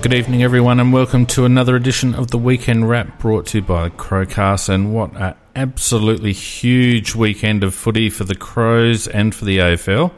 [0.00, 3.62] Good evening, everyone, and welcome to another edition of the Weekend Wrap brought to you
[3.64, 4.68] by Crowcast.
[4.68, 10.12] And what an absolutely huge weekend of footy for the Crows and for the AFL.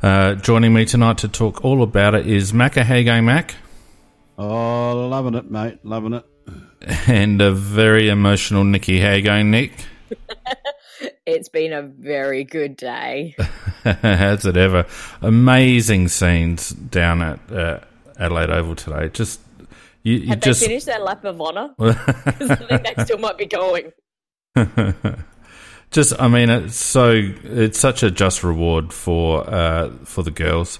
[0.00, 2.84] Uh, joining me tonight to talk all about it is Macca.
[2.84, 3.56] How you going, Mac?
[4.38, 5.84] Oh, loving it, mate.
[5.84, 6.24] Loving it.
[7.08, 9.00] And a very emotional Nicky.
[9.00, 9.72] How you going, Nick?
[11.26, 13.34] it's been a very good day.
[13.82, 14.86] Has it ever?
[15.20, 17.80] Amazing scenes down at uh,
[18.18, 19.08] Adelaide Oval today.
[19.08, 19.40] Just
[20.02, 21.74] you, you Have just they finished their lap of honour?
[21.78, 23.92] Because I think they still might be going.
[25.90, 27.10] just I mean it's so
[27.44, 30.78] it's such a just reward for uh, for the girls.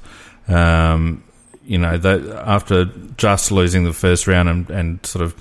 [0.49, 1.25] Um,
[1.65, 2.85] you know, that after
[3.17, 5.35] just losing the first round and, and sort of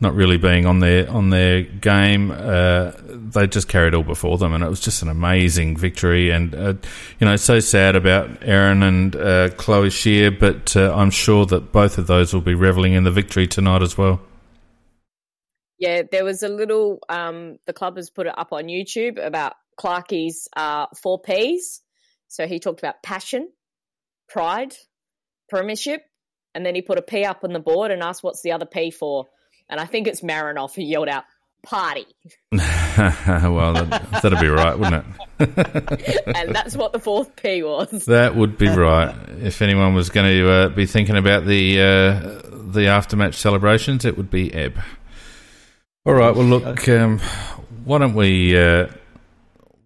[0.00, 4.52] not really being on their on their game, uh, they just carried all before them,
[4.52, 6.30] and it was just an amazing victory.
[6.30, 6.74] And uh,
[7.18, 11.72] you know, so sad about Erin and uh, Chloe Scheer, but uh, I'm sure that
[11.72, 14.20] both of those will be reveling in the victory tonight as well.
[15.78, 17.00] Yeah, there was a little.
[17.08, 21.82] Um, the club has put it up on YouTube about Clarkie's uh, four P's.
[22.28, 23.48] So he talked about passion,
[24.28, 24.74] pride,
[25.48, 26.02] premiership,
[26.54, 28.66] and then he put a P up on the board and asked, "What's the other
[28.66, 29.26] P for?"
[29.68, 31.24] And I think it's Marinoff who yelled out,
[31.62, 32.06] "Party,"
[32.52, 35.04] well, that, that'd be right, wouldn't
[35.40, 36.26] it?
[36.36, 38.06] and that's what the fourth P was.
[38.06, 39.14] That would be right.
[39.40, 42.20] If anyone was going to uh, be thinking about the uh,
[42.52, 44.78] the aftermatch celebrations, it would be Ebb.
[46.04, 46.34] All right.
[46.34, 46.88] Well, look.
[46.88, 47.20] Um,
[47.84, 48.86] why don't we uh,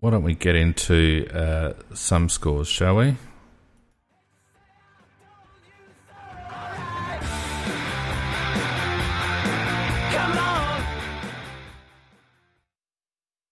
[0.01, 3.17] why don't we get into uh, some scores, shall we?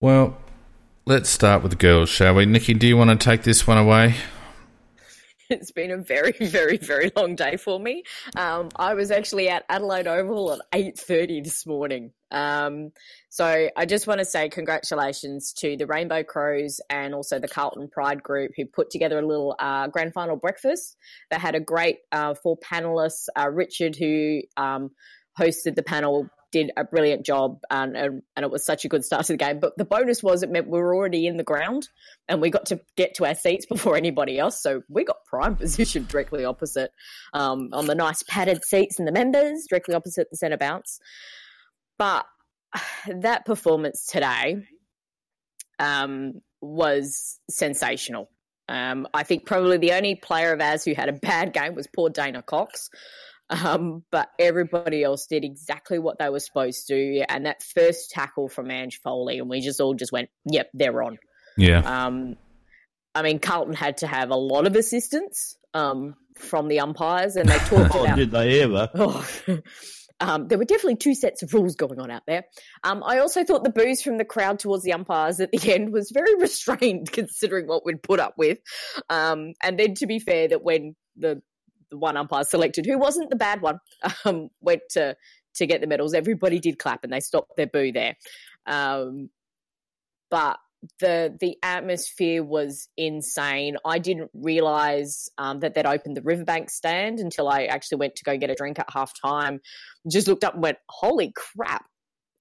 [0.01, 0.39] Well,
[1.07, 2.47] let's start with the girls, shall we?
[2.47, 4.15] Nikki, do you want to take this one away?
[5.51, 8.03] It's been a very, very, very long day for me.
[8.37, 12.13] Um, I was actually at Adelaide Oval at eight thirty this morning.
[12.31, 12.93] Um,
[13.31, 17.89] so I just want to say congratulations to the Rainbow Crows and also the Carlton
[17.89, 20.99] Pride Group who put together a little uh, grand final breakfast.
[21.31, 23.29] They had a great uh, four panelists.
[23.35, 24.91] Uh, Richard, who um,
[25.41, 29.05] hosted the panel, did a brilliant job and, and, and it was such a good
[29.05, 29.61] start to the game.
[29.61, 31.89] But the bonus was it meant we were already in the ground
[32.29, 34.63] and we got to get to our seats before anybody else.
[34.63, 36.91] So we got prime position directly opposite
[37.33, 41.01] um, on the nice padded seats and the members directly opposite the centre bounce.
[41.99, 42.27] But
[43.09, 44.65] that performance today
[45.79, 48.31] um, was sensational.
[48.69, 51.87] Um, I think probably the only player of ours who had a bad game was
[51.87, 52.91] poor Dayna Cox.
[53.51, 57.25] Um, but everybody else did exactly what they were supposed to.
[57.29, 61.03] And that first tackle from Ange Foley, and we just all just went, yep, they're
[61.03, 61.19] on.
[61.57, 61.81] Yeah.
[61.81, 62.37] Um,
[63.15, 67.49] I mean, Carlton had to have a lot of assistance um, from the umpires, and
[67.49, 68.17] they talked Oh, about.
[68.17, 68.89] did they ever?
[68.95, 69.27] Oh,
[70.21, 72.45] um, there were definitely two sets of rules going on out there.
[72.83, 75.93] Um, I also thought the booze from the crowd towards the umpires at the end
[75.93, 78.59] was very restrained, considering what we'd put up with.
[79.09, 81.41] Um, and then, to be fair, that when the,
[81.91, 83.79] the one umpire selected, who wasn't the bad one,
[84.25, 85.17] um, went to
[85.59, 88.17] to get the medals, everybody did clap and they stopped their boo there.
[88.67, 89.31] Um,
[90.31, 90.59] but
[91.01, 93.77] the the atmosphere was insane.
[93.85, 98.25] I didn't realize um, that they'd opened the Riverbank stand until I actually went to
[98.25, 99.61] go get a drink at half time.
[100.11, 101.85] Just looked up and went, "Holy crap!"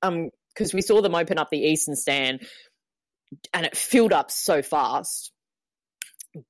[0.03, 2.47] Um, because we saw them open up the Eastern stand,
[3.53, 5.31] and it filled up so fast.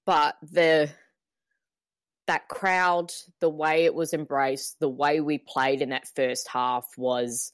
[0.06, 0.90] But the
[2.28, 6.86] that crowd, the way it was embraced, the way we played in that first half
[6.98, 7.52] was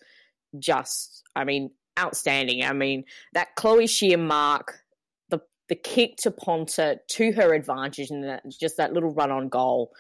[0.59, 2.63] just, I mean, outstanding.
[2.63, 4.79] I mean, that Chloe Scheer mark,
[5.29, 9.49] the the kick to Ponter to her advantage, and that, just that little run on
[9.49, 9.91] goal.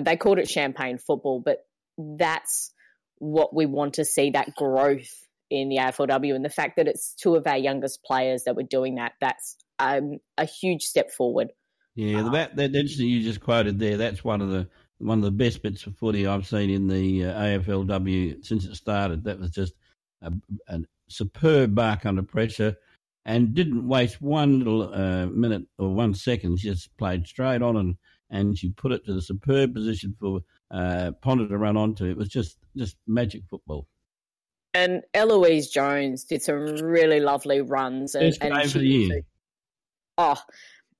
[0.00, 1.58] They called it champagne football, but
[1.98, 2.72] that's
[3.18, 5.10] what we want to see that growth
[5.50, 8.62] in the AFLW, and the fact that it's two of our youngest players that were
[8.62, 9.12] doing that.
[9.20, 11.48] That's um, a huge step forward.
[12.00, 14.66] Yeah, the, that, that incident you just quoted there, that's one of the
[15.00, 18.74] one of the best bits of footy I've seen in the uh, AFLW since it
[18.74, 19.24] started.
[19.24, 19.74] That was just
[20.22, 20.32] a,
[20.68, 22.76] a superb bark under pressure
[23.26, 26.58] and didn't waste one little uh, minute or one second.
[26.58, 27.96] She just played straight on and,
[28.30, 32.06] and she put it to the superb position for uh, Ponter to run onto.
[32.06, 33.86] It was just, just magic football.
[34.72, 38.14] And Eloise Jones did some really lovely runs.
[38.14, 39.22] And, and game she for the year.
[40.16, 40.40] Oh,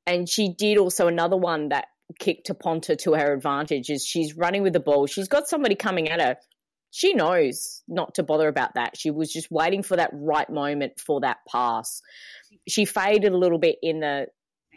[0.07, 1.87] and she did also another one that
[2.19, 5.07] kicked to Ponter to her advantage is she's running with the ball.
[5.07, 6.37] She's got somebody coming at her.
[6.91, 8.97] She knows not to bother about that.
[8.97, 12.03] She was just waiting for that right moment for that pass.
[12.69, 14.27] She faded a little bit in the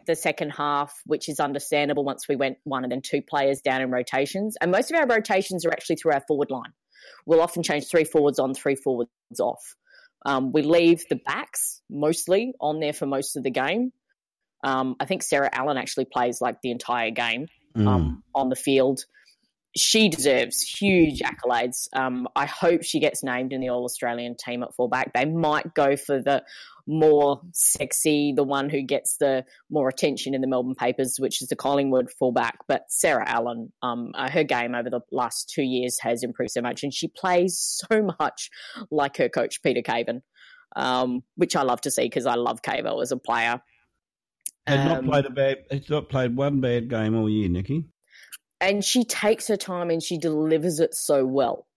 [0.05, 3.81] the second half, which is understandable once we went one and then two players down
[3.81, 4.57] in rotations.
[4.59, 6.73] And most of our rotations are actually through our forward line.
[7.25, 9.09] We'll often change three forwards on, three forwards
[9.39, 9.63] off.
[10.25, 13.91] Um, we leave the backs mostly on there for most of the game.
[14.63, 18.17] Um, I think Sarah Allan actually plays like the entire game um, mm.
[18.33, 19.05] on the field.
[19.75, 21.87] She deserves huge accolades.
[21.93, 25.13] Um, I hope she gets named in the All Australian team at fullback.
[25.13, 26.43] They might go for the
[26.85, 31.47] more sexy, the one who gets the more attention in the Melbourne papers, which is
[31.47, 32.59] the Collingwood fullback.
[32.67, 36.61] But Sarah Allan, um, uh, her game over the last two years has improved so
[36.61, 38.49] much, and she plays so much
[38.91, 40.21] like her coach Peter Caven,
[40.75, 43.61] um, which I love to see because I love Cavo as a player.
[44.67, 45.57] Has um, not played a bad.
[45.71, 47.85] Has not played one bad game all year, Nikki.
[48.61, 51.67] And she takes her time and she delivers it so well.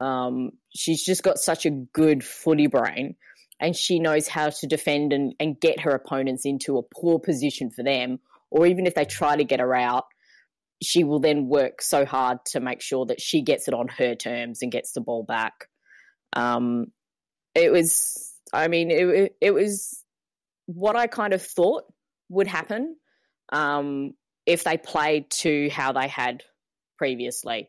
[0.00, 3.16] Um, she's just got such a good footy brain
[3.60, 7.70] and she knows how to defend and, and get her opponents into a poor position
[7.70, 8.18] for them.
[8.50, 10.04] Or even if they try to get her out,
[10.82, 14.16] she will then work so hard to make sure that she gets it on her
[14.16, 15.68] terms and gets the ball back.
[16.32, 16.86] Um,
[17.54, 20.02] it was, I mean, it, it was
[20.66, 21.84] what I kind of thought
[22.32, 22.96] would happen
[23.52, 24.14] um,
[24.46, 26.42] if they played to how they had
[26.98, 27.68] previously.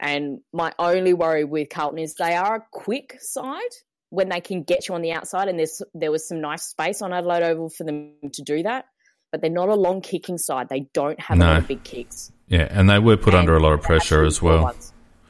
[0.00, 3.74] And my only worry with Carlton is they are a quick side
[4.10, 7.02] when they can get you on the outside, and there's there was some nice space
[7.02, 8.86] on Adelaide Oval for them to do that.
[9.32, 10.68] But they're not a long kicking side.
[10.70, 11.44] They don't have no.
[11.44, 12.32] a lot of big kicks.
[12.46, 14.74] Yeah, and they were put and under a lot of pressure as well.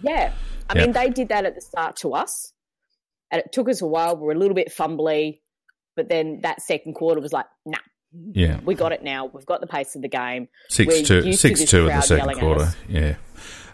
[0.01, 0.33] Yeah,
[0.69, 0.85] I yep.
[0.85, 2.53] mean they did that at the start to us,
[3.33, 4.17] and it took us a while.
[4.17, 5.41] We are a little bit fumbly,
[5.97, 7.79] but then that second quarter was like, nah.
[8.13, 9.27] Yeah, we got it now.
[9.27, 10.49] We've got the pace of the game.
[10.69, 12.73] Six we're two, six two in the second quarter.
[12.89, 13.17] Yeah.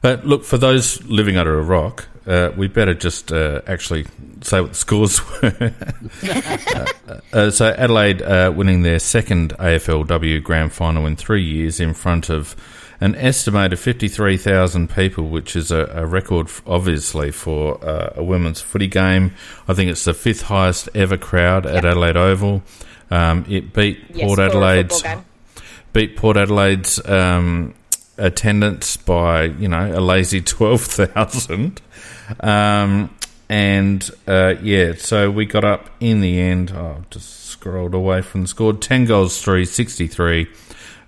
[0.03, 4.07] Uh, look, for those living under a rock, uh, we better just uh, actually
[4.43, 5.73] say what the scores were.
[6.23, 11.95] Uh, uh, so Adelaide uh, winning their second AFLW Grand Final in three years in
[11.95, 12.55] front of
[13.01, 19.35] an estimated 53,000 people, which is a, a record, obviously, for a women's footy game.
[19.69, 22.63] I think it's the fifth highest ever crowd at Adelaide Oval.
[23.15, 25.05] Um, it beat yes, Port Adelaide's
[25.93, 27.75] beat Port Adelaide's um,
[28.19, 31.81] attendance by you know a lazy twelve thousand,
[32.41, 33.15] um,
[33.49, 36.73] and uh, yeah, so we got up in the end.
[36.73, 38.73] Oh, just scrolled away from the score.
[38.73, 40.49] Ten goals, three sixty three.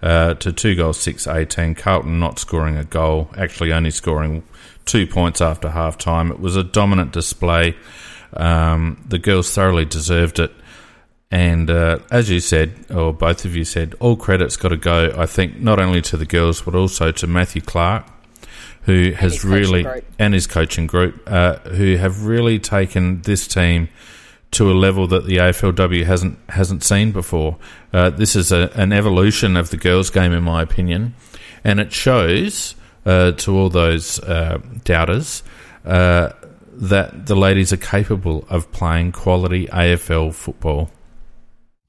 [0.02, 1.74] Uh, to two goals, six eighteen.
[1.74, 4.44] Carlton not scoring a goal, actually only scoring
[4.84, 6.30] two points after half time.
[6.30, 7.74] It was a dominant display.
[8.34, 10.52] Um, the girls thoroughly deserved it.
[11.30, 15.12] And uh, as you said, or both of you said, all credit's got to go,
[15.16, 18.06] I think, not only to the girls, but also to Matthew Clarke,
[18.82, 19.84] who has really,
[20.18, 23.88] and his coaching group, uh, who have really taken this team
[24.52, 27.56] to a level that the AFLW hasn't hasn't seen before.
[27.92, 31.14] Uh, this is a, an evolution of the girls' game, in my opinion,
[31.64, 35.42] and it shows uh, to all those uh, doubters
[35.84, 36.30] uh,
[36.72, 40.90] that the ladies are capable of playing quality AFL football.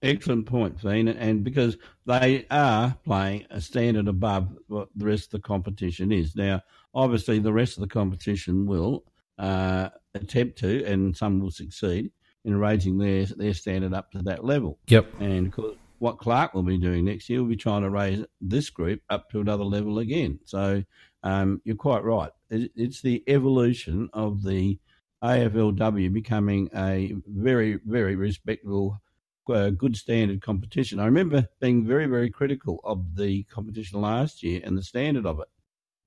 [0.02, 1.08] Excellent point, Fian.
[1.08, 6.36] And because they are playing a standard above what the rest of the competition is.
[6.36, 6.62] Now,
[6.94, 9.04] obviously, the rest of the competition will
[9.40, 12.12] uh, attempt to, and some will succeed
[12.46, 14.80] in raising their their standard up to that level.
[14.88, 15.20] Yep.
[15.20, 15.54] And
[16.00, 19.30] what Clarke will be doing next year will be trying to raise this group up
[19.32, 20.40] to another level again.
[20.46, 20.84] So
[21.24, 22.32] um, you're quite right.
[22.50, 24.80] It's the evolution of the
[25.24, 29.02] AFLW becoming a very, very respectable
[29.50, 31.00] uh, good standard competition.
[31.00, 35.40] I remember being very, very critical of the competition last year and the standard of
[35.40, 35.48] it,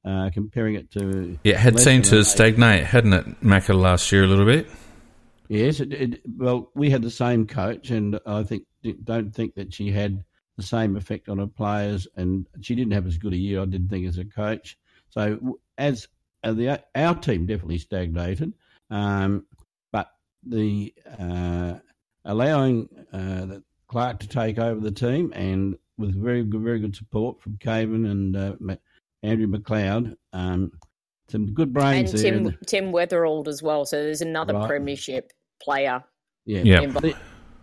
[0.05, 1.39] uh, comparing it to.
[1.45, 4.69] Yeah, it had seemed to stagnate, hadn't it, Macca, last year a little bit?
[5.49, 8.65] Yes, it, it, well, we had the same coach, and I think
[9.03, 10.25] don't think that she had
[10.57, 13.61] the same effect on her players, and she didn't have as good a year.
[13.61, 14.79] I didn't think as a coach.
[15.09, 16.07] So as
[16.45, 18.53] uh, the our team definitely stagnated,
[18.91, 19.45] um,
[19.91, 20.13] but
[20.47, 21.75] the uh,
[22.25, 23.59] allowing uh,
[23.89, 28.07] Clarke to take over the team, and with very good, very good support from Caven
[28.07, 28.77] and uh,
[29.23, 30.17] Andrew McLeod.
[30.33, 30.73] Um,
[31.29, 32.33] some good brains and there.
[32.33, 33.85] Tim, Tim Weatherald as well.
[33.85, 34.69] So there's another right.
[34.69, 36.03] premiership player.
[36.47, 37.13] Yeah, yeah.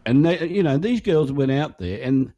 [0.05, 2.31] and they, you know these girls went out there and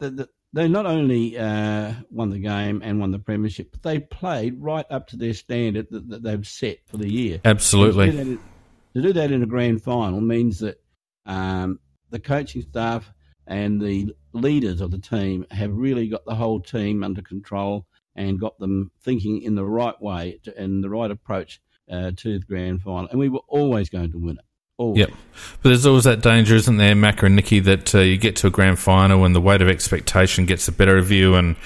[0.00, 4.00] the, the, they not only uh, won the game and won the premiership, but they
[4.00, 7.40] played right up to their standard that, that they've set for the year.
[7.44, 8.06] Absolutely.
[8.06, 8.38] To do, in,
[8.94, 10.80] to do that in a grand final means that
[11.26, 11.78] um,
[12.10, 13.12] the coaching staff
[13.46, 18.40] and the leaders of the team have really got the whole team under control and
[18.40, 22.82] got them thinking in the right way and the right approach uh, to the grand
[22.82, 23.08] final.
[23.10, 24.44] And we were always going to win it.
[24.78, 24.98] Always.
[24.98, 25.10] Yep.
[25.62, 28.48] But there's always that danger, isn't there, Macca and Nikki, that uh, you get to
[28.48, 31.56] a grand final and the weight of expectation gets the better you and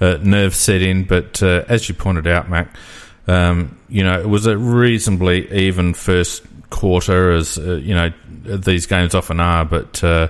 [0.00, 1.04] uh, nerves set in.
[1.04, 2.72] But uh, as you pointed out, Mac,
[3.26, 8.12] um, you know, it was a reasonably even first quarter, as, uh, you know,
[8.44, 9.64] these games often are.
[9.64, 10.28] But uh,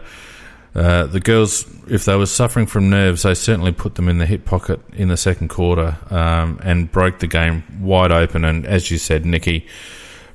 [0.75, 4.26] uh, the girls, if they were suffering from nerves, they certainly put them in the
[4.26, 8.44] hip pocket in the second quarter um, and broke the game wide open.
[8.44, 9.66] And as you said, Nikki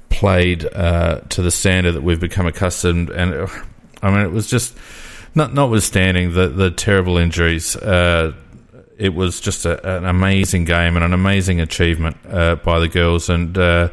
[0.10, 3.10] played uh, to the standard that we've become accustomed.
[3.10, 3.48] And uh,
[4.02, 4.78] I mean, it was just
[5.34, 7.76] not notwithstanding the the terrible injuries.
[7.76, 8.34] Uh,
[8.98, 13.30] it was just a, an amazing game and an amazing achievement uh, by the girls.
[13.30, 13.90] And uh,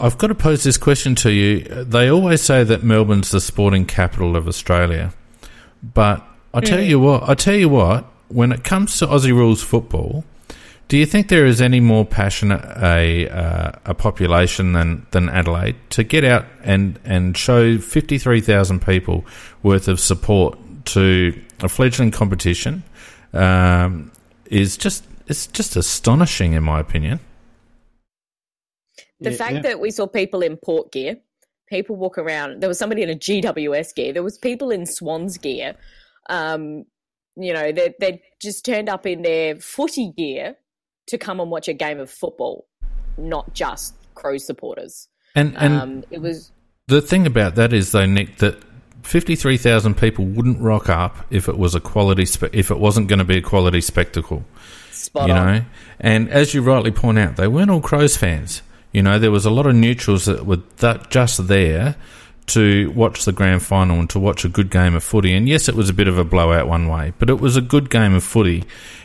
[0.00, 1.60] I've got to pose this question to you.
[1.84, 5.12] They always say that Melbourne's the sporting capital of Australia,
[5.82, 9.62] but I tell you what, I tell you what, when it comes to Aussie rules
[9.62, 10.24] football,
[10.88, 15.76] do you think there is any more passionate a uh, a population than, than Adelaide
[15.90, 19.24] to get out and, and show fifty three thousand people
[19.62, 22.82] worth of support to a fledgling competition
[23.32, 24.10] um,
[24.46, 27.20] is just it's just astonishing in my opinion.
[29.20, 29.60] The Yeah, fact yeah.
[29.62, 31.16] that we saw people in port gear,
[31.68, 32.60] people walk around.
[32.60, 34.12] There was somebody in a GWS gear.
[34.12, 35.76] There was people in Swans gear.
[36.28, 36.84] Um,
[37.36, 40.56] you know, they they just turned up in their footy gear
[41.08, 42.66] to come and watch a game of football,
[43.18, 45.08] not just Crow supporters.
[45.34, 46.50] And and Um, it was
[46.88, 48.56] the thing about that is though, Nick, that
[49.02, 52.78] fifty three thousand people wouldn't rock up if it was a quality spe- if it
[52.78, 54.44] wasn't going to be a quality spectacle.
[54.90, 55.54] spot you on.
[55.54, 55.64] know.
[56.00, 58.62] And as you rightly point out, they weren't all Crows fans.
[58.92, 61.96] You know, there was a lot of neutrals that were that just there
[62.46, 65.32] to watch the grand final and to watch a good game of footy.
[65.34, 67.60] And yes, it was a bit of a blowout one way, but it was a
[67.60, 68.64] good game of footy.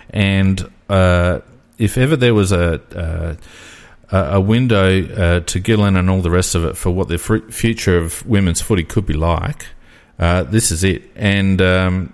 [0.10, 1.42] And uh,
[1.78, 3.36] if ever there was a uh,
[4.12, 7.50] a window uh, to Gillon and all the rest of it for what the fr-
[7.50, 9.68] future of women's footy could be like,
[10.20, 11.04] uh, this is it.
[11.16, 12.14] And um,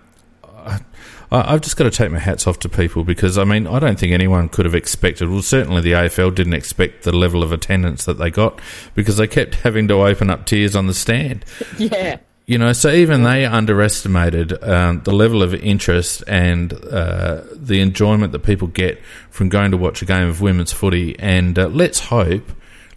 [1.32, 3.80] I, I've just got to take my hats off to people because I mean I
[3.80, 5.30] don't think anyone could have expected.
[5.30, 8.60] Well, certainly the AFL didn't expect the level of attendance that they got
[8.96, 11.46] because they kept having to open up tiers on the stand.
[11.78, 12.18] Yeah.
[12.48, 18.34] You know, so even they underestimated um, the level of interest and uh, the enjoyment
[18.34, 21.18] that people get from going to watch a game of women's footy.
[21.18, 22.52] And uh, let's hope,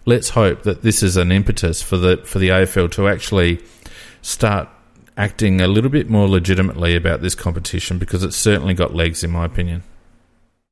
[0.05, 3.63] let's hope that this is an impetus for the for the AFL to actually
[4.21, 4.67] start
[5.17, 9.31] acting a little bit more legitimately about this competition because it's certainly got legs, in
[9.31, 9.83] my opinion.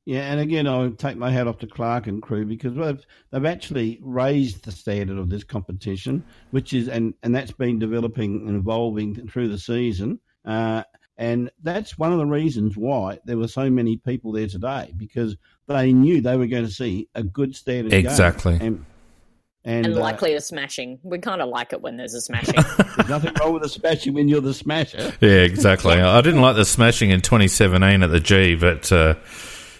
[0.06, 3.46] Yeah, and again, I take my hat off to Clarke and crew because they've they've
[3.46, 8.56] actually raised the standard of this competition, which is and and that's been developing and
[8.56, 10.20] evolving through the season.
[10.44, 10.82] Uh,
[11.16, 15.36] and that's one of the reasons why there were so many people there today because
[15.68, 17.92] they knew they were going to see a good standard.
[17.92, 18.04] game.
[18.04, 18.56] Exactly.
[19.64, 20.98] And and, And uh, likely a smashing.
[21.02, 22.54] We kind of like it when there's a smashing.
[22.96, 25.12] there's nothing wrong with a smashing when you're the smasher.
[25.20, 25.94] Yeah, exactly.
[25.94, 29.14] I didn't like the smashing in 2017 at the G, but uh,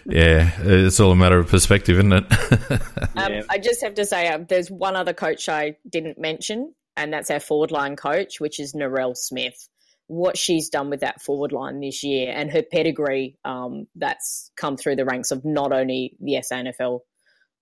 [0.07, 2.25] yeah, it's all a matter of perspective, isn't it?
[3.17, 3.43] Um, Yeah.
[3.49, 7.31] I just have to say, um, there's one other coach I didn't mention, and that's
[7.31, 9.69] our forward line coach, which is Narelle Smith.
[10.09, 14.77] What she's done with that forward line this year and her pedigree um, that's come
[14.77, 17.01] through the ranks of not only the SANFL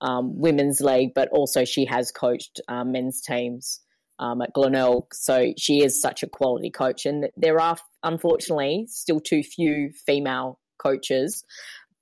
[0.02, 3.80] um, Women's League, but also she has coached um, men's teams
[4.18, 5.14] um, at Glenelg.
[5.14, 7.06] So she is such a quality coach.
[7.06, 11.44] And there are, unfortunately, still too few female coaches.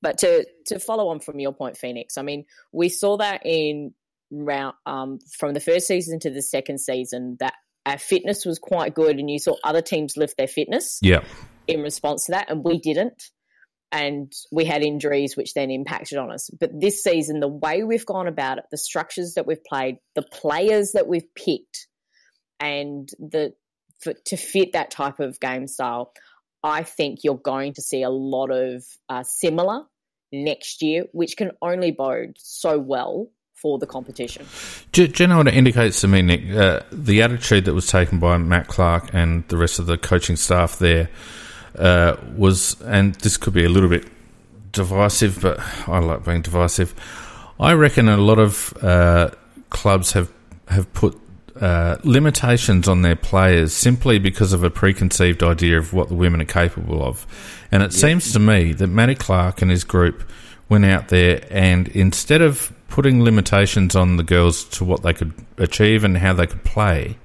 [0.02, 3.94] But to, to follow on from your point, Phoenix, I mean, we saw that in
[4.30, 7.54] round um, from the first season to the second season that
[7.86, 11.24] our fitness was quite good, and you saw other teams lift their fitness yeah.
[11.66, 13.30] in response to that, and we didn't.
[13.92, 16.48] And we had injuries, which then impacted on us.
[16.60, 20.22] But this season, the way we've gone about it, the structures that we've played, the
[20.22, 21.88] players that we've picked,
[22.60, 23.52] and the
[24.00, 26.12] for, to fit that type of game style,
[26.62, 29.84] I think you're going to see a lot of uh, similar
[30.32, 34.46] next year, which can only bode so well for the competition.
[34.92, 36.50] Do, do you know what it indicates to me, Nick?
[36.50, 40.36] Uh, the attitude that was taken by Matt Clarke and the rest of the coaching
[40.36, 41.10] staff there
[41.78, 44.06] uh, was, and this could be a little bit
[44.72, 46.94] divisive, but I like being divisive.
[47.58, 49.30] I reckon a lot of uh,
[49.70, 50.32] clubs have
[50.68, 51.20] have put
[51.60, 56.40] uh, limitations on their players simply because of a preconceived idea of what the women
[56.40, 57.26] are capable of.
[57.70, 60.22] And it seems to me that Matty Clarke and his group
[60.68, 65.34] went out there and instead of putting limitations on the girls to what they could
[65.58, 67.18] achieve and how they could play,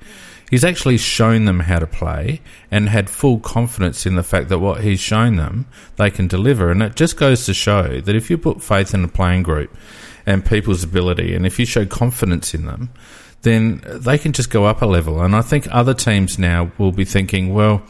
[0.50, 4.60] he's actually shown them how to play and had full confidence in the fact that
[4.60, 5.66] what he's shown them
[5.98, 6.72] they can deliver.
[6.72, 9.76] And it just goes to show that if you put faith in a playing group
[10.26, 12.90] and people's ability, and if you show confidence in them,
[13.42, 15.22] then they can just go up a level.
[15.22, 17.84] And I think other teams now will be thinking, well,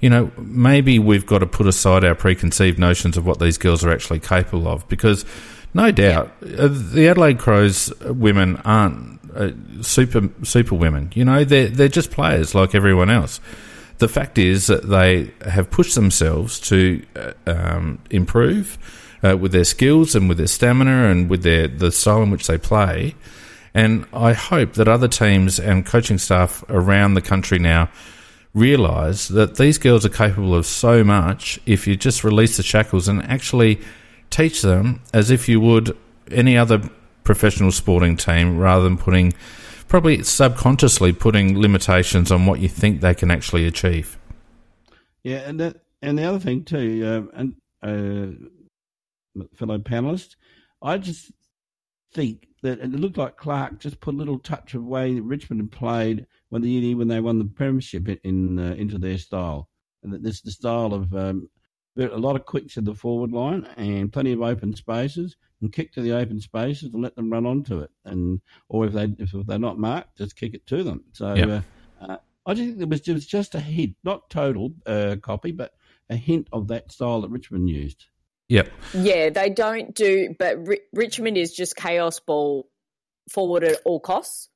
[0.00, 3.84] you know, maybe we've got to put aside our preconceived notions of what these girls
[3.84, 5.24] are actually capable of because
[5.74, 9.50] no doubt uh, the Adelaide Crows women aren't uh,
[9.82, 11.10] super super women.
[11.14, 13.40] You know, they're they're just players like everyone else.
[13.98, 18.78] The fact is that they have pushed themselves to uh, um, improve
[19.22, 22.46] uh, with their skills and with their stamina and with their the style in which
[22.46, 23.14] they play.
[23.74, 27.88] And I hope that other teams and coaching staff around the country now
[28.54, 33.08] realise that these girls are capable of so much if you just release the shackles
[33.08, 33.80] and actually
[34.28, 35.96] teach them as if you would
[36.30, 36.82] any other
[37.24, 39.32] professional sporting team rather than putting
[39.88, 44.16] probably subconsciously putting limitations on what you think they can actually achieve.
[45.22, 50.36] Yeah, and that, and the other thing too, uh, and uh, fellow panelists,
[50.80, 51.30] I just
[52.14, 55.60] think that it looked like Clarke just put a little touch of way that Richmond
[55.60, 59.68] had played when the when they won the premiership in, in uh, into their style,
[60.02, 61.48] and that this the style of um,
[61.98, 65.92] a lot of quicks in the forward line and plenty of open spaces, and kick
[65.92, 69.32] to the open spaces and let them run onto it, and or if they if
[69.46, 71.04] they're not marked, just kick it to them.
[71.12, 71.34] So.
[71.34, 71.48] Yep.
[71.48, 75.14] Uh, uh, I just think it was, it was just a hint, not total uh,
[75.22, 75.74] copy, but
[76.10, 78.06] a hint of that style that Richmond used.
[78.48, 78.68] Yep.
[78.94, 80.58] Yeah, they don't do, but
[80.92, 82.68] Richmond is just chaos ball
[83.30, 84.48] forward at all costs.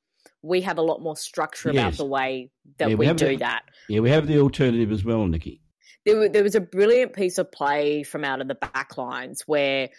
[0.42, 1.80] We have a lot more structure yes.
[1.80, 3.62] about the way that yeah, we, we do the, that.
[3.88, 5.60] Yeah, we have the alternative as well, Nikki.
[6.04, 9.90] There, there was a brilliant piece of play from out of the back lines where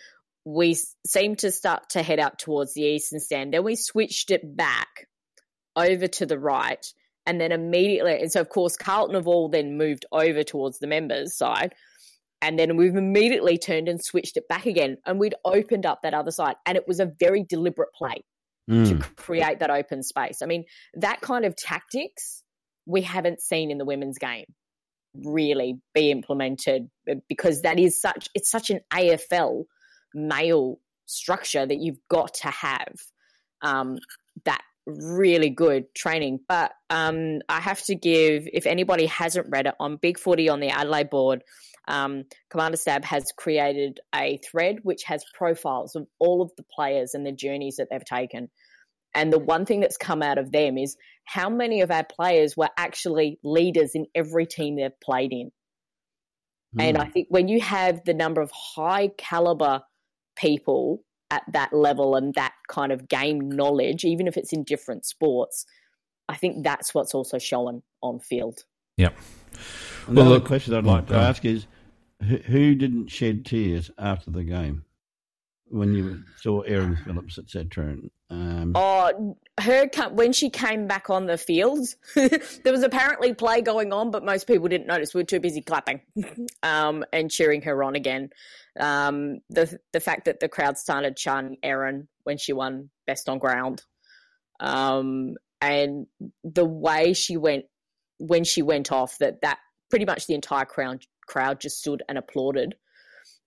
[0.48, 3.54] we seemed to start to head out towards the eastern stand.
[3.54, 5.08] Then we switched it back
[5.75, 6.86] over to the right.
[7.25, 10.88] And then immediately, and so of course, Carlton have all then moved over towards the
[10.88, 11.75] members' side.
[12.42, 15.00] And then we've immediately turned and switched it back again.
[15.05, 16.55] And we'd opened up that other side.
[16.66, 18.24] And it was a very deliberate play
[18.72, 18.88] mm.
[18.88, 20.42] to create that open space.
[20.42, 22.42] I mean, that kind of tactics
[22.86, 24.46] we haven't seen in the women's game
[25.25, 29.64] really be implemented uh, because that is such it's such an AFL
[30.13, 32.93] male structure that you've got to have
[33.61, 33.98] um,
[34.46, 36.39] that really good training.
[36.48, 40.59] But um, I have to give, if anybody hasn't read it, on Big Footy on
[40.59, 41.43] the Adelaide board,
[41.87, 47.13] um, Commander Stab has created a thread which has profiles of all of the players
[47.13, 48.50] and the journeys that they've taken.
[49.13, 52.55] And the one thing that's come out of them is how many of our players
[52.55, 55.51] were actually leaders in every team they've played in.
[56.77, 56.83] Mm.
[56.83, 57.11] And I hmm.
[57.11, 59.81] think when you have the number of high caliber
[60.37, 65.05] people at that level and that kind of game knowledge, even if it's in different
[65.05, 65.65] sports,
[66.29, 68.63] I think that's what's also shown on field.
[68.97, 69.17] Yep.
[70.09, 71.67] Well, the question I'd like to ask is
[72.21, 74.83] who didn't shed tears after the game
[75.70, 77.98] when you saw Erin Phillips, etc.?
[78.30, 83.94] Um, oh, her when she came back on the field, there was apparently play going
[83.94, 85.14] on, but most people didn't notice.
[85.14, 86.01] We were too busy clapping
[86.64, 88.30] um, and cheering her on again.
[88.80, 93.40] Um, the the fact that the crowd started chanting Erin when she won best on
[93.40, 93.84] ground,
[94.60, 96.08] um, and
[96.44, 97.66] the way she went
[98.20, 102.18] when she went off, that that pretty much the entire crowd crowd just stood and
[102.18, 102.75] applauded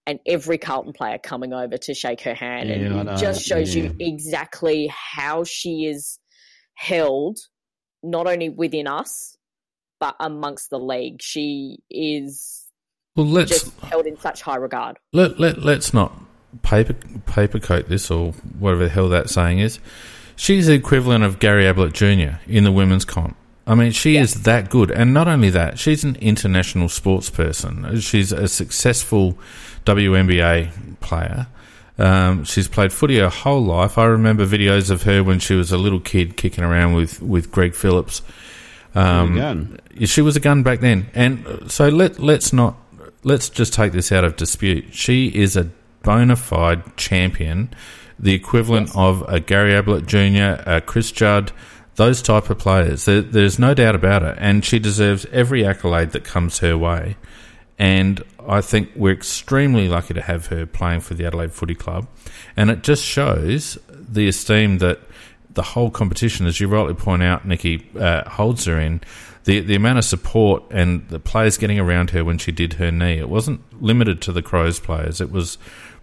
[0.07, 2.69] and every Carlton player coming over to shake her hand.
[2.69, 3.85] Yeah, and it just shows yeah.
[3.85, 6.19] you exactly how she is
[6.75, 7.39] held,
[8.03, 9.37] not only within us,
[9.99, 11.21] but amongst the league.
[11.21, 12.67] She is
[13.17, 14.99] well, let's, just held in such high regard.
[15.13, 16.13] Let, let, let's not
[16.63, 16.95] paper
[17.27, 19.79] paper coat this or whatever the hell that saying is.
[20.37, 22.41] She's the equivalent of Gary Ablett Jr.
[22.47, 23.37] in the women's comp.
[23.67, 24.23] I mean, she yeah.
[24.23, 24.91] is that good.
[24.91, 28.01] And not only that, she's an international sports person.
[28.01, 29.39] She's a successful
[29.85, 31.47] WNBA player.
[31.99, 33.99] Um, she's played footy her whole life.
[33.99, 37.53] I remember videos of her when she was a little kid kicking around with, with
[37.53, 38.23] Greg Phillips.
[38.95, 41.09] Um, she was a gun back then.
[41.15, 42.77] And so let, let's not,
[43.23, 44.95] let's just take this out of dispute.
[44.95, 45.71] She is a
[46.03, 47.69] bona fide champion,
[48.19, 48.97] the equivalent yes.
[48.97, 51.53] of a Gary Ablett Jr., a Chris Judd,
[51.97, 53.05] those type of players.
[53.05, 57.17] There, there's no doubt about it, and she deserves every accolade that comes her way.
[57.79, 62.09] And I think we're extremely lucky to have her playing for the Adelaide Footy Club,
[62.57, 64.99] and it just shows the esteem that
[65.55, 69.03] the whole competition, as you rightly point out, Nikki, uh, holds her in.
[69.45, 72.91] The the amount of support and the players getting around her when she did her
[72.91, 73.19] knee.
[73.19, 75.21] It wasn't limited to the Crows players.
[75.21, 75.57] It was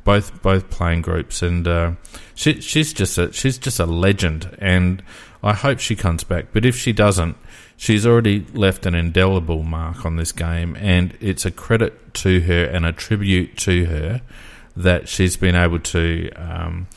[0.06, 1.92] both both playing groups, and uh,
[2.34, 4.58] she, she's just a she's just a legend.
[4.60, 5.04] And
[5.44, 6.48] I hope she comes back.
[6.54, 7.36] But if she doesn't,
[7.78, 12.66] she's already left an indelible mark on this game, and it's a credit to her
[12.66, 14.22] and a tribute to her
[14.76, 16.88] that she's been able to um,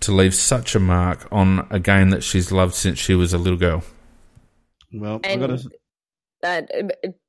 [0.00, 3.38] to leave such a mark on a game that she's loved since she was a
[3.38, 3.82] little girl.
[4.92, 5.70] Well, I've And got to.
[6.42, 6.70] that,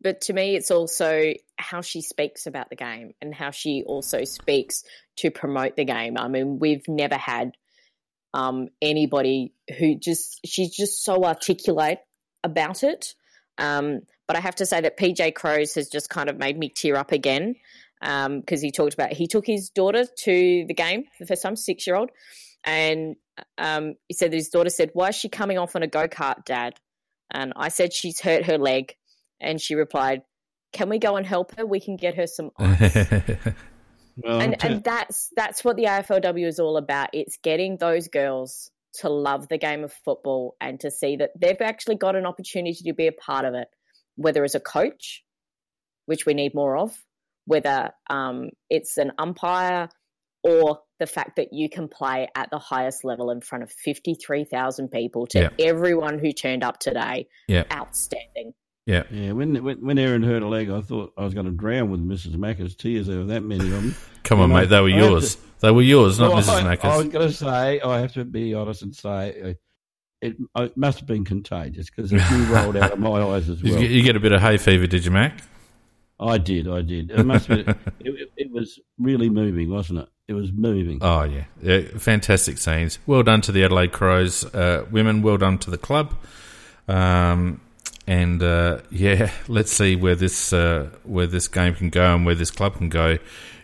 [0.01, 4.23] but to me, it's also how she speaks about the game and how she also
[4.25, 4.83] speaks
[5.17, 6.17] to promote the game.
[6.17, 7.51] I mean, we've never had
[8.33, 11.99] um, anybody who just she's just so articulate
[12.45, 13.15] about it.
[13.57, 16.69] Um, but I have to say that PJ Crows has just kind of made me
[16.69, 17.55] tear up again
[18.01, 21.55] because he talked about he took his daughter to the game for the first time,
[21.55, 22.11] six year old,
[22.63, 23.15] and
[23.57, 26.07] um, he said that his daughter said, "Why is she coming off on a go
[26.07, 26.75] kart, Dad?"
[27.31, 28.95] And I said she's hurt her leg,
[29.39, 30.21] and she replied,
[30.73, 31.65] "Can we go and help her?
[31.65, 32.97] We can get her some ice."
[34.17, 37.09] Well, and I'll and that's that's what the AFLW is all about.
[37.13, 41.61] It's getting those girls to love the game of football and to see that they've
[41.61, 43.67] actually got an opportunity to be a part of it,
[44.15, 45.23] whether as a coach,
[46.05, 46.95] which we need more of,
[47.45, 49.89] whether um, it's an umpire
[50.43, 54.89] or the fact that you can play at the highest level in front of 53,000
[54.89, 55.49] people to Yeah.
[55.59, 57.27] everyone who turned up today.
[57.47, 57.63] Yeah.
[57.71, 58.53] Outstanding.
[58.85, 59.03] Yeah.
[59.11, 61.89] Yeah, when, when when Erin hurt a leg, I thought I was going to drown
[61.89, 62.35] with Mrs.
[62.35, 63.07] Macca's tears.
[63.07, 63.95] There were that many of them.
[64.23, 64.69] Come on, You know, mate.
[64.69, 65.37] They were I yours.
[65.59, 66.49] They were yours, not Well, Mrs.
[66.49, 66.97] I, I Macca's.
[67.03, 69.53] was going to say, I have to be honest and say, uh,
[70.21, 73.63] it, it must have been contagious because it tear rolled out of my eyes as
[73.63, 73.79] well.
[73.81, 75.41] you get a bit of hay fever, did you, Mac?
[76.19, 77.11] I did, I did.
[77.11, 80.09] It must have been, it, it was really moving, wasn't it?
[80.27, 80.99] It was moving.
[81.01, 81.43] Oh yeah.
[81.61, 82.97] yeah, fantastic scenes.
[83.05, 85.21] Well done to the Adelaide Crows uh, women.
[85.21, 86.15] Well done to the club.
[86.87, 87.61] Um,
[88.07, 92.35] and uh, yeah, let's see where this uh, where this game can go and where
[92.35, 93.17] this club can go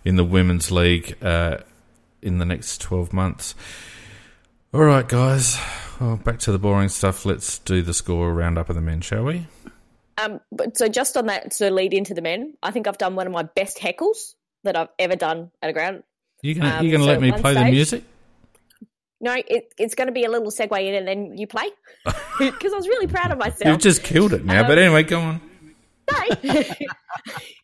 [0.04, 1.58] in the women's league uh,
[2.21, 3.56] in the next twelve months.
[4.73, 5.60] All right, guys.
[5.99, 7.25] Well, back to the boring stuff.
[7.25, 9.45] Let's do the score roundup of the men, shall we?
[10.17, 13.15] Um, but so just on that to lead into the men, I think I've done
[13.15, 16.04] one of my best heckles that I've ever done at a ground.
[16.41, 18.04] You gonna Um, you gonna so let me play the music?
[19.22, 21.70] No, it, it's going to be a little segue in and then you play
[22.40, 23.66] because I was really proud of myself.
[23.66, 24.62] You've just killed it now.
[24.62, 25.42] Um, but anyway, go on.
[26.12, 26.20] No.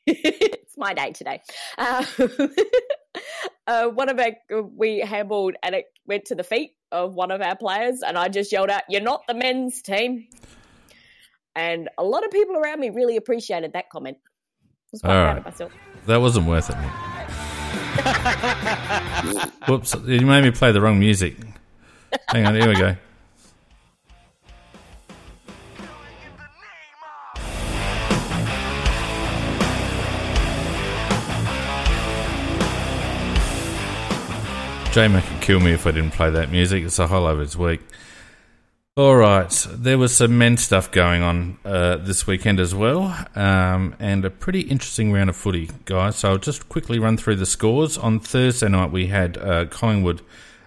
[0.05, 1.41] it's my day today.
[1.77, 2.05] Uh,
[3.67, 4.33] uh, one of our
[4.75, 8.29] we handballed and it went to the feet of one of our players, and I
[8.29, 10.27] just yelled out, "You're not the men's team."
[11.55, 14.17] And a lot of people around me really appreciated that comment.
[14.23, 15.37] I was quite All proud right.
[15.39, 15.71] of myself.
[16.05, 17.16] That wasn't worth it, Nick.
[19.67, 21.35] Whoops, you made me play the wrong music.
[22.29, 22.95] Hang on, here we go.
[34.97, 36.83] J Mac could kill me if I didn't play that music.
[36.83, 37.81] It's a whole of his week.
[38.97, 43.95] All right, there was some men stuff going on uh, this weekend as well, um,
[43.99, 46.15] and a pretty interesting round of footy, guys.
[46.15, 47.99] So I'll just quickly run through the scores.
[47.99, 50.23] On Thursday night, we had uh, Collingwood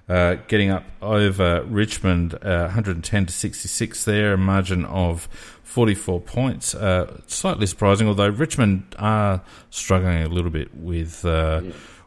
[0.08, 5.28] uh, getting up over Richmond, uh, 110 to 66 there, a margin of
[5.64, 6.72] 44 points.
[6.72, 11.24] Uh, slightly surprising, although Richmond are struggling a little bit with.
[11.24, 11.62] Uh,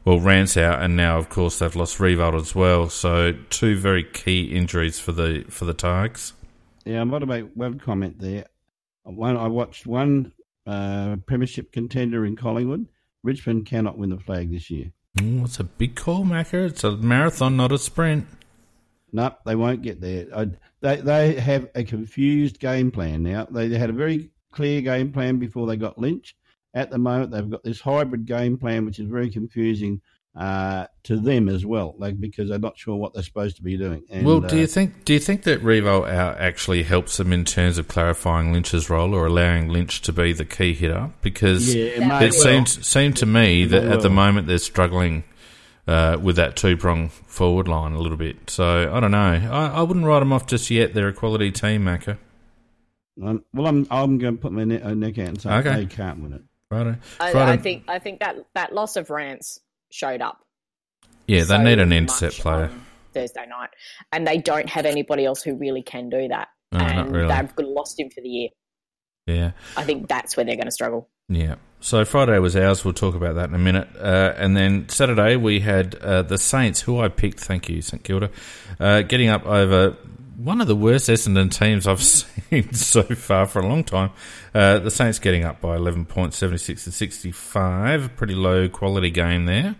[0.05, 2.89] well, Rance out, and now of course they've lost Riewoldt as well.
[2.89, 6.33] So two very key injuries for the for the Tigers.
[6.85, 8.45] Yeah, I want to make one comment there.
[9.03, 10.33] One, I watched one
[10.65, 12.87] uh, premiership contender in Collingwood.
[13.23, 14.91] Richmond cannot win the flag this year.
[15.17, 16.65] Mm, it's a big call, Macker.
[16.65, 18.27] It's a marathon, not a sprint.
[19.11, 20.25] No, they won't get there.
[20.35, 20.49] I,
[20.81, 23.47] they they have a confused game plan now.
[23.49, 26.35] They had a very clear game plan before they got Lynch.
[26.73, 30.01] At the moment, they've got this hybrid game plan, which is very confusing
[30.35, 33.77] uh, to them as well, like because they're not sure what they're supposed to be
[33.77, 34.03] doing.
[34.09, 37.31] And, well, do uh, you think do you think that Revo out actually helps them
[37.31, 41.11] in terms of clarifying Lynch's role or allowing Lynch to be the key hitter?
[41.21, 42.31] Because Yeah, it it well.
[42.31, 45.23] seems seemed to me that at the moment they're struggling
[45.87, 48.49] uh, with that two prong forward line a little bit.
[48.49, 49.49] So I don't know.
[49.51, 50.95] I, I wouldn't write them off just yet.
[50.95, 52.17] They're a quality team, Macker.
[53.23, 55.75] Um, well, I'm I'm going to put my neck, uh, neck out and say Okay.
[55.75, 56.41] they can't win it.
[57.19, 59.59] I, Friday- I think I think that that loss of Rance
[59.91, 60.39] showed up.
[61.27, 62.69] Yeah, they so need an intercept player.
[63.13, 63.69] Thursday night,
[64.11, 66.49] and they don't have anybody else who really can do that.
[66.71, 67.27] No, and really.
[67.27, 68.49] they've lost him for the year.
[69.27, 69.51] Yeah.
[69.77, 71.09] I think that's where they're going to struggle.
[71.29, 71.55] Yeah.
[71.79, 72.83] So Friday was ours.
[72.83, 73.87] We'll talk about that in a minute.
[73.97, 77.39] Uh, and then Saturday we had uh, the Saints, who I picked.
[77.39, 78.29] Thank you, St Kilda,
[78.79, 79.95] uh, getting up over
[80.37, 84.11] one of the worst Essendon teams I've seen so far for a long time.
[84.53, 88.15] Uh, the Saints getting up by eleven points, seventy six to sixty five.
[88.15, 89.75] Pretty low quality game there.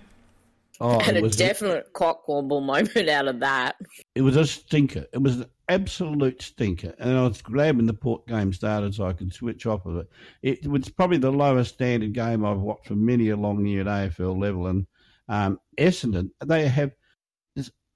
[0.79, 3.75] Oh, and it a was definite cockwomble moment out of that.
[4.15, 5.05] it was a stinker.
[5.13, 9.05] It was an absolute stinker, and I was glad when the Port game started so
[9.05, 10.09] I could switch off of it.
[10.41, 13.87] It was probably the lowest standard game I've watched for many a long year at
[13.87, 14.67] AFL level.
[14.67, 14.87] And
[15.29, 16.97] um, Essendon, they have this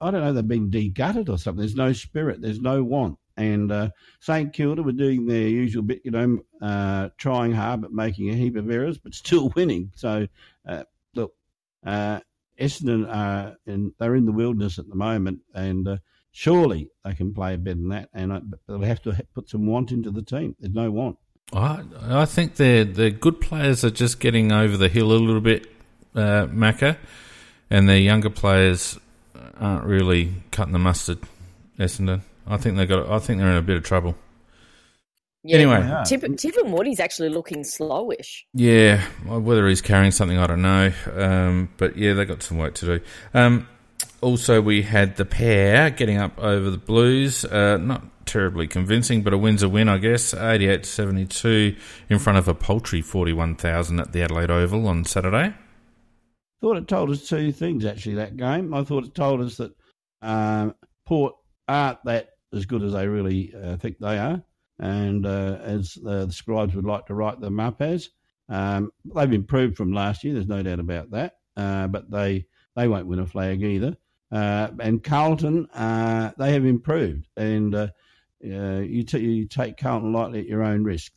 [0.00, 1.60] I don't know, they've been degutted or something.
[1.60, 3.18] There's no spirit, there's no want.
[3.36, 7.92] And uh, St Kilda were doing their usual bit, you know, uh, trying hard but
[7.92, 9.92] making a heap of errors, but still winning.
[9.94, 10.26] So,
[10.66, 10.84] uh,
[11.14, 11.34] look,
[11.86, 12.20] uh,
[12.60, 15.96] Essendon are in, they're in the wilderness at the moment, and uh,
[16.32, 18.08] surely they can play better than that.
[18.12, 20.56] And I, they'll have to put some want into the team.
[20.58, 21.18] There's no want.
[21.52, 25.40] I, I think the the good players are just getting over the hill a little
[25.40, 25.66] bit,
[26.14, 26.98] uh, Macca,
[27.70, 28.98] and the younger players
[29.60, 31.18] aren't really cutting the mustard.
[31.78, 33.08] Essendon, I think they got.
[33.08, 34.16] I think they're in a bit of trouble.
[35.44, 35.78] Yeah, Anyway.
[35.78, 36.02] Yeah.
[36.04, 38.42] Tip, Tiffin Woody's actually looking slowish.
[38.52, 40.92] Yeah, whether he's carrying something, I don't know.
[41.14, 43.04] Um, but yeah, they got some work to do.
[43.34, 43.68] Um,
[44.20, 47.44] also, we had the pair getting up over the Blues.
[47.44, 50.34] Uh, not terribly convincing, but a win's a win, I guess.
[50.34, 51.76] 88 to 72
[52.10, 55.54] in front of a paltry 41,000 at the Adelaide Oval on Saturday.
[56.60, 58.74] Thought it told us two things actually that game.
[58.74, 59.72] I thought it told us that
[60.22, 60.74] um,
[61.06, 61.34] Port
[61.66, 64.42] aren't that as good as they really uh, think they are,
[64.78, 68.10] and uh, as uh, the scribes would like to write them up as.
[68.48, 70.34] Um, they've improved from last year.
[70.34, 71.34] There's no doubt about that.
[71.56, 73.96] Uh, but they they won't win a flag either.
[74.30, 77.90] Uh, and Carlton, uh, they have improved, and
[78.40, 81.12] you, t- you take Carlton lightly at your own risk.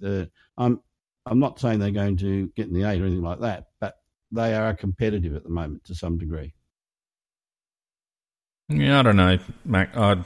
[0.57, 0.81] I'm
[1.25, 4.00] I'm not saying they're going to get in the eight or anything like that, but
[4.31, 6.53] they are competitive at the moment to some degree.
[8.69, 9.95] Yeah, I don't know, Mac.
[9.97, 10.23] I'd,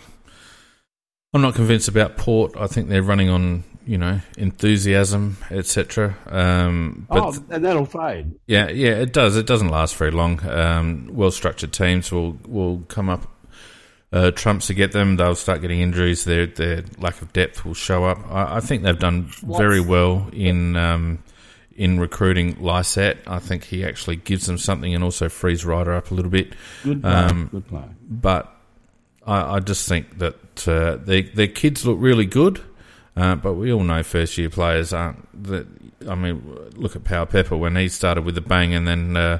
[1.34, 2.56] I'm not convinced about Port.
[2.56, 6.16] I think they're running on, you know, enthusiasm, etc.
[6.28, 8.34] Um, but oh, and that'll fade.
[8.46, 9.36] Yeah, yeah, it does.
[9.36, 10.46] It doesn't last very long.
[10.48, 13.28] Um, well structured teams will will come up
[14.14, 15.18] uh, trumps to get them.
[15.18, 16.24] They'll start getting injuries.
[16.24, 18.20] Their their lack of depth will show up.
[18.32, 21.24] I, I think they've done very well in um,
[21.76, 23.18] in recruiting Lycett.
[23.28, 26.54] I think he actually gives them something and also frees Ryder up a little bit.
[26.84, 27.12] Good play.
[27.12, 27.84] Um, good play.
[28.10, 28.56] But
[29.26, 32.62] I, I just think that uh, their their kids look really good.
[33.18, 35.44] Uh, but we all know first year players aren't.
[35.44, 35.68] That
[36.08, 36.44] I mean,
[36.76, 39.40] look at Powell-Pepper when he started with a bang and then uh,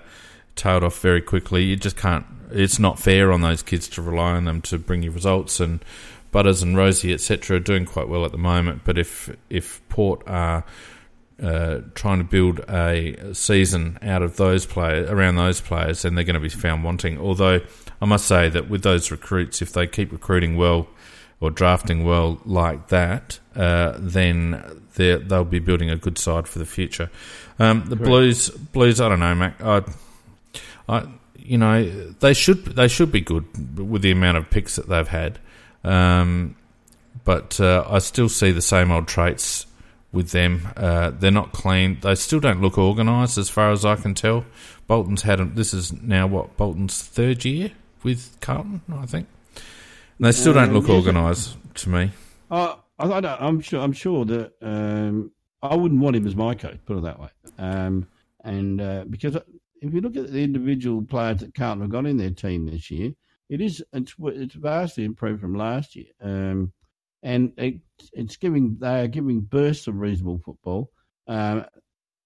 [0.56, 1.64] tailed off very quickly.
[1.64, 2.26] You just can't.
[2.52, 5.60] It's not fair on those kids to rely on them to bring you results.
[5.60, 5.84] And
[6.32, 8.82] Butters and Rozee, etc., are doing quite well at the moment.
[8.84, 10.64] But if if Port are
[11.42, 16.24] uh, trying to build a season out of those players around those players, and they're
[16.24, 17.20] going to be found wanting.
[17.20, 17.62] Although
[18.02, 20.88] I must say that with those recruits, if they keep recruiting well
[21.42, 26.66] or drafting well like that, uh, then they'll be building a good side for the
[26.66, 27.10] future.
[27.60, 29.62] Um, the Blues, Blues, I don't know, Mac.
[29.62, 29.84] I,
[30.88, 31.84] I, you know,
[32.20, 33.46] they should they should be good
[33.78, 35.40] with the amount of picks that they've had.
[35.84, 36.56] Um,
[37.24, 39.66] but uh, I still see the same old traits
[40.16, 40.68] with them.
[40.76, 42.00] Uh, they're not clean.
[42.02, 44.46] They still don't look organised, as far as I can tell.
[44.88, 49.28] Bolton's had a, this is now what Bolton's third year with Carlton, I think.
[50.18, 52.12] And they still don't Um, look organised to me.
[52.50, 53.82] I, I don't, I'm sure.
[53.82, 56.80] I'm sure that um, I wouldn't want him as my coach.
[56.86, 57.30] Put it that way.
[57.58, 58.08] Um,
[58.44, 62.18] and uh, because if you look at the individual players that Carlton have got in
[62.18, 63.12] their team this year,
[63.50, 66.08] it is it's it's vastly improved from last year.
[66.22, 66.72] Um,
[67.22, 67.76] and it,
[68.14, 70.92] it's giving they are giving bursts of reasonable football.
[71.28, 71.66] Um,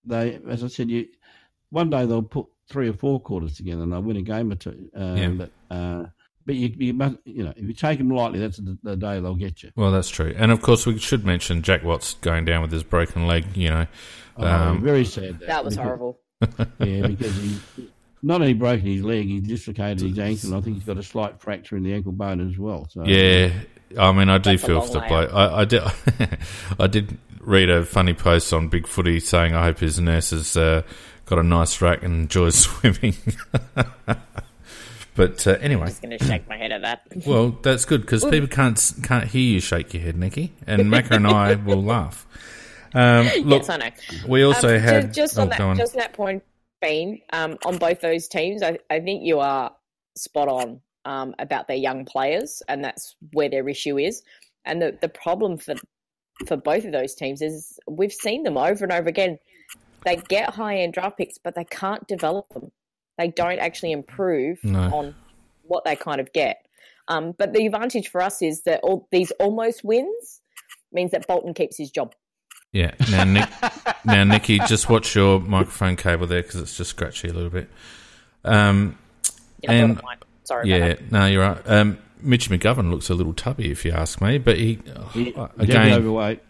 [0.06, 1.08] they, as I said, you
[1.70, 4.56] one day they'll put three or four quarters together and they'll win a game or
[4.56, 4.90] two.
[4.96, 5.30] Um, Yeah.
[5.30, 6.06] But uh,
[6.46, 9.20] but you, you must you know if you take them lightly, that's the, the day
[9.20, 9.72] they'll get you.
[9.76, 10.34] Well, that's true.
[10.38, 13.56] And of course, we should mention Jack Watts going down with his broken leg.
[13.56, 13.88] You know,
[14.38, 15.40] Oh, Um, very sad.
[15.42, 16.20] That was because- horrible.
[16.80, 17.58] Yeah, because he
[18.24, 20.50] not only broken his leg, he dislocated his ankle.
[20.50, 22.88] and I think he's got a slight fracture in the ankle bone as well.
[22.90, 23.52] So Yeah,
[23.98, 25.34] I mean, I do That's feel for the bloke.
[25.34, 25.82] I, I did.
[26.80, 30.56] I did read a funny post on Big Footy saying, "I hope his nurse has
[30.56, 30.84] uh,
[31.26, 33.16] got a nice rack and enjoys swimming."
[35.16, 37.02] but uh, anyway, I'm just going to shake my head at that.
[37.26, 41.12] well, that's good because people can't can't hear you shake your head, Nikki, and Macca
[41.12, 42.26] and I will laugh.
[42.94, 43.90] Um, look, yes, I know.
[44.28, 45.78] we also Um, had just oh, on that, on.
[45.78, 46.44] just on that point,
[46.82, 49.72] Bean, um, on both those teams, I, I think you are
[50.16, 54.22] spot on um, about their young players, and that's where their issue is.
[54.66, 55.76] And the the problem for
[56.48, 59.38] for both of those teams is we've seen them over and over again.
[60.06, 62.72] They get high end draft picks, but they can't develop them.
[63.18, 64.80] They don't actually improve No.
[64.96, 65.16] on
[65.64, 66.66] what they kind of get.
[67.10, 70.42] Um, but the advantage for us is that all these almost wins
[70.94, 72.14] means that Bolton keeps his job.
[72.72, 72.92] Yeah.
[73.12, 73.50] Now, Nick,
[74.06, 77.68] now, Nikki, just watch your microphone cable there because it's just scratchy a little bit.
[78.44, 78.98] Um,
[79.62, 80.02] Yeah, And-.
[80.50, 81.12] Sorry about yeah, that.
[81.12, 81.62] no, you're right.
[81.66, 84.40] Um, Mitch McGovern looks a little tubby, if you ask me.
[84.40, 84.80] But he,
[85.14, 86.42] he, uh, dead again, overweight.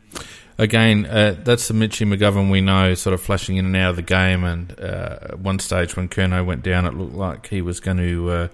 [0.57, 3.95] again, uh, that's the Mitchy McGovern we know, sort of flashing in and out of
[3.97, 4.45] the game.
[4.45, 7.97] And uh, at one stage when Kerno went down, it looked like he was going
[7.97, 8.47] to uh,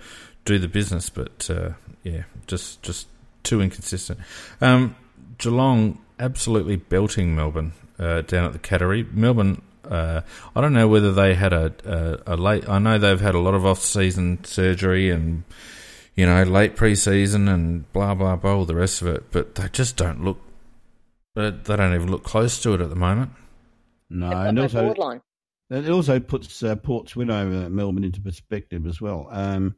[0.46, 3.08] do the business, but uh, yeah, just just
[3.44, 4.20] too inconsistent.
[4.62, 4.96] Um,
[5.38, 9.12] Geelong absolutely belting Melbourne uh, down at the Cattery.
[9.14, 10.22] Melbourne, uh,
[10.56, 12.68] I don't know whether they had a, a, a, late.
[12.68, 15.44] I know they've had a lot of off-season surgery and
[16.16, 19.68] you know late pre-season and blah blah blah, all the rest of it, but they
[19.70, 20.40] just don't look.
[21.36, 23.32] They don't even look close to it at the moment.
[24.10, 25.20] No, and also
[25.70, 29.28] it also puts uh, Port's win over Melbourne into perspective as well.
[29.32, 29.76] Um,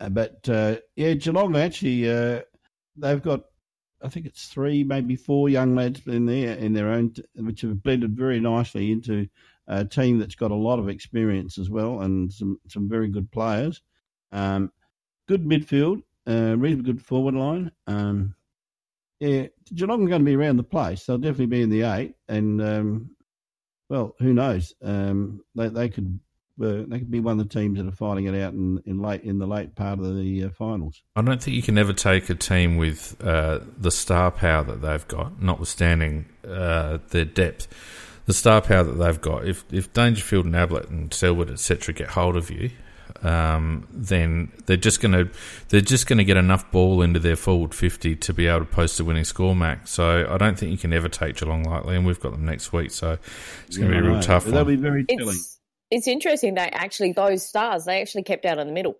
[0.00, 2.40] uh, but uh, yeah, Geelong actually uh,
[2.96, 3.42] they've got
[4.02, 7.82] I think it's three, maybe four young lads in there in their own, which have
[7.82, 9.28] blended very nicely into
[9.66, 13.30] a team that's got a lot of experience as well and some some very good
[13.30, 13.80] players.
[14.32, 14.72] Um,
[15.28, 17.70] good midfield, uh, reasonably good forward line.
[17.86, 18.34] Um,
[19.20, 21.04] yeah, Geelong are going to be around the place.
[21.04, 23.10] They'll definitely be in the eight, and um,
[23.88, 24.74] well, who knows?
[24.82, 26.18] Um, they they could
[26.60, 29.00] uh, they could be one of the teams that are fighting it out in, in
[29.00, 31.02] late in the late part of the uh, finals.
[31.16, 34.82] I don't think you can ever take a team with uh, the star power that
[34.82, 37.68] they've got, notwithstanding uh, their depth.
[38.26, 39.46] The star power that they've got.
[39.46, 41.94] If if Dangerfield and Ablett and Selwood etc.
[41.94, 42.70] get hold of you,
[43.22, 45.30] um, then they're just going to
[45.68, 48.64] they're just going to get enough ball into their forward fifty to be able to
[48.64, 49.86] post a winning score, Mac.
[49.86, 52.72] So I don't think you can ever take Geelong lightly, and we've got them next
[52.72, 53.18] week, so
[53.66, 54.44] it's going to yeah, be a real tough.
[54.44, 55.36] That'll be very telling.
[55.36, 55.58] It's,
[55.92, 58.98] it's interesting that actually those stars they actually kept out in the middle.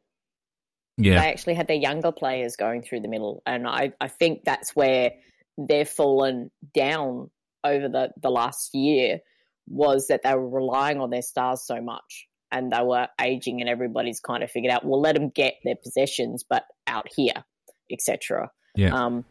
[0.99, 4.45] Yeah, they actually had their younger players going through the middle, and I I think
[4.45, 5.13] that's where
[5.57, 7.31] they've fallen down
[7.65, 9.21] over the the last year
[9.67, 13.71] was that they were relying on their stars so much and they were aging and
[13.71, 17.45] everybody's kind of figured out we'll let them get their possessions but out here
[17.91, 18.93] etc yeah.
[18.93, 19.25] Um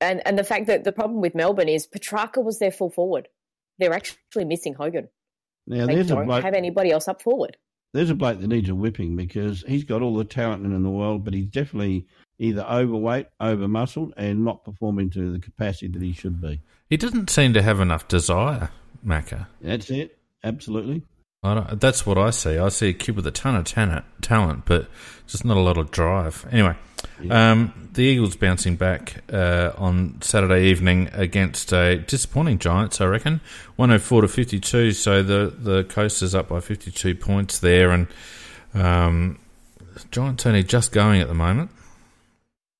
[0.00, 3.26] and and the fact that the problem with melbourne is Petracca was their full forward.
[3.78, 5.08] They're actually missing hogan
[5.68, 7.56] now they there's don't a bloke, have anybody else up forward.
[7.92, 10.90] There's a bloke that needs a whipping because he's got all the talent in the
[10.90, 12.06] world but he's definitely
[12.38, 16.60] either overweight over muscled and not performing to the capacity that he should be.
[16.90, 18.70] He doesn't seem to have enough desire
[19.06, 19.46] Macca.
[19.60, 20.18] that's it.
[20.44, 21.02] Absolutely
[21.42, 22.58] that's what I see.
[22.58, 24.88] I see a kid with a ton of talent, talent but
[25.26, 26.44] just not a lot of drive.
[26.50, 26.74] Anyway,
[27.22, 27.52] yeah.
[27.52, 33.40] um, the Eagles bouncing back uh, on Saturday evening against a disappointing Giants, I reckon,
[33.76, 34.90] one hundred four to fifty two.
[34.90, 38.08] So the the coast is up by fifty two points there, and
[38.74, 39.38] um,
[40.10, 41.70] Giants only just going at the moment.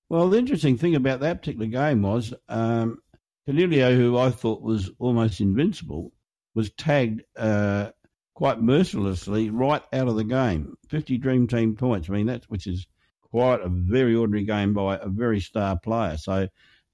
[0.09, 2.99] Well, the interesting thing about that particular game was um,
[3.47, 6.13] who I thought was almost invincible,
[6.55, 7.23] was tagged.
[7.37, 7.91] Uh,
[8.39, 10.77] quite mercilessly right out of the game.
[10.91, 12.09] 50 Dream Team points.
[12.09, 12.87] I mean, that's which is
[13.21, 16.17] quite a very ordinary game by a very star player.
[16.17, 16.47] So,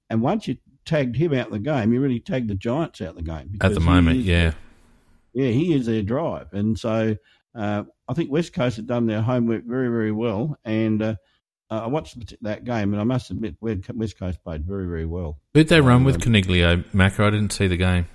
[0.09, 3.09] and once you tagged him out of the game, you really tagged the Giants out
[3.09, 3.59] of the game.
[3.61, 4.53] At the moment, yeah.
[5.33, 6.51] yeah, he is their drive.
[6.51, 7.15] And so
[7.53, 10.57] uh, I think West Coast have done their homework very, very well.
[10.65, 11.15] And uh,
[11.69, 15.37] I watched that game, and I must admit, West Coast played very, very well.
[15.53, 17.23] Who'd they run um, with Coniglio, Macca?
[17.23, 18.07] I didn't see the game.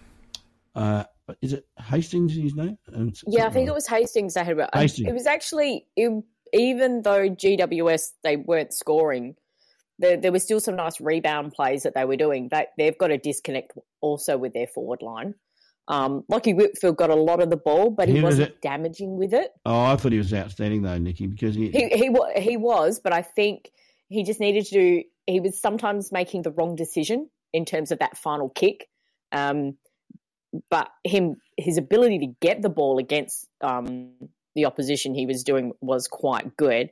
[0.75, 1.05] Uh,
[1.43, 2.35] is it Hastings?
[2.35, 2.79] His name?
[3.27, 4.37] Yeah, I think it was Hastings.
[4.37, 5.09] I had Hastings.
[5.09, 9.37] It was actually it, even though GWS they weren't scoring,
[9.99, 12.49] there, there was still some nice rebound plays that they were doing.
[12.51, 15.35] That they've got a disconnect also with their forward line.
[15.89, 19.35] Um, Whitfield got a lot of the ball, but he, he wasn't was damaging with
[19.35, 19.51] it.
[19.67, 23.13] Oh, I thought he was outstanding though, Nikki, because he he he, he was, but
[23.13, 23.71] I think
[24.09, 25.03] he just needed to do.
[25.27, 28.87] He was sometimes making the wrong decision in terms of that final kick.
[29.33, 29.77] Um,
[30.71, 34.11] but him his ability to get the ball against um,
[34.55, 36.91] the opposition he was doing was quite good.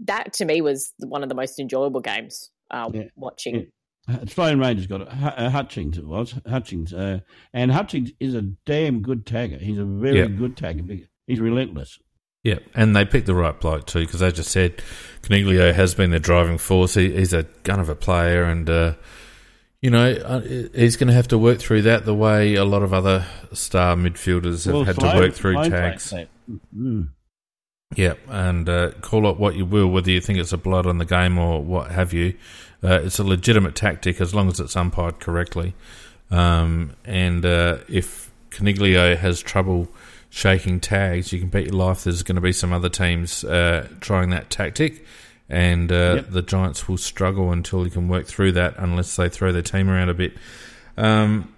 [0.00, 3.04] That to me was one of the most enjoyable games uh, yeah.
[3.16, 3.54] watching.
[4.08, 4.16] Yeah.
[4.22, 5.08] Australian Rangers got it.
[5.08, 7.20] Uh, Hutchings it was Hutchings, uh,
[7.52, 9.60] and Hutchings is a damn good tagger.
[9.60, 11.06] He's a very good tagger.
[11.26, 11.98] He's relentless.
[12.42, 14.82] Yeah, and they picked the right bloke too, because as I just said,
[15.22, 16.94] Coniglio has been their driving force.
[16.94, 18.94] He, he's a gun of a player, and uh,
[19.80, 22.82] you know, uh, he's going to have to work through that the way a lot
[22.82, 26.12] of other star midfielders have well, had to work through tags.
[26.76, 27.10] Mm.
[27.94, 30.98] Yeah, and uh, call it what you will, whether you think it's a blood on
[30.98, 32.34] the game or what have you.
[32.82, 35.74] Uh, it's a legitimate tactic as long as it's umpired correctly.
[36.30, 39.88] Um, and uh, if Coniglio has trouble
[40.28, 43.88] shaking tags, you can bet your life there's going to be some other teams uh,
[44.00, 45.04] trying that tactic
[45.48, 46.30] and uh, yep.
[46.30, 49.88] the Giants will struggle until he can work through that unless they throw their team
[49.88, 50.34] around a bit.
[50.96, 51.54] Um,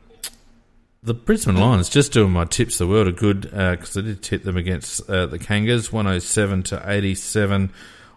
[1.03, 4.23] the Brisbane Lions just doing my tips the world are good because uh, I did
[4.23, 7.73] tip them against uh, the Kangas, 107 to 87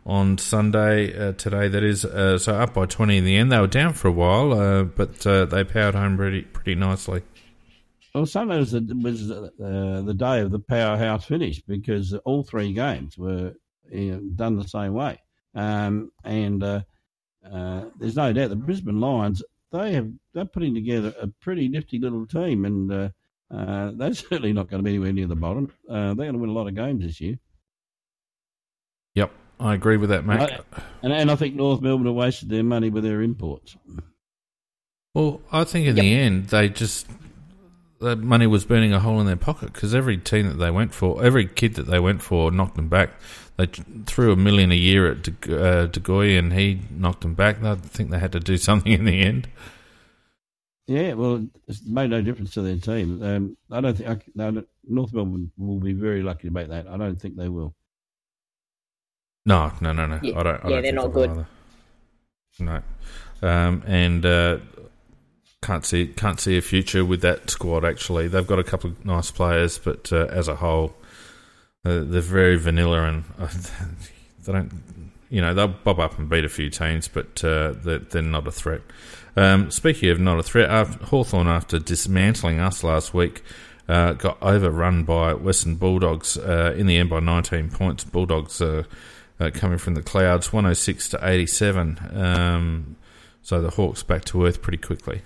[0.05, 1.69] on Sunday uh, today.
[1.69, 3.51] That is uh, so up by 20 in the end.
[3.51, 7.23] They were down for a while, uh, but they powered home pretty pretty nicely.
[8.13, 13.17] Well, Sunday was, the, was the day of the powerhouse finish because all three games
[13.17, 13.53] were
[13.89, 15.19] you know, done the same way.
[15.55, 16.81] Um, and uh,
[17.49, 21.99] uh, there's no doubt the Brisbane Lions they have they're putting together a pretty nifty
[21.99, 23.09] little team, and uh,
[23.53, 25.71] uh, they're certainly not going to be anywhere near the bottom.
[25.89, 27.37] Uh, they're going to win a lot of games this year.
[29.15, 30.49] Yep, I agree with that, mate.
[31.01, 33.75] and, and I think North Melbourne have wasted their money with their imports.
[35.13, 36.03] Well, I think in Yep.
[36.03, 37.07] the end they just
[38.01, 40.93] that money was burning a hole in their pocket because every team that they went
[40.93, 43.11] for, every kid that they went for, knocked them back.
[43.57, 43.67] They
[44.05, 47.63] threw a million a year at De, uh, De Goey and he knocked them back.
[47.63, 49.47] I think they had to do something in the end.
[50.87, 53.23] Yeah, well, it's made no difference to their team.
[53.23, 56.87] Um, I don't think I, no, North Melbourne will be very lucky to make that.
[56.87, 57.73] I don't think they will.
[59.45, 60.19] No, no, no, no.
[60.21, 60.39] Yeah.
[60.39, 60.65] I don't.
[60.65, 61.29] I Yeah, don't they're think not they good.
[61.29, 61.47] Either.
[62.59, 62.81] No,
[63.41, 64.57] um, and uh,
[65.61, 67.85] can't see can't see a future with that squad.
[67.85, 70.93] Actually, they've got a couple of nice players, but uh, as a whole, uh,
[71.83, 73.47] they're very vanilla, and uh,
[74.45, 74.71] they don't.
[75.29, 78.47] You know, they'll bob up and beat a few teams, but uh, they're, they're not
[78.47, 78.81] a threat.
[79.35, 83.43] Um, speaking of not a threat, after, Hawthorn, after dismantling us last week,
[83.89, 88.03] uh, got overrun by Western Bulldogs uh, in the end by 19 points.
[88.03, 88.85] Bulldogs are
[89.39, 91.99] uh, coming from the clouds, 106 to 87.
[92.13, 92.95] Um,
[93.41, 95.23] so the Hawks back to earth pretty quickly.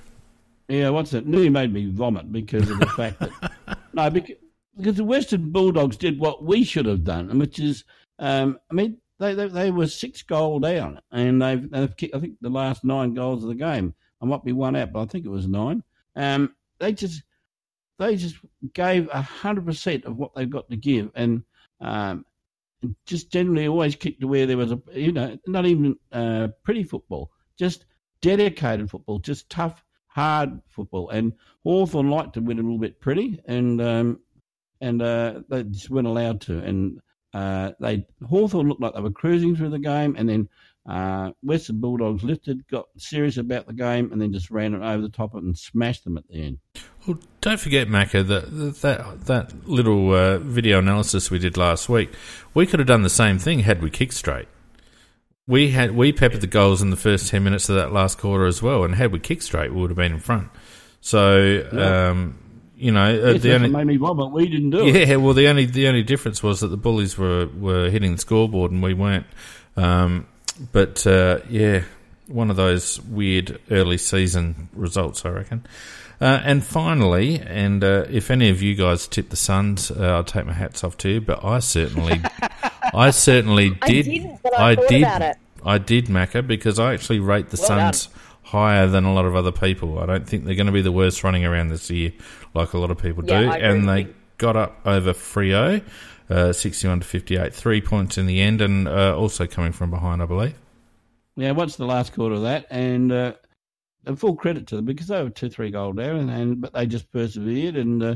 [0.70, 1.28] Yeah, what's it?
[1.28, 4.36] Nearly made me vomit because of the fact that no, because,
[4.78, 7.84] because the Western Bulldogs did what we should have done, which is,
[8.20, 12.20] um, I mean, they, they they were six goal down, and they've, they've kicked, I
[12.20, 13.94] think the last nine goals of the game.
[14.22, 15.84] I might be one out, but I think it was nine.
[16.16, 17.24] Um, they just
[17.98, 18.36] they just
[18.74, 21.44] gave hundred percent of what they've got to give, and
[21.82, 22.26] um,
[23.06, 26.84] just generally always kicked to where there was a you know not even uh, pretty
[26.84, 27.86] football, just
[28.22, 31.10] dedicated football, just tough, hard football.
[31.10, 34.20] And Hawthorn liked to win a little bit pretty, and um,
[34.82, 36.60] and uh, they just weren't allowed to.
[36.60, 37.02] And
[37.34, 40.50] uh, they Hawthorn looked like they were cruising through the game, and then
[40.88, 45.02] uh, Western Bulldogs lifted, got serious about the game, and then just ran it over
[45.02, 46.60] the top of it and smashed them at the end.
[47.06, 52.10] Well, don't forget, Macca, that that that little uh, video analysis we did last week.
[52.54, 54.48] We could have done the same thing had we kicked straight.
[55.46, 58.46] We had we peppered the goals in the first ten minutes of that last quarter
[58.46, 60.50] as well, and had we kicked straight, we would have been in front.
[61.00, 62.10] So, Yeah.
[62.10, 62.36] um,
[62.78, 64.32] you know, uh, Yes, the that's what only made me vomit.
[64.32, 65.08] We didn't do it.
[65.08, 68.18] yeah, well, the only the only difference was that the bullies were, were hitting the
[68.22, 69.26] scoreboard and we weren't.
[69.76, 70.28] Um,
[70.72, 71.84] but uh, yeah,
[72.28, 75.66] one of those weird early season results, I reckon.
[76.20, 80.24] Uh, and finally, and uh, if any of you guys tip the Suns, uh, I'll
[80.24, 81.22] take my hats off to you.
[81.22, 82.22] But I certainly,
[82.94, 84.06] I certainly I did.
[84.06, 85.02] didn't, but I thought did.
[85.04, 85.38] about it.
[85.64, 87.78] I did, Macca, because I actually rate the Well done.
[88.48, 90.00] Suns higher than a lot of other people.
[90.00, 92.12] I don't think they're going to be the worst running around this year,
[92.54, 93.52] like a lot of people Yeah, do.
[93.52, 95.84] And they got up over Freo,
[96.30, 100.22] uh, 61 to 58, three points in the end, and uh, also coming from behind,
[100.22, 100.56] I believe.
[101.36, 102.66] Yeah, what's the last quarter of that?
[102.70, 103.34] And, uh,
[104.06, 106.74] and full credit to them because they were two, three goal down, and, and but
[106.74, 108.16] they just persevered and uh,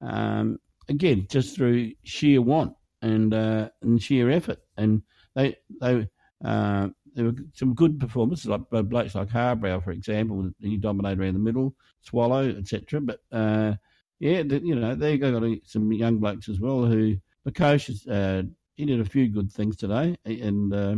[0.00, 0.58] um,
[0.88, 5.02] again just through sheer want and uh, and sheer effort, and
[5.36, 6.08] they they
[6.44, 6.88] uh,
[7.18, 11.40] there were some good performances like blokes like Harbrow, for example, he dominated around the
[11.40, 13.00] middle, Swallow, etc.
[13.00, 13.74] But uh,
[14.20, 18.42] yeah, you know they got some young blokes as well who has, uh,
[18.76, 20.72] he did a few good things today, and.
[20.72, 20.96] Uh,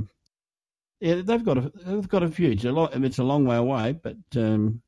[1.01, 2.69] yeah, they've got a they've got a future.
[2.69, 4.83] A lot, it's a long way away, but um,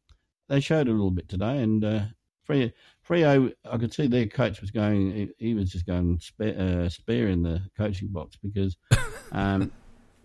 [0.49, 1.62] they showed a little bit today.
[1.62, 2.03] And uh,
[2.47, 2.70] Freo,
[3.09, 5.12] Freo, I could see their coach was going.
[5.12, 8.76] He, he was just going spare, uh, spare in the coaching box because,
[9.33, 9.72] um,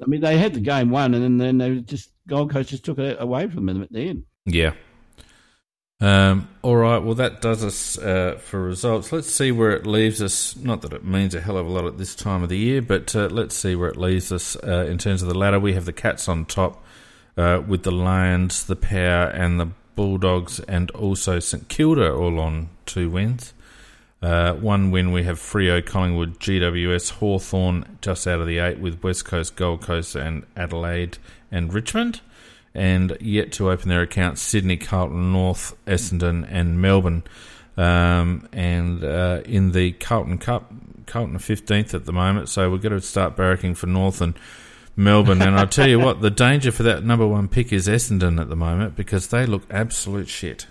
[0.01, 2.99] I mean, they had the game won, and then, they just Gold Coast just took
[2.99, 4.23] it away from them at the end.
[4.45, 4.73] Yeah.
[5.99, 6.99] Um, all right.
[6.99, 9.11] Well, that does us uh, for results.
[9.11, 10.55] Let's see where it leaves us.
[10.55, 12.81] Not that it means a hell of a lot at this time of the year,
[12.81, 15.59] but uh, let's see where it leaves us uh, in terms of the ladder.
[15.59, 16.83] We have the Cats on top
[17.35, 22.69] uh, with the Lions, the Power, and the Bulldogs, and also St Kilda all on
[22.85, 23.53] two wins.
[24.21, 29.03] Uh, one win we have Freo, Collingwood, GWS, Hawthorn just out of the eight with
[29.03, 31.17] West Coast, Gold Coast, and Adelaide
[31.51, 32.21] and Richmond
[32.77, 37.23] and yet to open their accounts Sydney, Carlton, North, Essendon, and Melbourne.
[37.75, 40.71] Um, and uh, in the Carlton Cup,
[41.07, 44.35] Carlton are 15th at the moment, so we're going to start barracking for North and
[44.95, 45.41] Melbourne.
[45.41, 48.47] and I'll tell you what, the danger for that number one pick is Essendon at
[48.47, 50.67] the moment because they look absolute shit.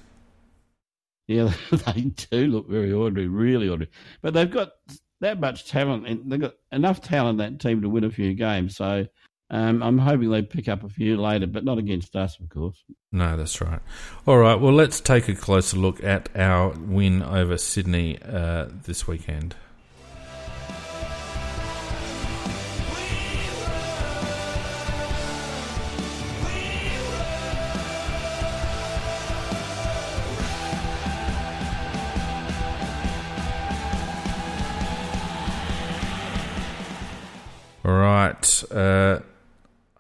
[1.27, 3.91] Yeah, they do look very ordinary, really ordinary.
[4.23, 4.73] But they've got
[5.21, 8.77] that much talent, and they've got enough talent that team to win a few games.
[8.77, 9.07] So
[9.51, 12.83] um, I'm hoping they pick up a few later, but not against us, of course.
[13.13, 13.81] No, that's right.
[14.27, 19.07] All right, well, let's take a closer look at our win over Sydney uh, this
[19.07, 19.57] weekend.
[37.87, 38.65] All right.
[38.73, 39.21] Uh,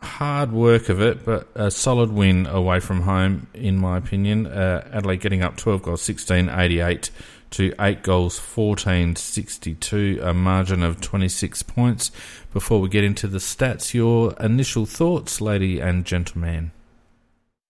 [0.00, 4.48] hard work of it, but a solid win away from home, in my opinion.
[4.48, 7.10] Uh, Adelaide getting up 12 goals, 16 88
[7.50, 12.10] to 8 goals, 14 62, a margin of 26 points.
[12.52, 16.72] Before we get into the stats, your initial thoughts, lady and gentleman.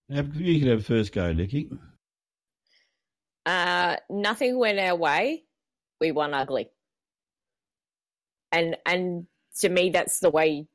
[0.09, 1.69] You can have first go, Nicky.
[3.45, 5.45] Uh, nothing went our way.
[6.01, 6.71] We won ugly.
[8.51, 9.27] And and
[9.61, 10.67] to me, that's the way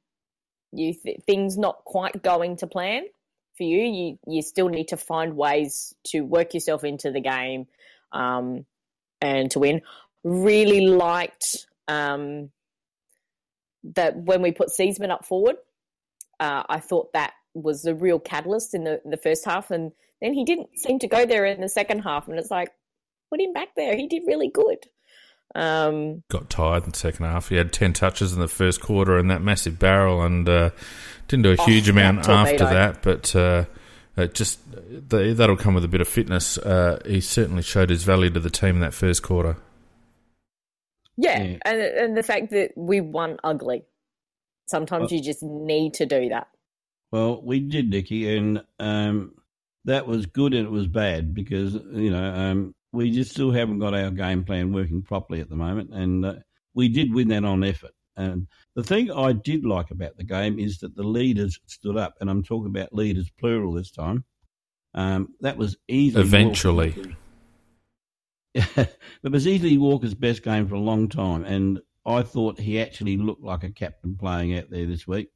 [0.71, 3.03] you th- things not quite going to plan
[3.57, 3.81] for you.
[3.81, 7.67] You you still need to find ways to work yourself into the game,
[8.11, 8.65] um,
[9.21, 9.81] and to win.
[10.23, 12.51] Really liked um,
[13.95, 15.55] that when we put Seedsman up forward.
[16.39, 20.33] Uh, I thought that was the real catalyst in the the first half, and then
[20.33, 22.27] he didn't seem to go there in the second half.
[22.27, 22.71] And it's like,
[23.29, 23.95] put him back there.
[23.95, 24.85] He did really good.
[25.53, 27.49] Um, Got tired in the second half.
[27.49, 30.69] He had 10 touches in the first quarter and that massive barrel and uh,
[31.27, 33.65] didn't do a Oh, huge that amount after that, but uh,
[34.15, 34.59] it just
[35.09, 36.57] the, that'll come with a bit of fitness.
[36.57, 39.57] Uh, he certainly showed his value to the team in that first quarter.
[41.17, 41.57] yeah, Yeah.
[41.65, 43.83] and and the fact that we won ugly.
[44.67, 46.47] Sometimes Well- you just need to do that.
[47.11, 49.33] Well, we did, Nicky, and um,
[49.83, 53.79] that was good and it was bad because you know um, we just still haven't
[53.79, 56.35] got our game plan working properly at the moment, and uh,
[56.73, 57.91] we did win that on effort.
[58.17, 62.15] And the thing I did like about the game is that the leaders stood up,
[62.19, 64.25] and I'm talking about leaders plural this time.
[64.93, 66.89] Um, that was easily Eventually.
[66.97, 68.87] Walker's-
[69.23, 73.17] it was easily Walker's best game for a long time, and I thought he actually
[73.17, 75.29] looked like a captain playing out there this week.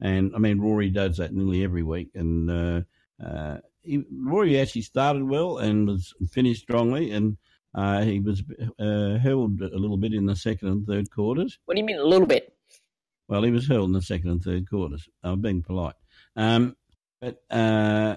[0.00, 2.10] And I mean, Rory does that nearly every week.
[2.14, 2.80] And uh,
[3.24, 7.12] uh, he, Rory actually started well and was finished strongly.
[7.12, 7.36] And
[7.74, 8.42] uh, he was
[8.78, 11.58] uh, held a little bit in the second and third quarters.
[11.66, 12.54] What do you mean a little bit?
[13.28, 15.08] Well, he was held in the second and third quarters.
[15.22, 15.96] I'm being polite.
[16.36, 16.76] Um,
[17.20, 18.16] but uh,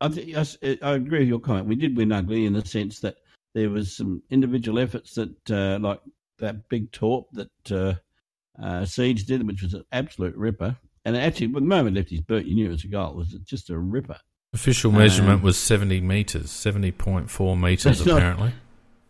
[0.00, 1.68] I, th- I I agree with your comment.
[1.68, 3.16] We did win ugly in the sense that
[3.54, 6.00] there was some individual efforts that, uh, like
[6.38, 7.94] that big torp that uh,
[8.62, 10.76] uh, Siege did, which was an absolute ripper.
[11.04, 13.12] And actually, when the moment left his boot, you knew it was a goal.
[13.12, 14.18] It was just a ripper.
[14.56, 18.52] Official Um, measurement was 70 metres, 70.4 metres That's not- apparently.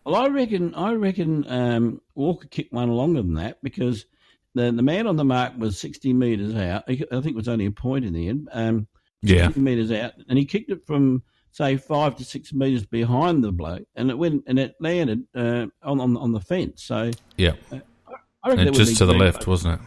[0.04, 4.06] Well, I reckon I reckon um, Walker kicked one longer than that because
[4.54, 6.84] the the man on the mark was sixty metres out.
[6.88, 8.48] I think it was only a point in the end.
[8.52, 8.86] Um,
[9.22, 9.46] Yeah.
[9.46, 13.50] 60 metres out, and he kicked it from say five to six metres behind the
[13.50, 16.84] bloke, and it went and it landed uh, on, on on the fence.
[16.84, 17.54] So Yeah.
[17.72, 19.46] I reckon And just to the left, card.
[19.48, 19.86] wasn't it?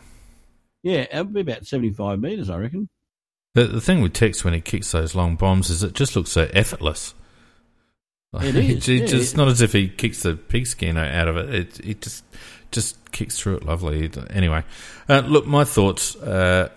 [0.83, 2.89] Yeah, it would be about seventy five metres, I reckon.
[3.55, 6.31] The, the thing with Tex when he kicks those long bombs is it just looks
[6.31, 7.13] so effortless.
[8.33, 9.03] It is, It- yeah.
[9.03, 11.53] it's just not as if he kicks the pigskin out of it.
[11.55, 12.23] It, it just
[12.71, 14.09] just kicks through it lovely.
[14.29, 14.63] Anyway,
[15.09, 16.15] uh, look, my thoughts.
[16.15, 16.69] Uh,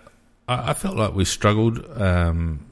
[0.47, 2.65] I, I felt like we struggled um,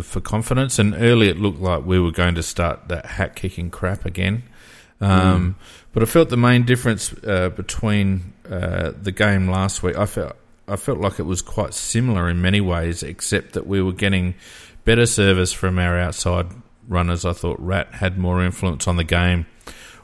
[0.00, 3.70] for confidence, and early it looked like we were going to start that hat kicking
[3.70, 4.42] crap again.
[5.00, 5.54] Um,
[5.92, 9.96] But I felt the main difference uh, between uh, the game last week.
[9.96, 10.34] I felt
[10.72, 14.34] I felt like it was quite similar in many ways, except that we were getting
[14.84, 16.46] better service from our outside
[16.88, 17.24] runners.
[17.24, 19.46] I thought Rat had more influence on the game,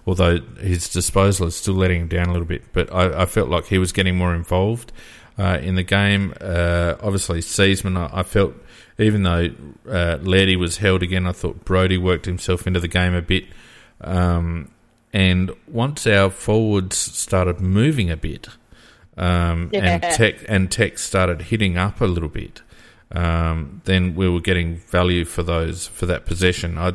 [0.06, 2.72] although his disposal is still letting him down a little bit.
[2.72, 4.92] But I, I felt like he was getting more involved
[5.38, 6.34] uh, in the game.
[6.40, 8.54] Uh, obviously, Seedsman, I, I felt
[8.98, 9.50] even though
[9.88, 10.18] uh,
[10.58, 13.44] was held again, I thought Brodie worked himself into the game a bit.
[14.00, 14.70] Um,
[15.12, 18.48] and once our forwards started moving a bit,
[19.18, 22.62] um, and Tex and Tex started hitting up a little bit,
[23.10, 26.78] um, then we were getting value for those for that possession.
[26.78, 26.94] I,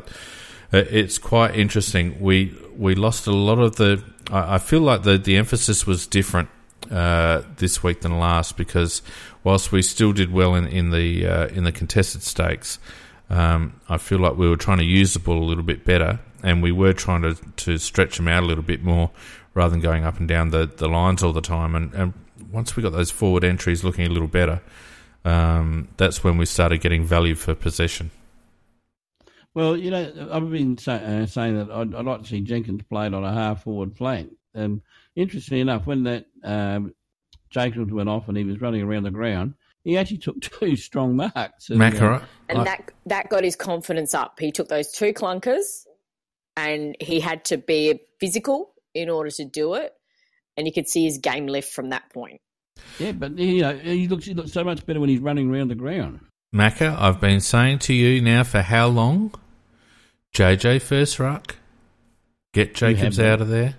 [0.72, 2.18] it's quite interesting.
[2.20, 4.02] We we lost a lot of the.
[4.30, 6.48] I, I feel like the the emphasis was different
[6.90, 9.02] uh, this week than last because
[9.44, 12.78] whilst we still did well in in the uh, in the contested stakes,
[13.28, 16.20] um, I feel like we were trying to use the ball a little bit better,
[16.42, 19.10] and we were trying to to stretch them out a little bit more
[19.54, 21.74] rather than going up and down the, the lines all the time.
[21.74, 22.12] And, and
[22.50, 24.60] once we got those forward entries looking a little better,
[25.24, 28.10] um, that's when we started getting value for possession.
[29.54, 32.82] Well, you know, I've been say, uh, saying that I'd, I'd like to see Jenkins
[32.82, 34.32] played on a half forward flank.
[34.54, 34.82] Um,
[35.14, 36.92] interestingly enough, when that um,
[37.50, 41.14] Jacobs went off and he was running around the ground, he actually took two strong
[41.14, 41.70] marks.
[41.70, 44.40] And, uh, And I- that that got his confidence up.
[44.40, 45.84] He took those two clunkers,
[46.56, 49.92] and he had to be physical in order to do it.
[50.56, 52.40] And you could see his game lift from that point.
[52.98, 55.68] yeah, but you know, he looks he looks so much better when he's running around
[55.68, 56.20] the ground.
[56.54, 59.34] Macca, I've been saying to you now for how long?
[60.34, 61.56] JJ first ruck.
[62.52, 63.74] Get Jacobs out of there.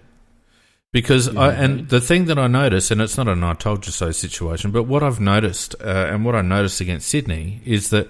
[0.91, 3.91] Because I, and the thing that I noticed, and it's not an "I told you
[3.91, 8.07] so" situation, but what I've noticed, uh, and what I noticed against Sydney, is that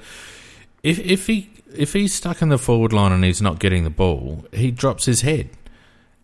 [0.84, 3.89] if if he if he's stuck in the forward line and he's not getting the
[3.89, 5.49] ball, he drops his head,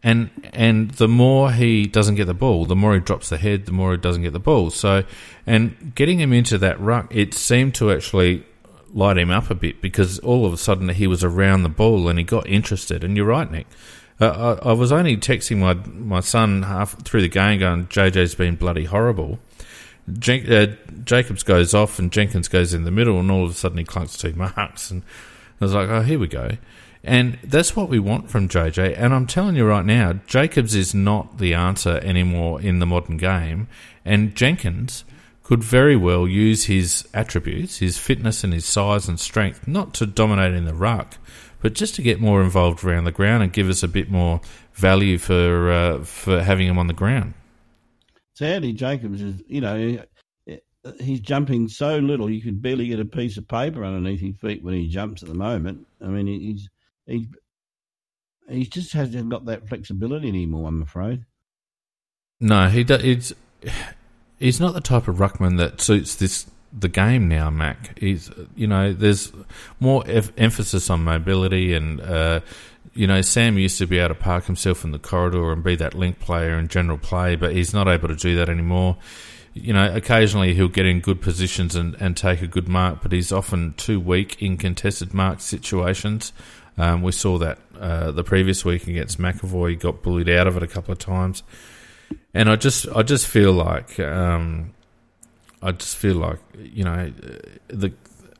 [0.03, 3.65] and and the more he doesn't get the ball, the more he drops the head,
[3.65, 4.69] the more he doesn't get the ball.
[4.71, 5.03] So,
[5.45, 8.43] and getting him into that ruck, it seemed to actually
[8.93, 12.09] light him up a bit because all of a sudden he was around the ball
[12.09, 13.03] and he got interested.
[13.03, 13.67] And you're right, Nick.
[14.19, 18.35] Uh, I, I, was only texting my my son half through the game, going, "JJ's
[18.35, 19.39] been bloody horrible."
[20.17, 23.53] Jen- uh, Jacobs goes off and Jenkins goes in the middle, and all of a
[23.53, 25.03] sudden he clunks two marks, and
[25.59, 26.57] I was like, "Oh, here we go."
[27.03, 28.95] And that's what we want from JJ.
[28.97, 33.17] And I'm telling you right now, Jacobs is not the answer anymore in the modern
[33.17, 33.67] game.
[34.05, 35.03] And Jenkins
[35.43, 40.05] could very well use his attributes, his fitness and his size and strength, not to
[40.05, 41.17] dominate in the ruck,
[41.61, 44.39] but just to get more involved around the ground and give us a bit more
[44.73, 47.33] value for uh, for having him on the ground.
[48.35, 50.03] Sadly, Jacobs is you know
[50.99, 54.63] he's jumping so little you could barely get a piece of paper underneath his feet
[54.63, 55.85] when he jumps at the moment.
[56.01, 56.69] I mean he's
[57.05, 57.27] he's
[58.49, 60.67] he just hasn't got that flexibility anymore.
[60.67, 61.25] I'm afraid.
[62.39, 63.03] No, he does.
[63.03, 63.33] It's
[64.39, 66.47] he's not the type of ruckman that suits this
[66.77, 67.97] the game now, Mac.
[67.99, 69.31] He's, you know, there's
[69.79, 72.41] more emphasis on mobility, and uh,
[72.93, 75.75] you know, Sam used to be able to park himself in the corridor and be
[75.75, 78.97] that link player and general play, but he's not able to do that anymore.
[79.53, 83.11] You know, occasionally he'll get in good positions and, and take a good mark, but
[83.11, 86.31] he's often too weak in contested mark situations.
[86.77, 90.57] Um, we saw that uh, the previous week against McEvoy, he got bullied out of
[90.57, 91.43] it a couple of times,
[92.33, 93.99] and I just, I just feel like.
[93.99, 94.73] Um,
[95.61, 97.11] I just feel like you know
[97.67, 97.93] the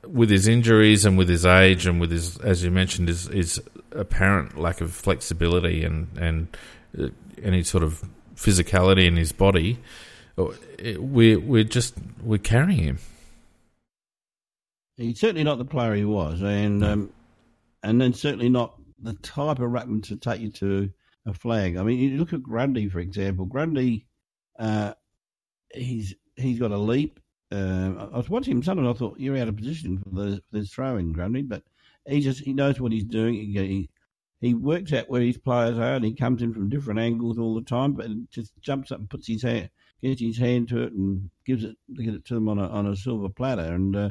[0.08, 3.62] with his injuries and with his age and with his, as you mentioned, his, his
[3.92, 6.48] apparent lack of flexibility and and
[7.00, 7.08] uh,
[7.44, 8.04] any sort of
[8.36, 9.80] physicality in his body,
[10.38, 10.46] uh,
[10.98, 13.00] we're we're just we're carrying him.
[14.98, 17.14] He's certainly not the player he was, and um,
[17.84, 20.90] and then certainly not the type of ruckman to take you to
[21.26, 21.78] a flag.
[21.78, 23.46] I mean, you look at Grundy, for example.
[23.46, 24.06] Grundy,
[24.60, 24.94] uh,
[25.74, 27.20] he's he's got a leap.
[27.52, 30.58] Uh, I was watching him Sometimes I thought you're out of position for the for
[30.58, 31.64] this throw in, Grundy, but
[32.08, 33.34] he just he knows what he's doing.
[33.34, 33.90] He, he,
[34.40, 37.54] he works out where his players are, and he comes in from different angles all
[37.54, 37.94] the time.
[37.94, 39.70] But just jumps up and puts his hand,
[40.02, 42.88] gets his hand to it, and gives it gives it to them on a on
[42.88, 43.74] a silver platter.
[43.74, 44.10] And uh,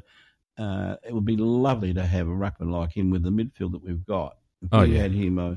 [0.61, 3.83] uh, it would be lovely to have a ruckman like him with the midfield that
[3.83, 4.37] we've got.
[4.63, 5.03] If oh, we yeah.
[5.03, 5.55] had him, uh,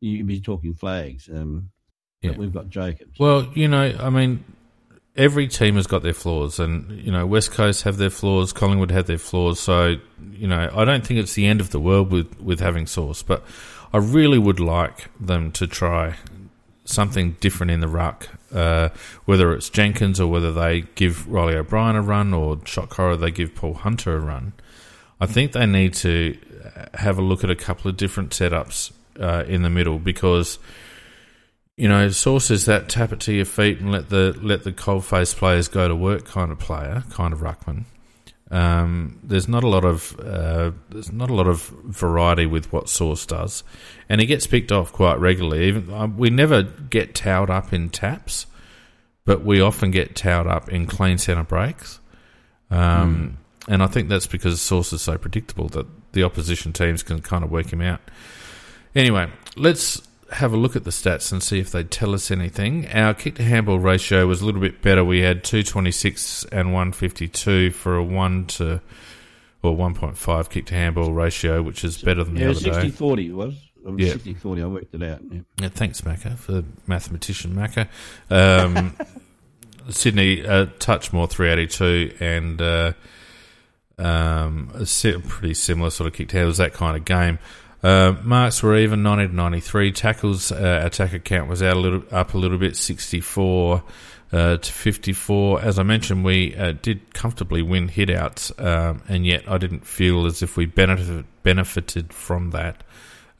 [0.00, 1.28] you'd be talking flags.
[1.28, 1.70] Um,
[2.22, 2.32] yeah.
[2.36, 3.18] we've got Jacobs.
[3.18, 4.42] Well, you know, I mean,
[5.16, 8.90] every team has got their flaws, and you know West Coast have their flaws, Collingwood
[8.90, 9.60] have their flaws.
[9.60, 9.96] So
[10.32, 13.22] you know I don't think it's the end of the world with with having Sauce,
[13.22, 13.44] but
[13.92, 16.14] I really would like them to try
[16.86, 18.28] something different in the ruck.
[18.52, 18.88] Uh,
[19.26, 23.30] whether it's Jenkins or whether they give Reilly O'Brien a run or shot corridor they
[23.30, 24.54] give Paul Hunter a run.
[25.20, 26.38] I think they need to
[26.94, 30.58] have a look at a couple of different setups uh, in the middle because
[31.78, 35.04] you know, sources that tap it to your feet and let the let the cold
[35.04, 37.84] face players go to work kind of player, kind of ruckman.
[38.50, 42.88] Um, there's not a lot of uh, there's not a lot of variety with what
[42.88, 43.62] Sauce does,
[44.08, 45.66] and he gets picked off quite regularly.
[45.66, 48.46] Even uh, we never get towed up in taps,
[49.26, 52.00] but we often get towed up in clean centre breaks.
[52.70, 53.72] Um, mm.
[53.72, 57.44] And I think that's because Sauce is so predictable that the opposition teams can kind
[57.44, 58.00] of work him out.
[58.94, 62.88] Anyway, let's have a look at the stats and see if they tell us anything.
[62.88, 65.04] Our kick to handball ratio was a little bit better.
[65.04, 68.80] We had 226 and 152 for a 1 to
[69.62, 72.90] or 1.5 kick to handball ratio, which is better than the yeah, other 60 day.
[72.90, 73.54] 40 was.
[73.96, 74.12] yeah.
[74.12, 75.20] 60 40, I worked it out.
[75.30, 75.40] Yeah.
[75.60, 77.88] yeah thanks, Macca, for mathematician Macca.
[78.30, 78.94] Um,
[79.90, 82.92] Sydney, uh, touch more 382 and uh,
[83.98, 86.46] um, a pretty similar sort of kick to handle.
[86.46, 87.38] It was that kind of game.
[87.82, 89.92] Uh, marks were even 1993.
[89.92, 93.82] Tackles uh, attacker count was out a little up a little bit, 64
[94.32, 95.60] uh, to 54.
[95.60, 100.26] As I mentioned, we uh, did comfortably win hitouts, um, and yet I didn't feel
[100.26, 102.82] as if we benefited benefited from that.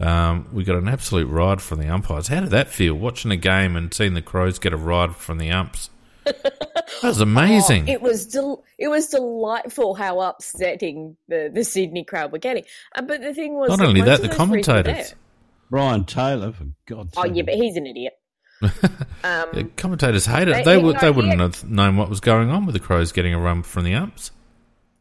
[0.01, 2.29] Um, we got an absolute ride from the umpires.
[2.29, 2.95] How did that feel?
[2.95, 5.91] Watching a game and seeing the Crows get a ride from the umps.
[7.03, 7.89] That was amazing.
[7.89, 12.65] Oh, it was del- it was delightful how upsetting the, the Sydney crowd were getting.
[12.95, 15.15] Uh, but the thing was, not only that, the commentators.
[15.71, 17.25] Brian Taylor, for God's sake.
[17.25, 18.15] Oh yeah, but he's an idiot.
[18.63, 20.53] um, the commentators hate it.
[20.53, 23.33] They, they, would, they wouldn't have known what was going on with the Crows getting
[23.33, 24.33] a run from the umps.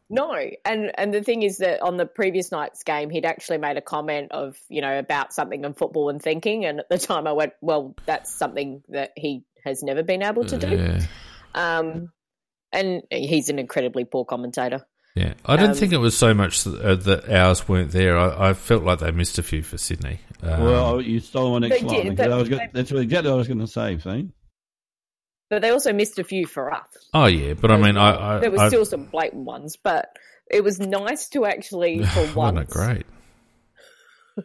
[0.09, 3.75] No, and and the thing is that on the previous night's game, he'd actually made
[3.75, 7.27] a comment of you know about something in football and thinking, and at the time
[7.27, 10.69] I went, well, that's something that he has never been able to do.
[10.75, 11.05] Yeah.
[11.53, 12.09] Um,
[12.71, 14.85] and he's an incredibly poor commentator.
[15.15, 18.17] Yeah, I didn't Um, think it was so much that, uh, that ours weren't there.
[18.17, 20.19] I, I felt like they missed a few for Sydney.
[20.43, 21.95] Um, well, you stole my next They line.
[22.05, 24.33] did, because but- I was go- that's exactly what I was going to say, Fiend.
[25.49, 26.85] But they also missed a few for us.
[27.13, 30.09] oh yeah, but I mean, I, I there was I, still some blatant ones, but
[30.51, 32.59] it was nice to actually for wasn't once.
[32.59, 33.05] it great?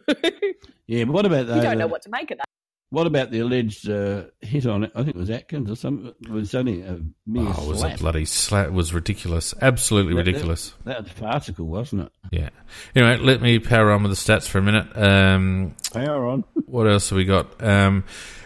[0.87, 1.55] Yeah, but what about that?
[1.57, 2.45] You don't know what to make of that.
[2.93, 4.91] What about the alleged uh, hit on it?
[4.93, 6.13] I think it was Atkins or something.
[6.21, 7.95] It was only a mere Oh, it was slap.
[7.95, 8.67] a bloody slap.
[8.67, 9.53] It was ridiculous.
[9.61, 10.73] Absolutely That- that- ridiculous.
[10.85, 12.11] That was farcical, wasn't it?
[12.31, 12.49] Yeah.
[12.95, 14.95] Anyway, let me power on with the stats for a minute.
[14.95, 16.43] Um, Power on.
[16.67, 17.61] what else have we got?
[17.63, 18.03] Um,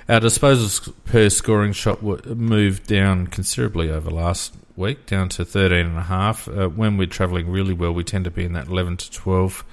[0.07, 6.47] our disposals per scoring shot moved down considerably over last week, down to 13.5.
[6.47, 9.65] Uh, when we're travelling really well, we tend to be in that 11 to 12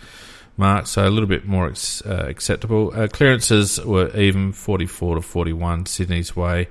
[0.56, 2.92] mark, so a little bit more uh, acceptable.
[2.94, 6.68] Uh, clearances were even 44 to 41 Sydney's way.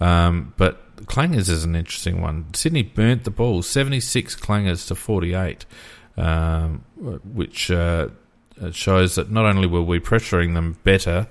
[0.00, 2.52] Um, but clangers is an interesting one.
[2.54, 5.64] Sydney burnt the ball, 76 clangers to 48,
[6.16, 6.84] um,
[7.24, 8.08] which uh,
[8.70, 11.26] shows that not only were we pressuring them better,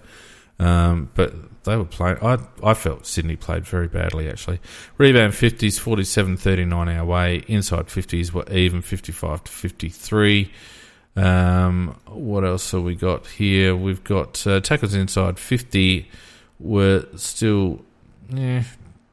[0.60, 1.34] um, but
[1.66, 2.18] they were playing.
[2.22, 4.62] I I felt Sydney played very badly actually.
[4.98, 7.43] Rebound fifties, 47-39 our way.
[7.48, 10.52] Inside fifties were even, fifty five to fifty three.
[11.16, 13.76] Um, what else have we got here?
[13.76, 16.09] We've got uh, tackles inside fifty
[16.59, 17.82] were still
[18.30, 18.63] yeah,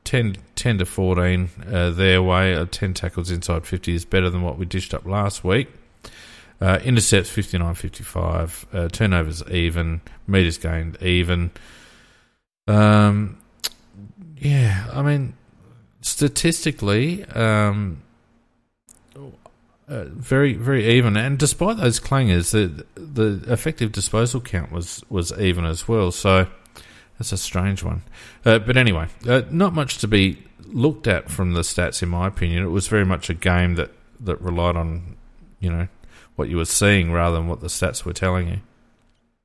[0.05, 2.55] 10, 10 to fourteen uh, their way.
[2.55, 5.69] Uh, Ten tackles inside fifty is better than what we dished up last week.
[6.61, 8.67] Uh, intercepts 59 55.
[8.73, 10.01] Uh, turnovers even.
[10.29, 11.51] Meters gained even.
[12.69, 13.39] Um,
[14.37, 15.35] yeah, I mean,
[16.03, 18.03] statistically, um,
[19.93, 21.17] uh, very, very even.
[21.17, 26.11] And despite those clangers, the, the effective disposal count was, was even as well.
[26.11, 26.47] So
[27.19, 28.03] that's a strange one.
[28.45, 32.27] Uh, but anyway, uh, not much to be looked at from the stats, in my
[32.27, 32.65] opinion.
[32.65, 33.91] It was very much a game that,
[34.21, 35.17] that relied on,
[35.61, 35.89] you know,
[36.37, 38.61] what you were seeing rather than what the stats were telling you.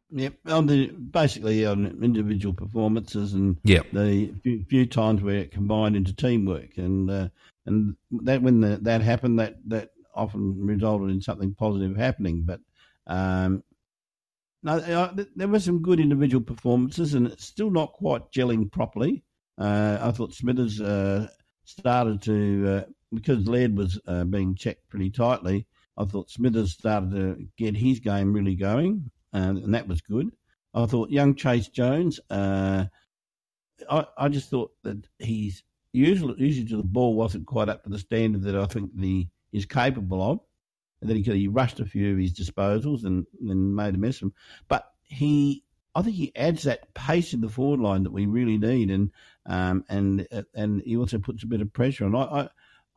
[0.10, 3.88] Yep, on the basically on individual performances and Yep.
[3.91, 7.28] the few, few times where it combined into teamwork, and uh,
[7.66, 12.43] and that when the, that happened, that that often resulted in something positive happening.
[12.45, 12.59] But
[13.07, 13.63] um,
[14.63, 14.80] no,
[15.36, 19.24] there were some good individual performances, and it's still not quite gelling properly.
[19.57, 21.28] Uh, I thought Smithers uh,
[21.63, 25.68] started to uh, because Laird was uh, being checked pretty tightly.
[25.97, 30.30] I thought Smithers started to get his game really going, um, and that was good.
[30.74, 32.20] I thought young Chayce Jones.
[32.30, 32.86] Uh,
[33.89, 35.63] I, I just thought that he's
[35.93, 39.66] usually usually the ball wasn't quite up to the standard that I think the is
[39.66, 40.39] capable of.
[41.02, 44.22] And he he rushed a few of his disposals and then made a mess of
[44.22, 44.34] them.
[44.68, 48.58] But he, I think he adds that pace in the forward line that we really
[48.58, 49.12] need, and
[49.45, 52.16] um, and uh, and he also puts a bit of pressure on.
[52.16, 52.50] I.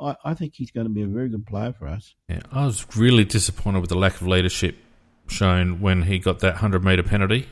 [0.02, 2.14] I I, think he's going to be a very good player for us.
[2.26, 4.78] Yeah, I was really disappointed with the lack of leadership
[5.26, 7.46] shown when he got that 100 metre penalty.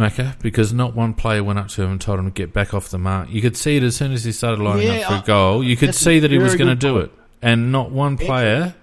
[0.00, 2.72] Macca, because not one player went up to him and told him to get back
[2.72, 3.28] off the mark.
[3.30, 5.22] You could see it as soon as he started lining Yeah, up for a I-
[5.22, 5.62] goal.
[5.64, 7.04] You could see that he was going to do point.
[7.04, 7.12] it,
[7.42, 8.74] and not one player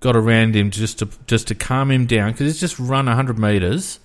[0.00, 3.38] got around him just to just to calm him down because he's just run 100
[3.38, 4.00] metres.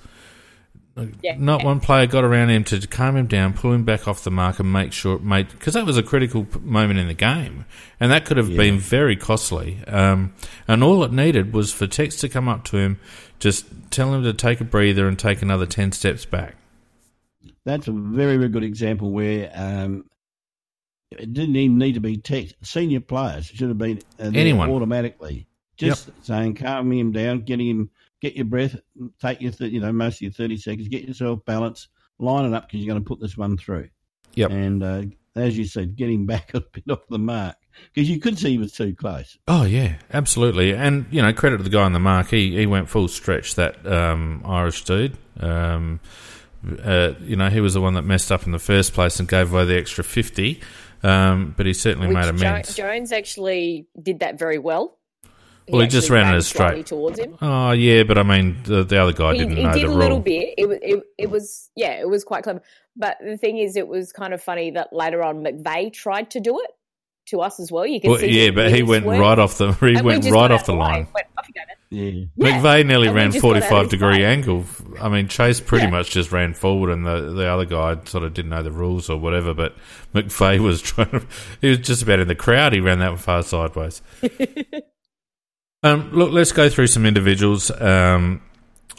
[1.21, 1.35] Yeah.
[1.37, 4.31] Not one player got around him to calm him down, pull him back off the
[4.31, 7.65] mark, and make sure it made because that was a critical moment in the game,
[7.99, 8.57] and that could have Yeah.
[8.57, 9.79] been very costly.
[9.87, 10.33] Um,
[10.67, 12.97] and all it needed was for Tex to come up to him,
[13.39, 16.55] just tell him to take a breather and take another ten steps back.
[17.65, 20.05] That's a very, very good example where um,
[21.11, 22.53] it didn't even need to be Tex.
[22.61, 24.69] Senior players should have been uh, Anyone.
[24.69, 25.47] automatically.
[25.77, 27.89] Just saying, calm him down, getting him,
[28.21, 28.75] get your breath,
[29.21, 31.89] take your, th- you know, most of your thirty seconds, get yourself balanced,
[32.19, 33.89] line it up because you're going to put this one through.
[34.35, 34.51] Yep.
[34.51, 35.03] And uh,
[35.35, 37.57] as you said, getting back a bit off the mark
[37.93, 39.37] because you could see he was too close.
[39.47, 40.73] Oh yeah, absolutely.
[40.73, 42.29] And you know, credit to the guy on the mark.
[42.29, 43.55] He he went full stretch.
[43.55, 45.17] That um, Irish dude.
[45.39, 45.99] Um,
[46.83, 49.29] uh, you know, he was the one that messed up in the first place and
[49.29, 50.61] gave away the extra fifty.
[51.03, 52.75] Um, but he certainly Which made Jo- amends.
[52.75, 54.97] Jones actually did that very well.
[55.67, 56.85] Well, he just actually ran it ran as straight.
[56.85, 57.37] towards him.
[57.41, 59.85] Oh yeah, but I mean, the, the other guy he, didn't he know did the
[59.87, 59.97] a rule.
[59.97, 60.53] little bit.
[60.57, 62.61] It, was- it it was yeah, it was quite clever.
[62.95, 66.39] But the thing is, it was kind of funny that later on McVeigh tried to
[66.39, 66.71] do it
[67.29, 67.85] to us as well.
[67.87, 69.19] You can Well, see, yeah, but he went sweat.
[69.19, 69.71] right off the.
[69.73, 70.79] He And went just right off the way.
[70.79, 71.07] line.
[71.13, 71.61] Went, off you go.
[71.89, 72.25] Yeah.
[72.35, 72.59] Yeah.
[72.59, 74.25] McVeigh nearly And ran just got out of forty-five degree way.
[74.25, 74.65] angle
[75.01, 75.91] I mean, Chayce pretty Yeah.
[75.91, 79.09] much just ran forward, and the the other guy sort of didn't know the rules
[79.09, 79.53] or whatever.
[79.53, 79.75] But
[80.13, 81.25] McVeigh was trying to.
[81.61, 82.73] He was just about in the crowd.
[82.73, 84.01] He ran that far sideways.
[85.85, 87.69] um, look, let's go through some individuals.
[87.69, 88.41] Um,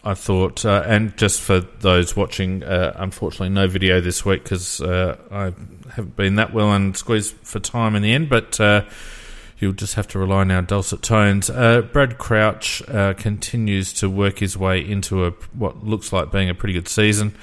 [0.05, 4.81] I thought, uh, and just for those watching, uh, unfortunately, no video this week because
[4.81, 5.53] uh, I
[5.91, 8.29] haven't been that well and squeezed for time in the end.
[8.29, 8.85] But uh,
[9.59, 11.51] you'll just have to rely on our dulcet tones.
[11.51, 16.49] Uh, Brad Crouch uh, continues to work his way into a what looks like being
[16.49, 17.35] a pretty good season.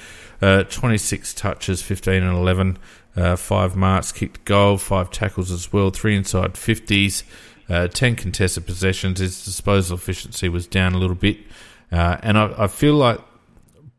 [0.42, 2.78] Uh, 26 touches, 15 and 11,
[3.16, 7.24] uh, five marks, kicked goal, five tackles as well, three inside 50s,
[7.70, 9.20] uh, 10 contested possessions.
[9.20, 11.38] His disposal efficiency was down a little bit.
[11.92, 13.20] Uh, and I, I feel like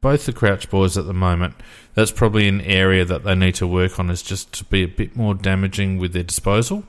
[0.00, 1.54] both the Crouch boys at the moment,
[1.94, 4.88] that's probably an area that they need to work on is just to be a
[4.88, 6.84] bit more damaging with their disposal.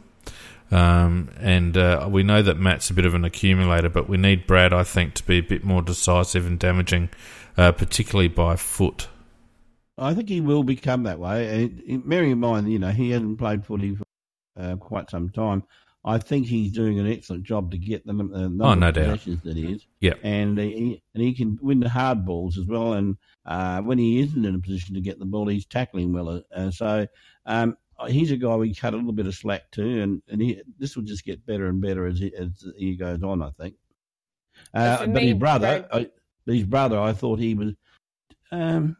[0.72, 4.48] Um, and uh, we know that Matt's a bit of an accumulator, but we need
[4.48, 7.10] Brad, I think, to be a bit more decisive and damaging,
[7.56, 9.08] uh, particularly by foot.
[9.98, 11.72] I think he will become that way.
[11.88, 14.04] And bearing in mind, you know, he hasn't played footy for
[14.60, 15.64] uh, quite some time.
[16.08, 18.90] I think he's doing an excellent job to get the num- uh, number Oh, no
[18.90, 19.04] of doubt.
[19.06, 19.88] possessions that he is.
[20.02, 20.20] Yep.
[20.24, 22.94] and he and he can win the hard balls as well.
[22.94, 26.44] And uh, when he isn't in a position to get the ball, he's tackling well.
[26.56, 27.08] Uh, so
[27.48, 27.76] um,
[28.08, 30.96] he's a guy we cut a little bit of slack to, and and he, this
[30.96, 33.42] will just get better and better as he, as the year goes on.
[33.42, 33.74] I think.
[34.74, 36.08] Uh, but me, his brother, Brad-
[36.48, 37.74] I, his brother, I thought he was.
[38.52, 38.96] Um,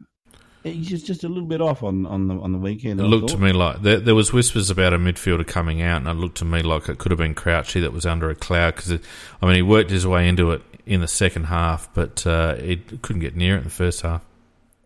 [0.66, 3.00] he's just, just a little bit off on, on the on the weekend.
[3.00, 5.98] It I looked to me like there, there was whispers about a midfielder coming out,
[5.98, 8.34] and it looked to me like it could have been Crouchy that was under a
[8.34, 9.00] cloud because,
[9.42, 12.76] I mean, he worked his way into it in the second half, but uh, he
[12.76, 14.24] couldn't get near it in the first half.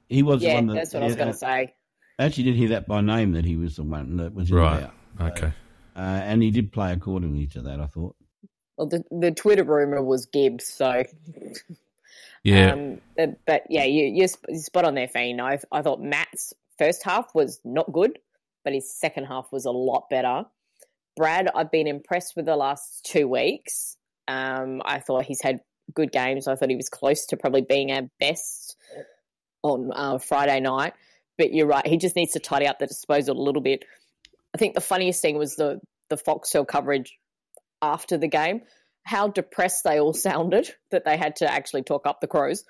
[0.08, 1.74] He was the Yeah, one that, that's what I was going to say.
[2.18, 4.56] I actually did hear that by name that he was the one that was in
[4.56, 4.80] Right.
[4.80, 4.94] doubt.
[5.20, 5.52] Okay.
[5.96, 7.80] Uh, and he did play accordingly to that.
[7.80, 8.16] I thought.
[8.76, 11.04] Well, the, the Twitter rumor was Gibbs, so.
[12.42, 12.72] Yeah.
[12.72, 15.40] Um, but, yeah, you, you're spot on there, Fiend.
[15.40, 18.18] I, I thought Matt's first half was not good,
[18.64, 20.44] but his second half was a lot better.
[21.16, 23.96] Brad, I've been impressed with the last two weeks.
[24.28, 25.60] Um, I thought he's had
[25.92, 26.48] good games.
[26.48, 28.76] I thought he was close to probably being our best
[29.62, 30.94] on uh, Friday night.
[31.36, 33.84] But you're right, he just needs to tidy up the disposal a little bit.
[34.54, 35.80] I think the funniest thing was the
[36.10, 37.18] the Foxtel coverage
[37.80, 38.62] after the game.
[39.04, 42.64] How depressed they all sounded that they had to actually talk up the Crows.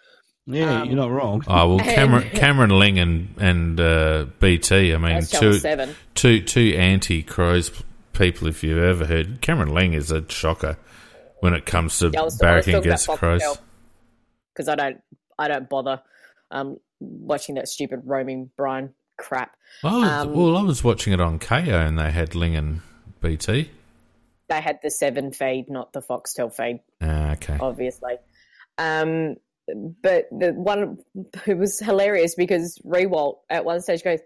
[0.46, 1.44] Yeah, Um, you're not wrong.
[1.46, 4.94] Oh well, Cameron, Cameron Ling and and uh, BT.
[4.94, 5.94] I mean, That's Channel two Seven.
[6.14, 7.70] two two anti crows
[8.14, 8.48] people.
[8.48, 10.76] If you've ever heard, Cameron Ling is a shocker
[11.40, 13.42] when it comes to Yeah, barracking against crows.
[14.54, 15.00] because I don't
[15.38, 16.00] I don't bother
[16.50, 19.54] um, watching that stupid roaming Brian crap.
[19.84, 22.80] I was, Um, well, I was watching it on Kayo and they had Ling and
[23.20, 23.70] BT.
[24.50, 27.56] They had the seven feed, not the Foxtel feed, Ah, okay.
[27.60, 28.14] obviously.
[28.76, 29.36] Um,
[30.02, 30.98] but the one
[31.44, 34.18] who was hilarious because Riewoldt at one stage goes,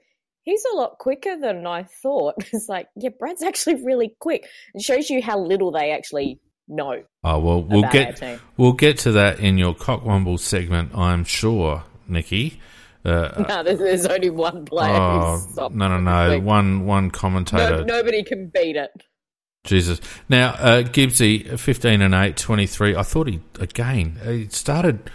[0.42, 4.48] "He's a lot quicker than I thought." It's like, yeah, Brad's actually really quick.
[4.74, 8.22] It shows you how little they actually know Oh well, we'll get
[8.56, 12.58] we'll get to that in your cockwomble segment, I'm sure, Nikki.
[13.04, 14.96] Uh, No, there's, there's only one player.
[14.96, 16.38] oh no, no, no!
[16.40, 17.84] One one No, commentator.
[17.84, 18.90] nobody can beat it.
[19.64, 20.00] Jesus.
[20.28, 22.94] Now, uh, Gibbsy, 15 and 8, 23.
[22.96, 25.10] I thought he, again, he started,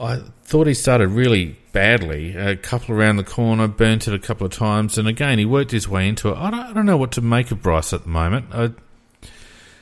[0.00, 2.36] I thought he started really badly.
[2.36, 5.72] A couple around the corner, burnt it a couple of times, and again, he worked
[5.72, 6.36] his way into it.
[6.36, 8.46] I don't, I don't know what to make of Bryce at the moment.
[8.52, 8.70] I,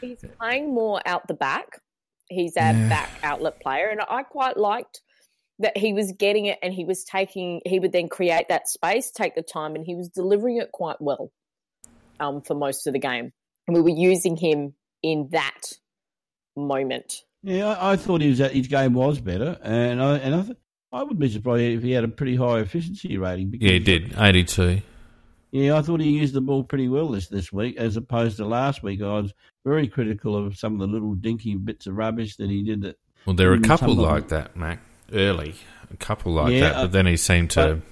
[0.01, 1.81] He's playing more out the back.
[2.31, 2.89] He's a Yeah.
[2.89, 5.03] back outlet player, and I quite liked
[5.59, 7.61] that he was getting it and he was taking.
[7.67, 10.99] He would then create that space, take the time, and he was delivering it quite
[11.03, 11.31] well
[12.19, 13.33] um, for most of the game.
[13.71, 15.61] And we were using him in that
[16.57, 17.23] moment.
[17.45, 20.57] Yeah, I, I thought his his game was better, and I and I, th-
[20.93, 23.53] I would be surprised if he had a pretty high efficiency rating.
[23.53, 24.15] Because, yeah, he did.
[24.19, 24.83] 82.
[25.53, 28.45] Yeah, I thought he used the ball pretty well this this week, as opposed to
[28.45, 29.03] last week.
[29.03, 29.33] I was
[29.65, 32.83] very critical of some of the little dinky bits of rubbish that he did.
[32.83, 34.81] That Well, there were a couple like that, Mac,
[35.13, 35.55] early.
[35.93, 37.77] A couple like Yeah, that, uh, but then he seemed to.
[37.77, 37.83] But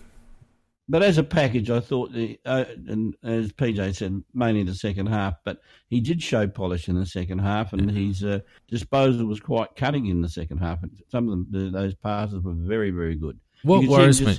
[0.95, 5.34] as a package, I thought, the, uh, and as PJ said, mainly the second half.
[5.45, 5.59] But
[5.89, 10.07] he did show polish in the second half, and his uh, disposal was quite cutting
[10.07, 10.82] in the second half.
[10.82, 13.39] And some of them, the, those passes were very, very good.
[13.62, 14.39] what you could see worries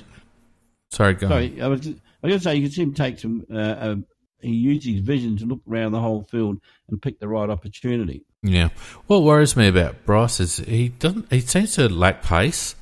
[0.90, 1.30] Sorry, go on.
[1.30, 3.44] Sorry, I was, I was going to say you could see him take some.
[3.52, 3.96] Uh, uh,
[4.40, 8.24] he used his vision to look around the whole field and pick the right opportunity.
[8.42, 8.70] Yeah.
[9.06, 11.30] What worries me about Bryce is he doesn't.
[11.30, 12.74] He seems to lack pace,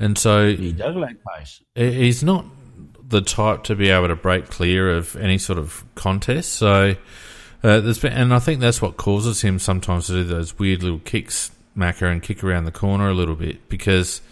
[0.00, 1.62] and so He does lack pace.
[1.76, 2.44] he- he's not
[3.10, 6.54] the type to be able to break clear of any sort of contest.
[6.54, 6.96] So
[7.62, 10.82] uh, there's been, and I think that's what causes him sometimes to do those weird
[10.82, 14.22] little kicks, Macca, and kick around the corner a little bit because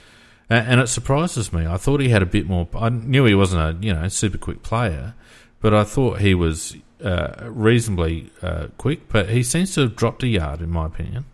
[0.51, 1.67] and, it surprises me.
[1.67, 2.67] I thought he had a bit more.
[2.75, 5.15] I knew he wasn't a you know super quick player,
[5.61, 9.09] but I thought he was uh, reasonably uh, quick.
[9.09, 11.27] But he seems to have dropped a yard, in my opinion.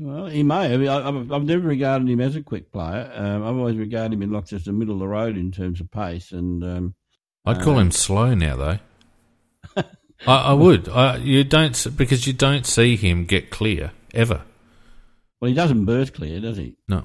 [0.00, 0.72] Well, he may.
[0.72, 3.12] I mean, I, have never regarded him as a quick player.
[3.14, 5.78] Um, I've always regarded him in like just the middle of the road in terms
[5.78, 6.32] of pace.
[6.32, 6.94] And um,
[7.44, 8.78] I'd call uh, him slow now, though.
[10.26, 10.88] I, I, would.
[10.88, 14.42] I, you don't because you don't see him get clear ever.
[15.38, 16.76] Well, he doesn't burst clear, does he?
[16.88, 17.04] No.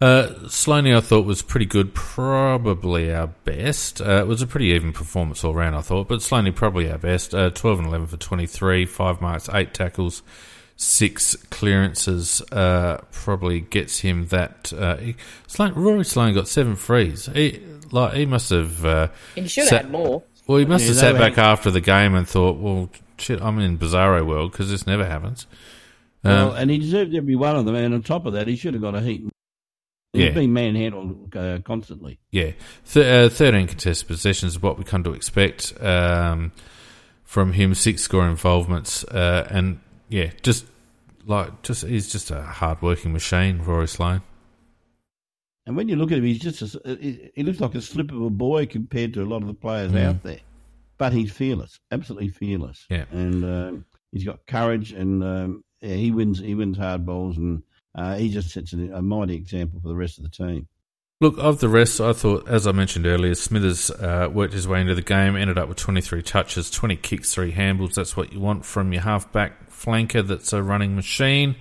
[0.00, 1.94] Uh, Sloaney, I thought was pretty good.
[1.94, 4.00] Probably our best.
[4.00, 6.08] Uh, it was a pretty even performance all round, I thought.
[6.08, 7.34] But Sloaney probably our best.
[7.34, 10.22] Uh, Twelve and eleven for twenty three, five marks, eight tackles,
[10.80, 12.40] six clearances.
[12.50, 14.72] Uh, probably gets him that.
[14.72, 15.16] Uh, he,
[15.46, 17.26] Sloane, Rory Sloane got seven frees.
[17.26, 17.62] He
[17.92, 18.84] like he must have.
[18.84, 20.22] Uh, he should have had more.
[20.46, 23.58] Well, he must yeah, have sat back after the game and thought, "Well, shit, I'm
[23.60, 25.46] in Bizarro world because this never happens."
[26.24, 27.74] Well, um, and he deserved every one of them.
[27.74, 29.22] And on top of that, he should have got a heat.
[30.12, 30.30] He's yeah.
[30.32, 32.18] been manhandled uh, constantly.
[32.30, 32.52] Yeah.
[32.92, 36.50] Th- uh, 13 contested possessions is what we come to expect um,
[37.22, 37.74] from him.
[37.74, 39.04] Six score involvements.
[39.04, 39.78] Uh, and,
[40.10, 40.66] yeah, just
[41.26, 44.22] like, just he's just a hard working machine, Rory Sloane.
[45.66, 48.20] And when you look at him, he's just a, he looks like a slip of
[48.20, 50.04] a boy compared to a lot of the players mm.
[50.04, 50.40] out there.
[50.98, 52.86] But he's fearless, absolutely fearless.
[52.90, 53.04] Yeah.
[53.10, 56.38] And um, he's got courage and um, yeah, he wins.
[56.38, 57.62] He wins hard balls, and
[57.94, 60.68] uh, he just sets a, a mighty example for the rest of the team.
[61.22, 64.80] Look, of the rest, I thought, as I mentioned earlier, Smithers uh, worked his way
[64.80, 67.92] into the game, ended up with 23 touches, 20 kicks, 3 handballs.
[67.92, 71.56] That's what you want from your halfback flanker that's a running machine.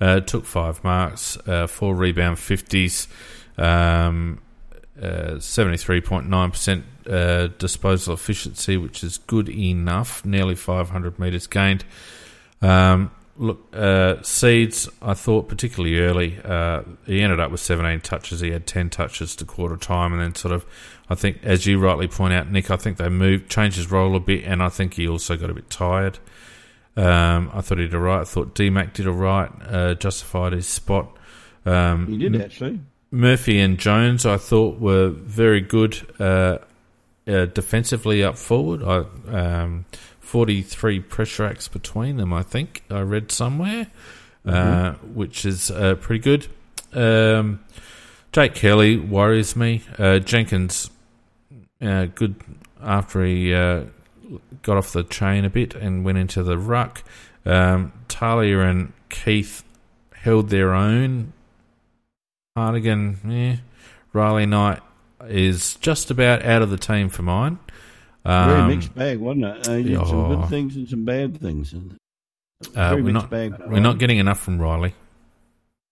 [0.00, 3.08] Uh, took 5 marks, uh, 4 rebound 50s,
[3.58, 4.40] um,
[4.96, 11.84] 73.9% uh, uh, disposal efficiency, which is good enough, nearly 500 metres gained.
[12.62, 13.10] Um,
[13.40, 18.40] Look, uh, Seeds, I thought particularly early, uh, he ended up with 17 touches.
[18.40, 20.66] He had 10 touches to quarter time, and then sort of,
[21.08, 24.16] I think, as you rightly point out, Nick, I think they moved, changed his role
[24.16, 26.18] a bit, and I think he also got a bit tired.
[26.98, 28.20] Um, I thought he did all right.
[28.20, 31.16] I thought DMAC did all right, uh, justified his spot.
[31.64, 32.80] Um, he did actually.
[33.10, 36.58] Murphy and Jones, I thought, were very good uh,
[37.26, 38.82] uh, defensively up forward.
[38.82, 39.04] I.
[39.34, 39.86] Um,
[40.28, 42.82] 43 pressure acts between them, I think.
[42.90, 43.86] I read somewhere,
[44.46, 44.50] mm-hmm.
[44.50, 46.46] uh, which is uh, pretty good.
[46.92, 47.64] Um,
[48.32, 49.82] Jake Kelly worries me.
[49.98, 50.90] Uh, Jenkins,
[51.80, 52.34] uh, good
[52.82, 53.84] after he uh,
[54.62, 57.02] got off the chain a bit and went into the ruck.
[57.44, 59.64] Um, Talia and Keath
[60.12, 61.32] held their own.
[62.56, 63.56] Hartigan, yeah.
[64.12, 64.80] Riley Knight
[65.26, 67.58] is just about out of the team for mine.
[68.24, 69.68] Um, Very mixed bag, wasn't it?
[69.68, 71.74] Uh, he oh, some good things and some bad things.
[72.74, 74.94] Uh, we're not bag, we're not getting enough from Riley,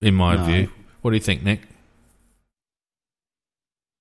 [0.03, 0.45] in my no.
[0.45, 0.71] view.
[1.03, 1.61] What do you think, Nick?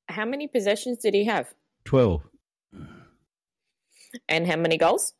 [0.09, 1.53] How many possessions did he have?
[1.83, 2.23] Twelve.
[4.28, 5.13] And how many goals?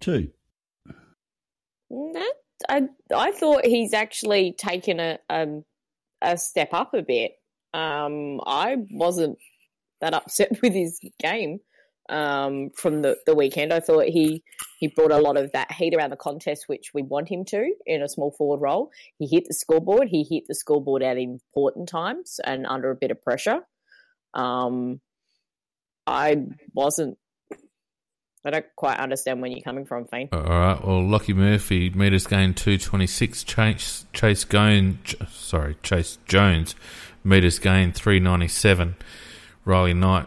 [0.00, 0.30] Two.
[1.90, 2.32] That,
[2.68, 2.82] I
[3.14, 5.64] I thought he's actually taken a um,
[6.22, 7.32] a step up a bit.
[7.74, 9.38] Um, I wasn't
[10.00, 11.60] that upset with his game
[12.08, 13.72] um, from the, the weekend.
[13.72, 14.42] I thought he
[14.78, 17.74] he brought a lot of that heat around the contest, which we want him to
[17.86, 18.90] in a small forward role.
[19.18, 20.08] He hit the scoreboard.
[20.08, 23.60] He hit the scoreboard at important times and under a bit of pressure.
[24.34, 25.00] Um,
[26.06, 26.44] I
[26.74, 27.18] wasn't.
[28.44, 30.28] I don't quite understand where you're coming from, Fane.
[30.32, 30.84] All right.
[30.84, 33.44] Well, Lachie Murphy meters gained two twenty six.
[33.44, 36.74] Chayce Chayce Gone, sorry, Chayce Jones
[37.24, 38.96] meters gained three ninety seven.
[39.64, 40.26] Riley Knight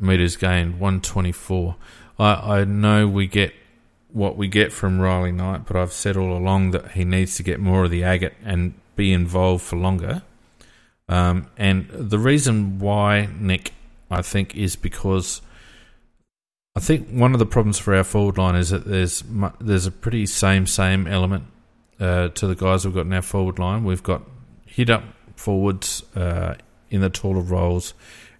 [0.00, 1.76] meters gained 124.
[2.18, 2.24] I,
[2.60, 3.52] I know we get
[4.12, 7.42] what we get from Riley Knight, but I've said all along that he needs to
[7.42, 10.22] get more of the agate and be involved for longer.
[11.08, 13.72] Um, and the reason why, Nick,
[14.10, 15.42] I think, is because
[16.76, 19.24] I think one of the problems for our forward line is that there's
[19.60, 21.44] there's a pretty same same element
[21.98, 23.82] uh, to the guys we've got in our forward line.
[23.82, 24.22] We've got
[24.66, 25.02] hit up
[25.34, 26.54] forwards uh,
[26.88, 27.92] in the taller roles,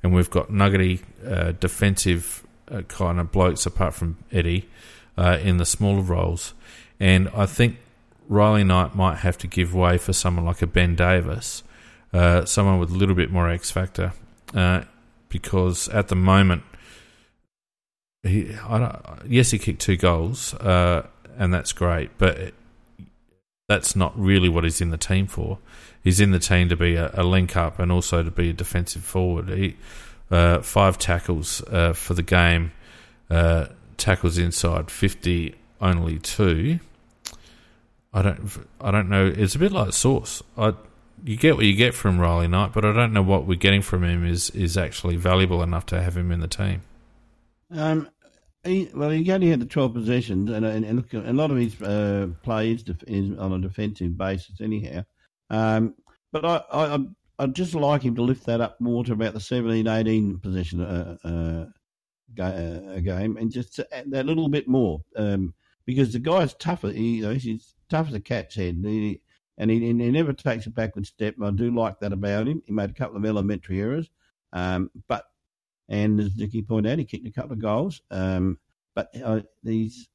[0.03, 4.69] and we've got nuggety uh, defensive uh, kind of blokes apart from Eddie
[5.19, 6.55] uh, in the smaller roles.
[7.01, 7.79] And I think
[8.29, 11.65] Riley Knight might have to give way for someone like a Ben Davis,
[12.13, 14.13] uh, someone with a little bit more X factor,
[15.29, 16.63] because at the moment,
[18.23, 18.55] he,
[19.27, 21.07] yes, he kicked two goals, uh,
[21.39, 22.53] and that's great, but
[23.69, 25.59] that's not really what he's in the team for
[26.03, 28.53] he's in the team to be a, a link up and also to be a
[28.53, 29.49] defensive forward.
[29.49, 29.77] He
[30.31, 32.73] uh, five tackles uh, for the game,
[33.29, 33.67] uh,
[33.97, 36.81] tackles inside fifty, only two.
[38.13, 38.51] I don't,
[38.81, 39.27] I don't know.
[39.27, 40.43] It's a bit like Sauce.
[40.57, 40.75] I
[41.23, 43.83] you get what you get from Riley Knight, but I don't know what we're getting
[43.83, 46.83] from him is is actually valuable enough to have him in the team.
[47.73, 48.09] Um,
[48.65, 51.57] he, well, he only had the 12 possessions, and, and, and look, a lot of
[51.57, 55.05] his uh, play is, def- is on a defensive basis, anyhow.
[55.49, 55.95] Um,
[56.33, 56.99] but I, I,
[57.39, 60.83] I'd just like him to lift that up more to about the 17 18 possession
[60.83, 61.67] uh, uh,
[62.35, 65.01] ga- uh, game and just add that little bit more.
[65.17, 65.55] Um,
[65.87, 68.81] because the guy's tougher, he, you know, he's tough as a cat's head.
[68.85, 69.21] He,
[69.57, 71.35] and he, he never takes a backward step.
[71.43, 72.63] I do like that about him.
[72.67, 74.11] He made a couple of elementary errors,
[74.53, 75.25] um, but
[75.91, 78.01] and as Nicky pointed out, he kicked a couple of goals.
[78.11, 78.59] Um,
[78.95, 80.09] but uh, he's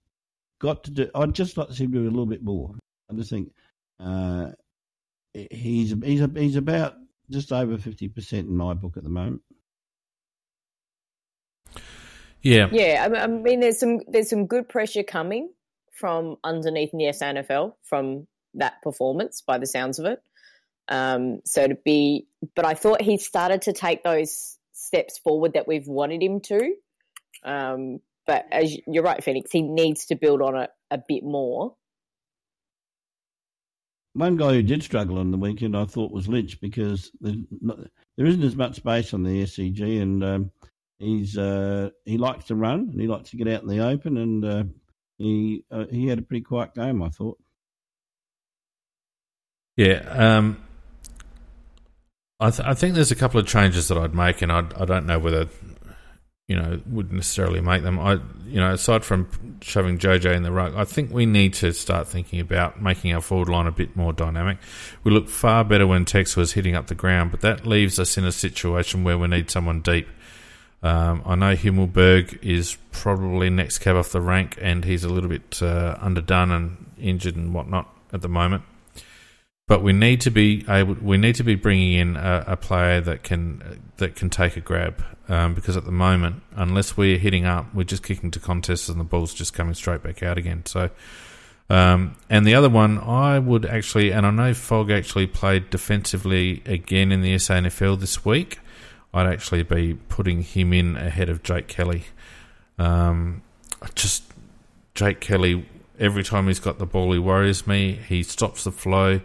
[0.60, 1.10] got to do.
[1.14, 2.74] I'd just like to see him do a little bit more.
[3.12, 3.52] I just think
[4.00, 4.52] uh,
[5.34, 6.96] he's he's he's about
[7.30, 9.42] just over fifty percent in my book at the moment.
[12.42, 15.50] Yeah, Yeah, I mean, there's some there's some good pressure coming
[15.92, 20.22] from underneath in the SANFL from that performance, by the sounds of it.
[20.88, 25.68] Um, so to be, but I thought he started to take those steps forward that
[25.68, 26.76] we've wanted him to.
[27.44, 31.76] Um, but as you're right, Phoenix, he needs to build on it a bit more.
[34.14, 37.80] One guy who did struggle on the weekend, I thought, was Lynch because not,
[38.18, 40.52] there isn't as much space on the SCG, and um,
[41.00, 44.18] he's uh, he likes to run and he likes to get out in the open,
[44.18, 44.64] and uh,
[45.18, 47.38] he uh, he had a pretty quiet game, I thought.
[49.76, 50.64] Yeah, um,
[52.40, 54.86] I, th- I think there's a couple of changes that I'd make, and I, I
[54.86, 55.48] don't know whether
[56.48, 57.98] you know would necessarily make them.
[57.98, 61.72] I you know aside from shoving JJ in the rug, I think we need to
[61.72, 64.58] start thinking about making our forward line a bit more dynamic.
[65.04, 68.18] We look far better when Tex was hitting up the ground, but that leaves us
[68.18, 70.08] in a situation where we need someone deep.
[70.84, 75.30] Um, I know Himmelberg is probably next cab off the rank, and he's a little
[75.30, 78.64] bit uh, underdone and injured and whatnot at the moment
[79.68, 83.02] but we need to be able we need to be bringing in a, a player
[83.02, 87.46] that can that can take a grab um, because at the moment unless we're hitting
[87.46, 90.64] up we're just kicking to contests and the ball's just coming straight back out again.
[90.66, 90.90] So
[91.68, 96.62] um, and the other one I would actually and I know Fogg actually played defensively
[96.66, 98.60] again in the SANFL this week.
[99.14, 102.04] I'd actually be putting him in ahead of Jake Kelly.
[102.78, 103.42] Um,
[103.96, 104.24] just
[104.94, 105.66] Jake Kelly
[105.98, 107.94] every time he's got the ball he worries me.
[107.94, 109.22] He stops the flow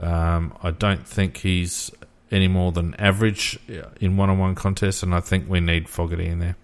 [0.00, 1.90] um, I don't think he's
[2.30, 3.58] any more than average
[4.00, 6.56] in one-on-one contests, and I think we need Fogarty in there.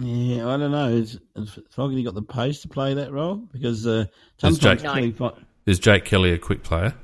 [0.00, 0.88] Yeah, I don't know.
[0.88, 3.36] Is, has Fogarty got the pace to play that role?
[3.36, 4.08] Because uh, Is
[4.38, 5.34] sometimes Jake- Kelly fi-
[5.66, 6.94] Is Jake Kelly a quick player?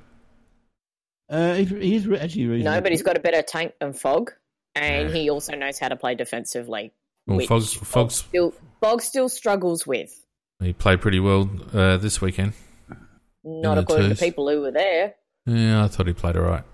[1.29, 2.77] uh, he- he's re- actually reasonable.
[2.77, 4.33] No, but he's got a better tank than Fog,
[4.75, 5.15] and Yeah.
[5.15, 6.93] he also knows how to play defensively.
[7.27, 10.27] Well, which Fogg's, Fogg still Fog still struggles with.
[10.61, 12.55] he played pretty well uh, this weekend.
[13.45, 14.19] Not the according twos.
[14.19, 15.15] to people who were there.
[15.47, 16.65] Yeah, I thought he played all right.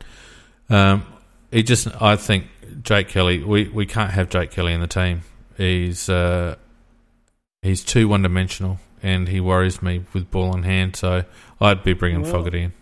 [0.69, 1.07] Um,
[1.51, 2.47] he just, I think
[2.83, 3.43] Jake Kelly.
[3.43, 5.23] We, we can't have Jake Kelly in the team.
[5.57, 6.57] He's uh,
[7.63, 10.97] he's too one dimensional, and he worries me with ball in hand.
[10.97, 11.25] So
[11.61, 12.73] I'd be bringing Well- Fogarty in.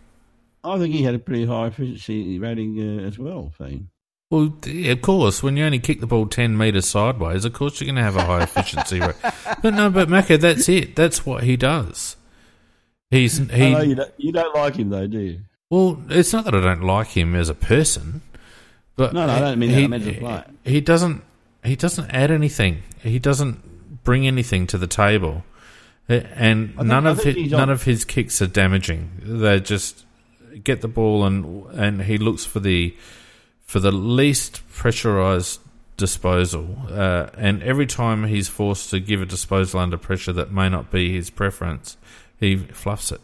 [0.66, 3.88] I think he had a pretty high efficiency rating uh, as well, Fiend.
[4.30, 7.86] Well, of course, when you only kick the ball 10 metres sideways, of course you're
[7.86, 9.14] going to have a high efficiency rate.
[9.62, 10.96] But no, but Macca, that's it.
[10.96, 12.16] That's what he does.
[13.10, 13.88] He's I know he.
[13.90, 15.40] You don't, you don't like him though, do you?
[15.70, 18.22] Well, it's not that I don't like him as a person,
[18.96, 19.78] but No, no, I don't mean that.
[19.78, 20.44] I he, meant a player.
[20.64, 21.22] he doesn't.
[21.64, 22.82] He doesn't add anything.
[23.02, 25.44] He doesn't bring anything to the table,
[26.08, 29.10] and think- none of his, none of his kicks are damaging.
[29.22, 30.04] They just
[30.62, 32.94] get the ball and and he looks for the
[33.62, 35.60] for the least pressurized
[35.96, 36.76] disposal.
[36.90, 40.90] Uh, and every time he's forced to give a disposal under pressure that may not
[40.90, 41.96] be his preference,
[42.44, 43.20] he fluffs it.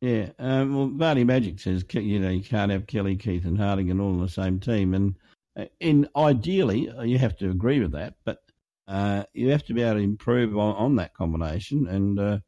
[0.00, 0.30] Yeah.
[0.38, 4.00] Um, well, Barney Magic says you know you can't have Kelly, Keath, and Harding and
[4.00, 5.14] all on the same team, and
[5.58, 8.38] uh, in ideally uh, you have to agree with that, but
[8.86, 11.88] uh, you have to be able to improve on, on that combination.
[11.88, 12.38] And uh,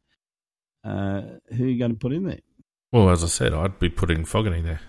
[0.83, 1.21] uh,
[1.55, 2.39] who are you going to put in there?
[2.91, 4.81] Well, as I said, I'd be putting Fogarty there.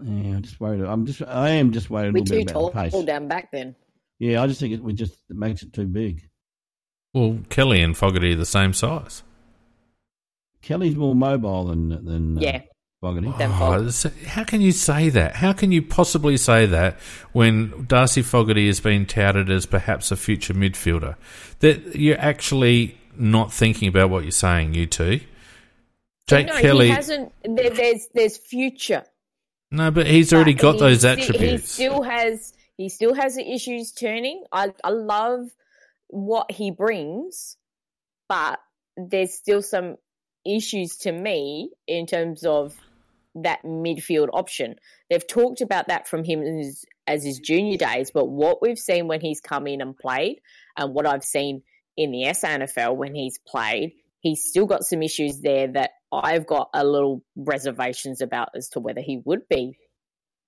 [0.00, 0.82] Yeah, I'm just worried.
[0.82, 1.22] I'm just.
[1.22, 3.04] I am just worried a We're little too bit about tall the pace.
[3.04, 3.74] down back then.
[4.20, 6.28] Yeah, I just think it, we just it makes it too big.
[7.14, 9.22] Well, Kelly and Fogarty are the same size.
[10.62, 12.60] Kelly's more mobile than than uh,
[13.00, 13.28] Fogarty.
[13.28, 13.90] Oh,
[14.26, 15.36] how can you say that?
[15.36, 16.98] How can you possibly say that
[17.32, 21.14] when Darcy Fogarty has been touted as perhaps a future midfielder?
[21.60, 25.20] That you're actually not thinking about what you're saying, you two.
[26.26, 26.86] Jake no, Kelly.
[26.88, 27.32] he hasn't.
[27.44, 29.04] There, there's there's future.
[29.70, 31.76] no, but he's already But got he those attributes.
[31.76, 34.44] He still has he still has the issues turning.
[34.52, 35.50] I I love
[36.08, 37.56] what he brings,
[38.28, 38.58] but
[38.96, 39.96] there's still some
[40.46, 42.76] issues to me in terms of
[43.34, 44.76] that midfield option.
[45.10, 49.06] They've talked about that from him as, as his junior days, but what we've seen
[49.06, 50.40] when he's come in and played,
[50.76, 51.62] and what I've seen
[51.96, 56.70] in the SANFL when he's played, he's still got some issues there that I've got
[56.72, 59.76] a little reservations about as to whether he would be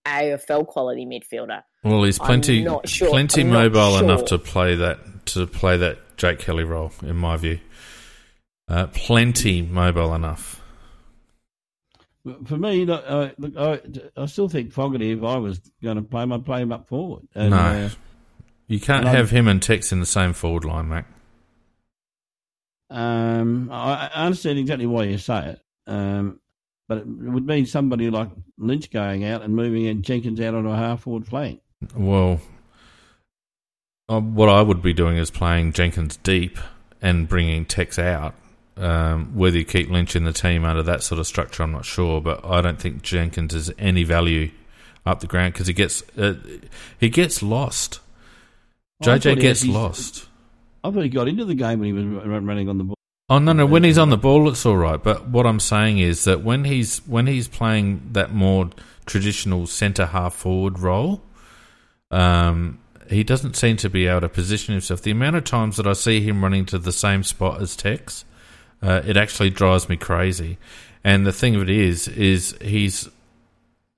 [0.06, 1.62] AFL quality midfielder.
[1.84, 3.10] Well, he's plenty sure.
[3.10, 4.04] plenty mobile sure.
[4.04, 7.60] enough to play that to play that Jake Kelly role, in my view.
[8.68, 10.60] Uh, plenty mobile enough.
[12.46, 13.80] For me, look, uh, look I,
[14.16, 15.10] I, still think Fogarty.
[15.10, 17.26] If I was going to play him, I'd play him up forward.
[17.34, 17.88] And, no, uh,
[18.68, 21.06] you can't have him and Tex in the same forward line, Mac.
[22.90, 25.60] Um, I, I understand exactly why you say it.
[25.86, 26.40] Um,
[26.88, 28.28] but it would mean somebody like
[28.58, 31.60] Lynch going out and moving Jenkins out on a half forward flank.
[31.96, 32.40] Well,
[34.10, 36.58] uh, what I would be doing is playing Jenkins deep
[37.00, 38.34] and bringing Tex out.
[38.76, 41.84] Um, whether you keep Lynch in the team under that sort of structure, I'm not
[41.84, 44.50] sure, but I don't think Jenkins has any value
[45.06, 46.34] up the ground because he gets uh,
[46.98, 48.00] he gets lost.
[49.02, 50.26] JJ gets lost.
[50.82, 52.96] I thought he got into the game when he was running on the ball.
[53.28, 53.64] Oh no, no.
[53.64, 55.00] When he's on the ball, it's all right.
[55.02, 58.70] But what I'm saying is that when he's when he's playing that more
[59.06, 61.22] traditional centre half forward role,
[62.10, 62.78] um,
[63.10, 65.02] he doesn't seem to be able to position himself.
[65.02, 68.24] The amount of times that I see him running to the same spot as Tex,
[68.82, 70.58] uh, it actually drives me crazy.
[71.02, 73.08] And the thing of it is, is he's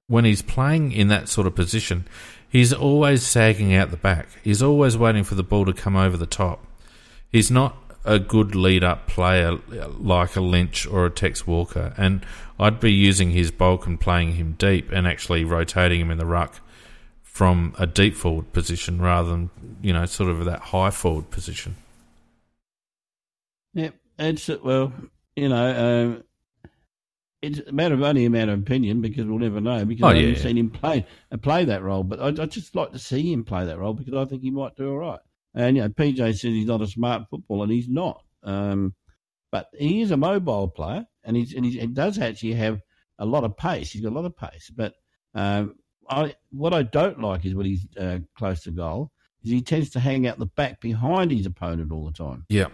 [0.06, 2.06] when he's playing in that sort of position,
[2.48, 4.28] he's always sagging out the back.
[4.42, 6.66] He's always waiting for the ball to come over the top.
[7.30, 9.58] He's not a good lead up player
[9.98, 12.26] like a Lynch or a Tex Walker, and
[12.58, 16.26] I'd be using his bulk and playing him deep and actually rotating him in the
[16.26, 16.60] ruck
[17.32, 19.48] from a deep forward position rather than
[19.80, 21.74] you know sort of that high forward position.
[23.72, 23.88] Yeah,
[24.18, 24.92] it's well,
[25.34, 26.24] you know, um,
[27.40, 30.08] it's a matter of only a matter of opinion because we'll never know because oh,
[30.08, 30.42] I haven't yeah.
[30.42, 32.04] seen him play uh, play that role.
[32.04, 34.50] But I, I just like to see him play that role because I think he
[34.50, 35.20] might do all right.
[35.54, 38.22] And you know, PJ says he's not a smart footballer, and he's not.
[38.42, 38.94] Um,
[39.50, 42.82] but he is a mobile player, and he's and he does actually have
[43.18, 43.90] a lot of pace.
[43.90, 44.70] He's got a lot of pace.
[44.74, 44.92] But
[45.34, 45.76] um,
[46.08, 49.10] I what I don't like is when he's uh, close to goal
[49.44, 52.44] is he tends to hang out the back behind his opponent all the time.
[52.48, 52.68] Yeah.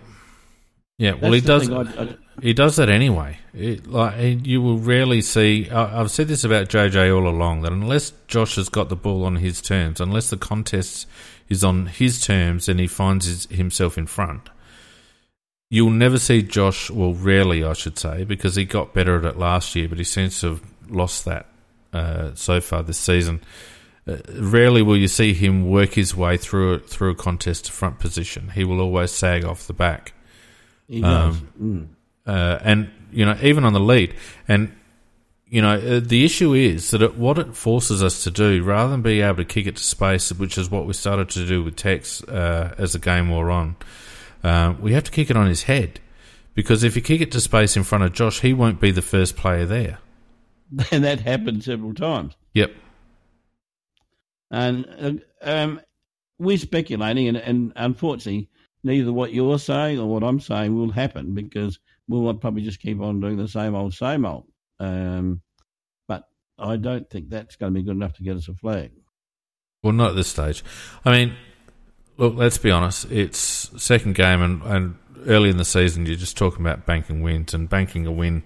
[0.98, 1.70] Yeah, well, he does.
[1.70, 3.38] I, I, he does that anyway.
[3.54, 5.70] It, like you will rarely see.
[5.70, 9.24] I, have said this about JJ all along that unless Josh has got the ball
[9.24, 11.06] on his terms, unless the contest
[11.48, 14.50] is on his terms and he finds his, himself in front,
[15.70, 16.90] you'll never see Josh.
[16.90, 20.04] Well, rarely, I should say, because he got better at it last year, but he
[20.04, 21.46] seems to have lost that
[21.92, 23.40] uh, so far this season.
[24.06, 27.72] Uh, rarely will you see him work his way through a, through a contest to
[27.72, 28.50] front position.
[28.50, 30.14] He will always sag off the back.
[30.88, 31.36] He does.
[31.36, 31.86] Um, mm.
[32.26, 34.14] uh, and, you know, even on the lead.
[34.46, 34.72] And,
[35.46, 38.90] you know, uh, the issue is that it, what it forces us to do, rather
[38.90, 41.62] than being able to kick it to space, which is what we started to do
[41.62, 43.76] with Tex uh, as the game wore on,
[44.80, 46.00] we have to kick it on his head.
[46.54, 49.02] Because if you kick it to space in front of Josh, he won't be the
[49.02, 49.98] first player there.
[50.92, 52.36] And that happened several times.
[52.54, 52.72] Yep.
[54.50, 55.80] And uh, um,
[56.38, 58.48] we're speculating, and, and unfortunately,
[58.82, 63.00] neither what you're saying or what I'm saying will happen because we'll probably just keep
[63.00, 64.46] on doing the same old, same old.
[64.80, 65.42] Um,
[66.06, 66.24] but
[66.58, 68.92] I don't think that's going to be good enough to get us a flag.
[69.82, 70.64] Well, not at this stage.
[71.04, 71.36] I mean,
[72.16, 73.10] look, let's be honest.
[73.10, 73.38] It's
[73.82, 74.94] second game, and, and
[75.26, 78.42] early in the season, you're just talking about banking wins and banking a win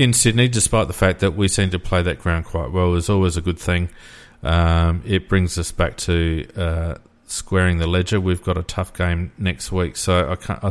[0.00, 3.10] in Sydney, despite the fact that we seem to play that ground quite well, is
[3.10, 3.90] always a good thing.
[4.42, 6.94] Um, it brings us back to uh,
[7.26, 8.18] squaring the ledger.
[8.18, 10.64] We've got a tough game next week, so I can't.
[10.64, 10.70] I,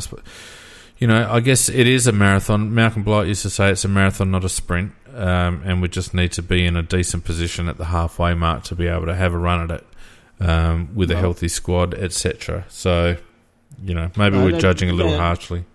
[0.98, 2.74] you know, I guess it is a marathon.
[2.74, 6.16] Malcolm Blight used to say it's a marathon, not a sprint, um, and we just
[6.16, 9.16] need to be in a decent position at the halfway mark to be able to
[9.16, 9.88] have a run at it
[10.40, 12.66] um, with a healthy squad, etc.
[12.68, 13.16] So,
[13.84, 15.20] you know, maybe no, we're judging a little yeah.
[15.20, 15.66] harshly.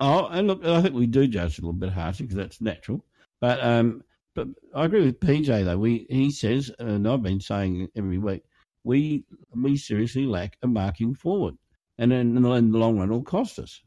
[0.00, 3.04] Oh, and look, I think we do judge a little bit harshly because that's natural.
[3.40, 4.02] But um,
[4.34, 5.78] but I agree with PJ though.
[5.78, 8.42] We he says, and I've been saying every week,
[8.84, 11.56] we we seriously lack a marking forward,
[11.98, 13.80] and in, in the long run, it'll cost us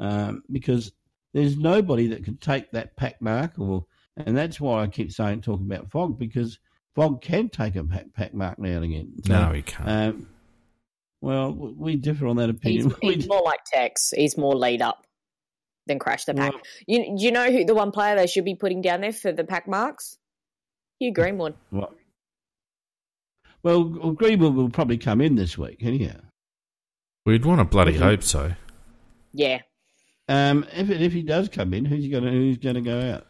[0.00, 0.92] um, because
[1.32, 3.86] there's nobody that can take that pack mark, or
[4.18, 6.58] and that's why I keep saying talking about Fog because
[6.94, 9.12] Fog can take a pack, pack mark now and again.
[9.24, 9.88] So, no, he can't.
[9.88, 10.28] Um,
[11.22, 12.94] well, we differ on that opinion.
[13.00, 14.12] He's, he's more like Tex.
[14.14, 15.06] He's more laid up
[15.86, 16.52] than crash the pack.
[16.52, 19.32] Well, you you know who the one player they should be putting down there for
[19.32, 20.16] the pack marks?
[20.98, 21.54] Hugh Greenwood.
[21.70, 21.92] What?
[23.62, 26.20] Well, Greenwood will probably come in this week, anyhow.
[27.24, 28.52] We'd want to bloody hope so.
[29.32, 29.60] Yeah.
[30.28, 33.26] Um, if if he does come in, who's going to who's going to go out?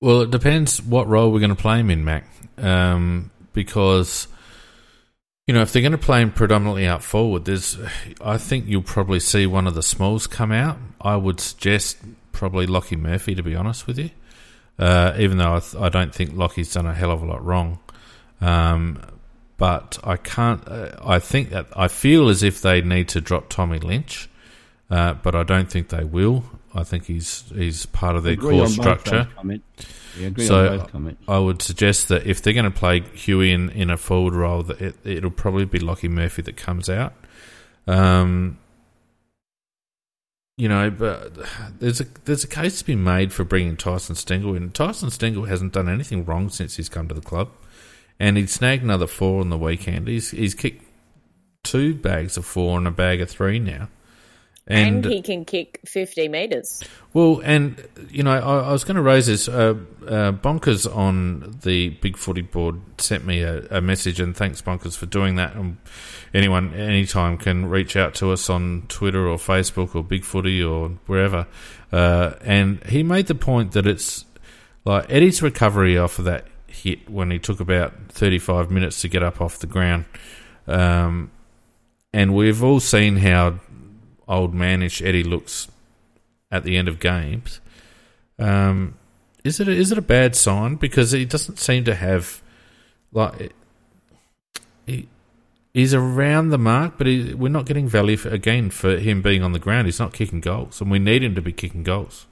[0.00, 2.26] Well, it depends what role we're going to play him in, Mac.
[2.56, 4.28] Um, because
[5.50, 7.76] you know, if they're going to play him predominantly out forward, there's,
[8.20, 10.78] I think you'll probably see one of the smalls come out.
[11.00, 11.98] I would suggest
[12.30, 14.10] probably Lachie Murphy, to be honest with you.
[14.78, 17.44] Uh, even though I, th- I, don't think Lachie's done a hell of a lot
[17.44, 17.80] wrong.
[18.40, 19.02] Um,
[19.56, 20.62] but I can't.
[20.68, 24.30] Uh, I think that I feel as if they need to drop Tommy Lynch,
[24.88, 26.44] uh, but I don't think they will.
[26.74, 29.28] I think he's he's part of their core structure.
[30.46, 30.86] So
[31.26, 34.62] I would suggest that if they're going to play Huey in, in a forward role,
[34.64, 37.14] that it, it'll probably be Lachie Murphy that comes out.
[37.86, 38.58] Um,
[40.56, 41.32] you know, but
[41.78, 44.70] there's a there's a case to be made for bringing Tyson Stengel in.
[44.70, 47.50] Tyson Stengel hasn't done anything wrong since he's come to the club,
[48.18, 50.06] and he'd snagged another four on the weekend.
[50.06, 50.84] He's he's kicked
[51.62, 53.88] two bags of four and a bag of three now.
[54.66, 56.84] And, and, he can kick 50 metres.
[57.12, 59.48] Well, and, you know, I, I was going to raise this.
[59.48, 59.74] Uh,
[60.06, 64.96] uh, Bonkers on the Big Footy board sent me a, a, message, and thanks, Bonkers,
[64.96, 65.56] for doing that.
[65.56, 65.78] And
[66.32, 70.90] anyone, anytime, can reach out to us on Twitter or Facebook or Big Footy or
[71.06, 71.48] wherever.
[71.90, 74.24] Uh, and he made the point that it's
[74.84, 79.22] like Eddie's recovery off of that hit when he took about 35 minutes to get
[79.22, 80.04] up off the ground.
[80.66, 81.30] Um,
[82.12, 83.60] and we've all seen how
[84.30, 85.68] old manish Eddie looks
[86.50, 87.60] at the end of games.
[88.38, 88.94] Um,
[89.44, 92.42] is it a, is it a bad sign because he doesn't seem to have
[93.12, 93.52] like
[94.86, 95.08] he,
[95.74, 99.42] he's around the mark, but he, we're not getting value for, again for him being
[99.42, 99.86] on the ground.
[99.86, 102.26] He's not kicking goals, and we need him to be kicking goals.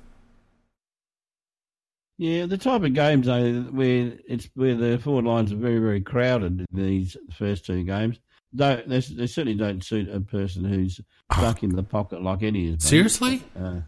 [2.16, 6.00] Yeah, the type of games though where it's where the forward lines are very very
[6.00, 8.18] crowded in these first two games
[8.54, 11.00] don't they, they, certainly don't suit a person who's
[11.32, 12.84] stuck in the pocket like Eddie is.
[12.84, 13.42] Seriously?
[13.58, 13.80] Uh,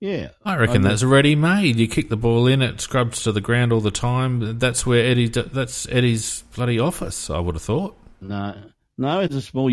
[0.00, 1.76] yeah, I reckon I that's ready made.
[1.76, 4.58] You kick the ball in, it scrubs to the ground all the time.
[4.58, 5.28] That's where Eddie.
[5.28, 7.28] That's Eddie's bloody office.
[7.28, 7.96] I would have thought.
[8.20, 8.56] No,
[8.96, 9.70] no, it's a small.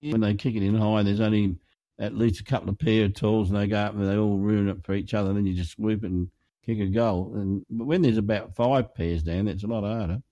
[0.00, 1.56] When they kick it in high, there's only
[1.98, 4.38] at least a couple of pair of tools, and they go up and they all
[4.38, 5.30] ruin it for each other.
[5.30, 6.30] And then you just swoop and
[6.64, 7.32] kick a goal.
[7.34, 10.22] And but when there's about five pairs down, it's a lot harder.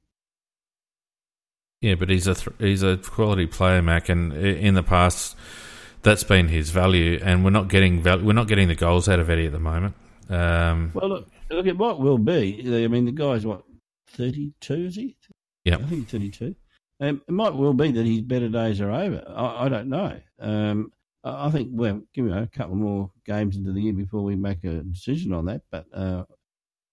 [1.80, 5.36] Yeah, but he's a th- he's a quality player, Mac, and in the past
[6.06, 9.18] that's been his value, and we're not getting val- we're not getting the goals out
[9.18, 9.94] of Eddie at the moment.
[10.30, 12.62] Um, well, look, look, it might well be.
[12.84, 13.64] I mean, the guy's what
[14.10, 15.16] thirty two, is he?
[15.64, 16.54] Yeah, I think thirty two.
[17.00, 19.22] Um, it might well be that his better days are over.
[19.28, 20.18] I, I don't know.
[20.38, 20.92] Um,
[21.24, 24.62] I think well, give me a couple more games into the year before we make
[24.62, 25.62] a decision on that.
[25.72, 26.24] But uh,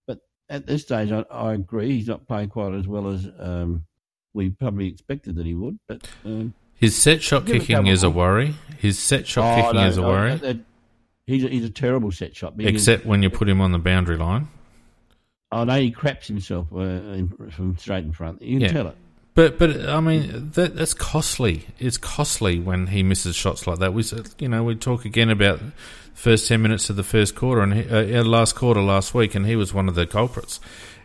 [0.08, 0.20] but
[0.50, 3.86] at this stage, I, I, agree he's not playing quite as well as um,
[4.34, 5.78] we probably expected that he would.
[5.88, 8.56] But um, his set shot kicking is a worry.
[8.78, 10.40] His set shot oh, kicking no, is a worry.
[10.42, 10.60] No,
[11.26, 12.56] he's a, he's a terrible set shot.
[12.60, 14.48] Except when you put him on the boundary line.
[15.52, 18.42] Oh no, he craps himself uh, in, from straight in front.
[18.42, 18.68] You can yeah.
[18.70, 18.98] tell it.
[19.36, 21.66] But but I mean that that's costly.
[21.80, 23.94] It's costly when he misses shots like that.
[23.94, 24.04] We
[24.40, 25.60] you know we talk again about
[26.14, 29.46] first ten minutes of the first quarter and he, uh, last quarter last week, and
[29.46, 30.60] he was one of the culprits.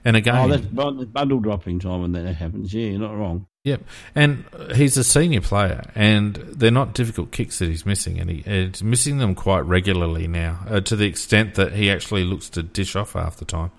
[0.04, 2.72] And again, oh, that's bundle dropping time when that happens.
[2.72, 3.46] Yeah, you're not wrong.
[3.68, 3.82] Yep,
[4.14, 8.36] and he's a senior player, and they're not difficult kicks that he's missing, and he,
[8.40, 12.62] he's missing them quite regularly now, uh, to the extent that he actually looks to
[12.62, 13.70] dish off half the time.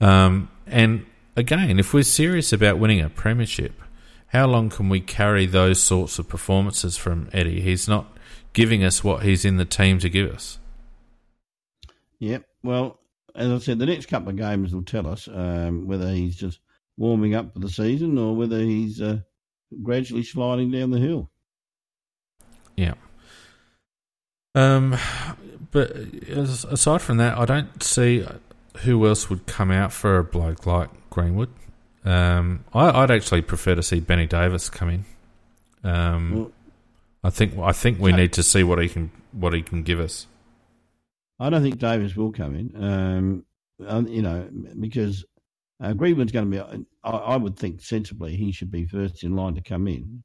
[0.00, 1.04] Um, and
[1.36, 3.74] again, if we're serious about winning a premiership,
[4.28, 7.60] how long can we carry those sorts of performances from Eddie?
[7.60, 8.16] He's not
[8.54, 10.58] giving us what he's in the team to give us.
[12.18, 12.44] Yep.
[12.62, 12.98] Well,
[13.34, 16.60] as I said, the next couple of games will tell us um, whether he's just
[17.02, 19.18] warming up for the season or whether he's uh,
[19.82, 21.28] gradually sliding down the hill.
[22.76, 22.94] Yeah.
[24.54, 24.96] Um,
[25.72, 28.24] but aside from that, I don't see
[28.84, 31.48] who else would come out for a bloke like Greenwood.
[32.04, 35.04] Um, I, would actually prefer to see Benny Davis come in.
[35.82, 36.52] Um, well,
[37.24, 39.98] I think I think we need to see what he can what he can give
[39.98, 40.28] us.
[41.40, 42.84] I don't think Davis will come in.
[42.84, 44.48] Um, you know,
[44.78, 45.24] because
[45.82, 46.84] uh, Greenwood's going to be.
[47.04, 50.22] I, I, would think sensibly he should be first in line to come in,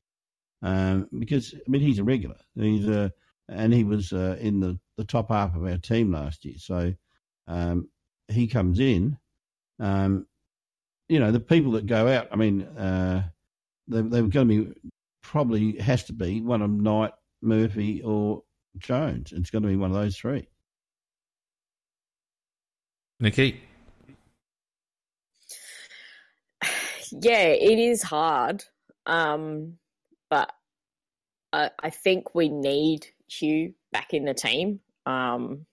[0.62, 2.38] um, because I mean he's a regular.
[2.56, 3.10] He's uh,
[3.50, 6.56] and he was uh, in the, the top half of our team last year.
[6.58, 6.94] So
[7.48, 7.90] um,
[8.28, 9.18] he comes in.
[9.80, 10.28] Um,
[11.10, 12.28] you know, the people that go out.
[12.32, 13.24] I mean, uh,
[13.88, 14.74] they, they're going to be
[15.24, 18.44] probably has to be one of Knight, Murphy, or
[18.78, 19.32] Jones.
[19.34, 20.48] It's going to be one of those three.
[23.20, 23.62] Nikki?
[27.12, 28.64] Yeah, it is hard.
[29.06, 29.78] Um,
[30.30, 30.52] but
[31.54, 34.82] I, I think we need Hugh back in the team.
[35.06, 35.66] Um,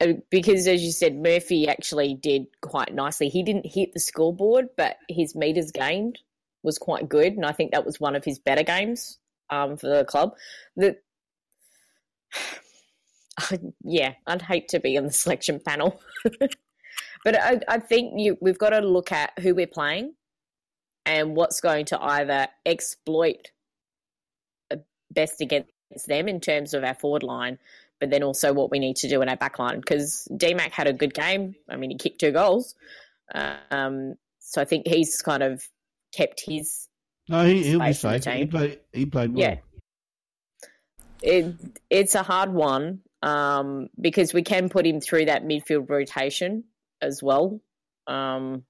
[0.00, 3.28] uh, because as you said, Murphy actually did quite nicely.
[3.28, 6.18] He didn't hit the scoreboard, but his meters gained
[6.62, 9.18] was quite good, and I think that was one of his better games
[9.48, 10.34] um, for the club.
[10.76, 10.98] The
[13.84, 16.00] yeah, I'd hate to be on the selection panel,
[17.26, 20.14] but I, I think you, we've got to look at who we're playing
[21.04, 23.50] and what's going to either exploit
[25.10, 25.72] best against
[26.06, 27.58] them in terms of our forward line,
[27.98, 29.80] but then also what we need to do in our back line.
[29.80, 31.56] Because DMAC had a good game.
[31.68, 32.76] I mean, he kicked two goals.
[33.72, 35.66] Um, so I think he's kind of
[36.14, 36.86] kept his.
[37.28, 38.24] No, he, he'll be safe.
[38.24, 39.42] He played, he played well.
[39.42, 39.56] Yeah.
[41.22, 41.56] It,
[41.90, 46.62] it's a hard one um, because we can put him through that midfield rotation
[47.06, 47.60] as well.
[48.06, 48.64] Um,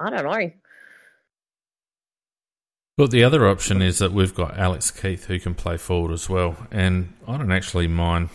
[0.00, 0.50] I don't know.
[2.96, 6.28] Well, the other option is that we've got Alex Keath who can play forward as
[6.28, 8.28] well, and I don't actually mind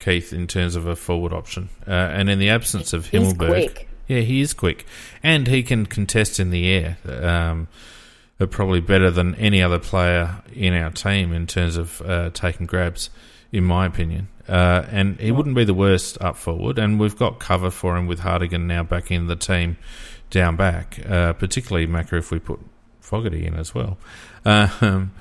[0.00, 1.68] Keath in terms of a forward option.
[1.86, 4.86] Uh, and in the absence of Himmelberg, yeah, he is quick,
[5.22, 6.96] and he can contest in the air.
[7.06, 7.68] Um,
[8.50, 13.10] probably better than any other player in our team in terms of uh, taking grabs,
[13.52, 14.28] in my opinion.
[14.48, 18.06] Uh, and he wouldn't be the worst up forward, and we've got cover for him
[18.06, 19.78] with Hartigan now back in the team
[20.30, 22.60] down back, uh, particularly Macca if we put
[23.00, 23.96] Fogarty in as well.
[24.44, 25.12] Um,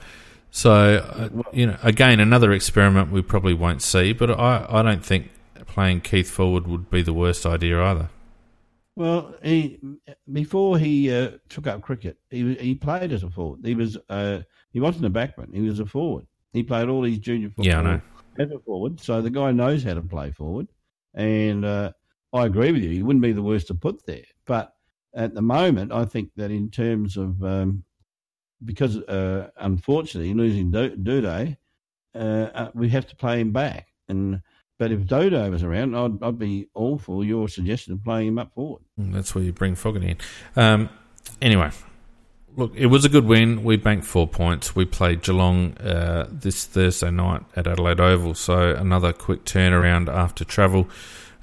[0.52, 5.06] so, uh, you know, again, another experiment we probably won't see, but I, I don't
[5.06, 5.32] think
[5.68, 8.10] playing Keath forward would be the worst idea either.
[8.96, 9.80] Well, he
[10.32, 13.62] before he uh, took up cricket, he he played as a forward.
[13.66, 14.42] He was uh,
[14.72, 16.28] he wasn't a backman; he was a forward.
[16.52, 18.02] He played all his junior football yeah, I know.
[18.40, 19.00] A forward.
[19.00, 20.68] So the guy knows how to play forward,
[21.14, 21.92] and uh,
[22.34, 22.90] I agree with you.
[22.90, 24.74] He wouldn't be the worst to put there, but
[25.16, 27.84] at the moment, I think that in terms of um,
[28.66, 31.58] because uh, unfortunately losing Doedee,
[32.16, 33.88] uh, uh, we have to play him back.
[34.08, 34.42] And
[34.80, 38.40] but if Doedee was around, I'd, I'd be all for your suggestion of playing him
[38.40, 38.82] up forward.
[38.98, 40.18] That's where you bring Fogarty in.
[40.56, 40.90] Um,
[41.42, 41.72] anyway,
[42.56, 43.64] look, it was a good win.
[43.64, 44.76] We banked four points.
[44.76, 50.46] We played Geelong uh, this Thursday night at Adelaide Oval, so another quick turnaround after
[50.46, 50.90] travel.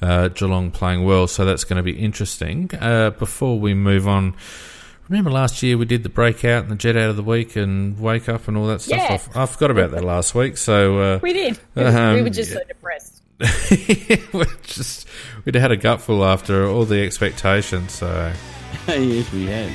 [0.01, 2.71] Uh, Geelong playing well, so that's going to be interesting.
[2.81, 4.35] Uh, before we move on,
[5.09, 7.99] remember last year we did the breakout and the jet out of the week and
[8.01, 8.99] wake up and all that stuff.
[8.99, 9.41] Yeah.
[9.41, 11.59] I, I forgot about that last week, so uh, we did.
[11.77, 13.23] Um, we were just so depressed.
[14.33, 15.07] we just
[15.45, 17.93] we'd had a gutful after all the expectations.
[17.93, 18.33] So
[18.89, 19.71] yes, we had.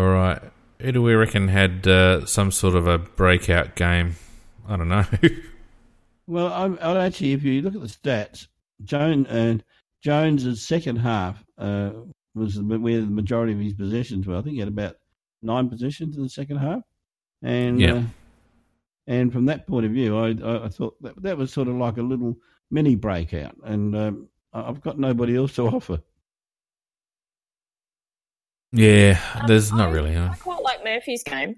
[0.00, 0.40] All right,
[0.80, 4.16] who do we reckon had uh, some sort of a breakout game?
[4.66, 5.04] I don't know.
[6.26, 8.46] well, I'm, I'm, actually, if you look at the stats,
[8.82, 9.64] Jones and uh,
[10.02, 11.90] Jones's second half uh,
[12.34, 14.38] was where the majority of his possessions were.
[14.38, 14.96] I think he had about
[15.42, 16.80] nine possessions in the second half,
[17.42, 17.94] and yeah.
[17.96, 18.02] Uh,
[19.06, 21.74] and from that point of view, I, I, I thought that that was sort of
[21.74, 22.38] like a little
[22.70, 26.00] mini breakout, and um, I've got nobody else to offer.
[28.72, 30.14] Yeah, there's um, not really.
[30.14, 30.30] Huh?
[30.32, 31.56] I quite like Murphy's game.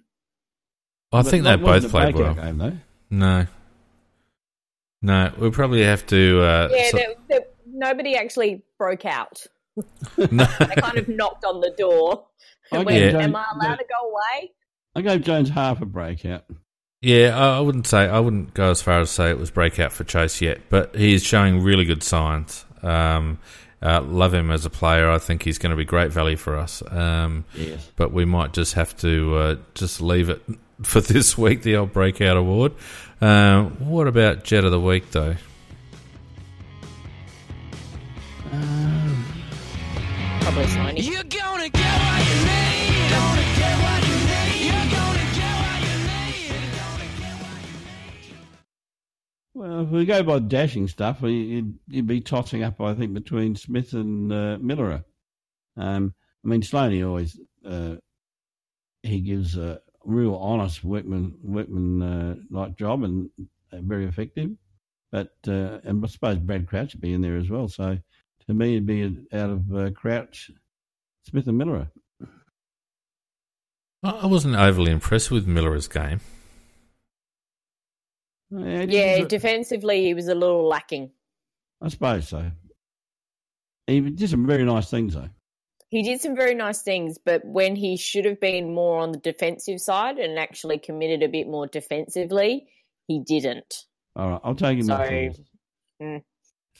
[1.13, 2.35] I think they both played well.
[2.35, 2.79] Game, though.
[3.11, 3.47] No.
[5.03, 6.41] No, we'll probably have to.
[6.41, 9.45] Uh, yeah, so- they're, they're, nobody actually broke out.
[9.77, 9.85] no.
[10.17, 12.27] they kind of knocked on the door.
[12.71, 13.19] And went, yeah.
[13.19, 14.53] Am I allowed to go away?
[14.95, 16.45] I gave Jones half a breakout.
[17.03, 20.05] Yeah, I wouldn't say I wouldn't go as far as say it was breakout for
[20.05, 22.65] Chayce yet, but he's showing really good signs.
[22.83, 23.39] Um,
[23.83, 25.11] uh, love him as a player.
[25.11, 26.83] I think he's going to be great value for us.
[26.91, 27.91] Um, yes.
[27.97, 30.43] But we might just have to uh, just leave it
[30.83, 32.73] for this week, the old breakout award.
[33.21, 35.37] Uh, what about Jet of the Week, though?
[38.53, 39.25] Um,
[40.41, 41.03] probably Sloaney.
[41.05, 42.32] You're gonna get what
[49.55, 53.55] Well, if we go by dashing stuff, you'd, you'd be tossing up, I think, between
[53.55, 55.05] Smith and uh, Milera.
[55.77, 56.15] Um,
[56.45, 57.97] I mean, Sloaney always uh,
[59.03, 63.31] he gives a real honest workman workman uh, like job and
[63.73, 64.51] uh, very effective.
[65.11, 67.69] But uh, and I suppose Brad Crouch would be in there as well.
[67.69, 67.99] So
[68.47, 70.51] to me, it'd be out of uh, Crouch,
[71.29, 71.91] Smith, and Milera.
[74.03, 76.21] I wasn't overly impressed with Milera's game.
[78.53, 81.11] Yeah, yeah defensively he was a little lacking.
[81.81, 82.51] I suppose so.
[83.87, 85.29] He did some very nice things though
[85.93, 89.19] he did some very nice things, but when he should have been more on the
[89.19, 92.67] defensive side and actually committed a bit more defensively,
[93.09, 93.75] he didn't.
[94.17, 94.87] All right, I'll take him.
[94.87, 95.31] So,
[96.03, 96.23] mm.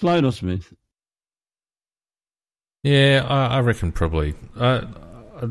[0.01, 0.73] Sloane or Smith?
[2.83, 4.35] Yeah, I, I reckon probably.
[4.59, 4.87] I,
[5.43, 5.49] I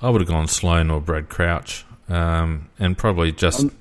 [0.00, 3.76] I would have gone Sloane or Brad Crouch, um, and probably just Um,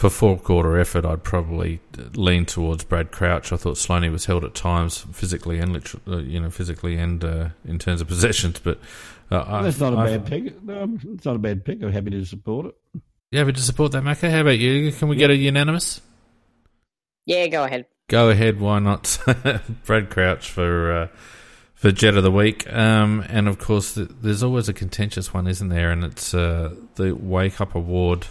[0.00, 1.80] for four quarter effort, I'd probably
[2.14, 3.52] lean towards Brad Crouch.
[3.52, 7.24] I thought Sloaney was held at times physically and liter- uh, you know physically and
[7.24, 8.78] uh, in terms of possessions, but
[9.30, 10.62] uh, I, That's not a I- bad pick.
[10.62, 11.82] No, it's not a bad pick.
[11.82, 12.74] I'm happy to support it.
[13.30, 14.30] You happy to support that, Macca?
[14.30, 14.92] How about you?
[14.92, 16.00] Can we get a unanimous?
[17.26, 17.86] Yeah, go ahead.
[18.08, 19.18] Go ahead, why not?
[19.86, 21.08] Brad Crouch for uh,
[21.74, 25.46] for Jet of the Week, um, and of course, th- there's always a contentious one,
[25.46, 25.90] isn't there?
[25.90, 28.26] And it's uh, the Wake Up Award.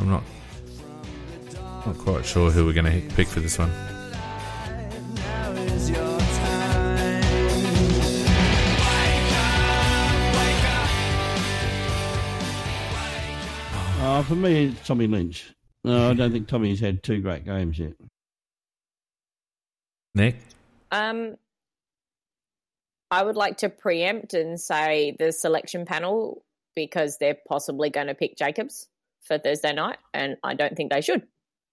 [0.00, 0.24] I'm not
[1.86, 3.70] not quite sure who we're going to pick for this one.
[14.02, 15.52] Uh, for me, it's Tommy Lynch.
[15.84, 17.92] No, I don't think Tommy's had two great games yet.
[20.14, 20.36] Nick,
[20.90, 21.36] Um,
[23.10, 26.42] I would like to preempt and say the selection panel
[26.74, 28.88] because they're possibly going to pick Jacobs
[29.22, 31.26] for Thursday night, and I don't think they should.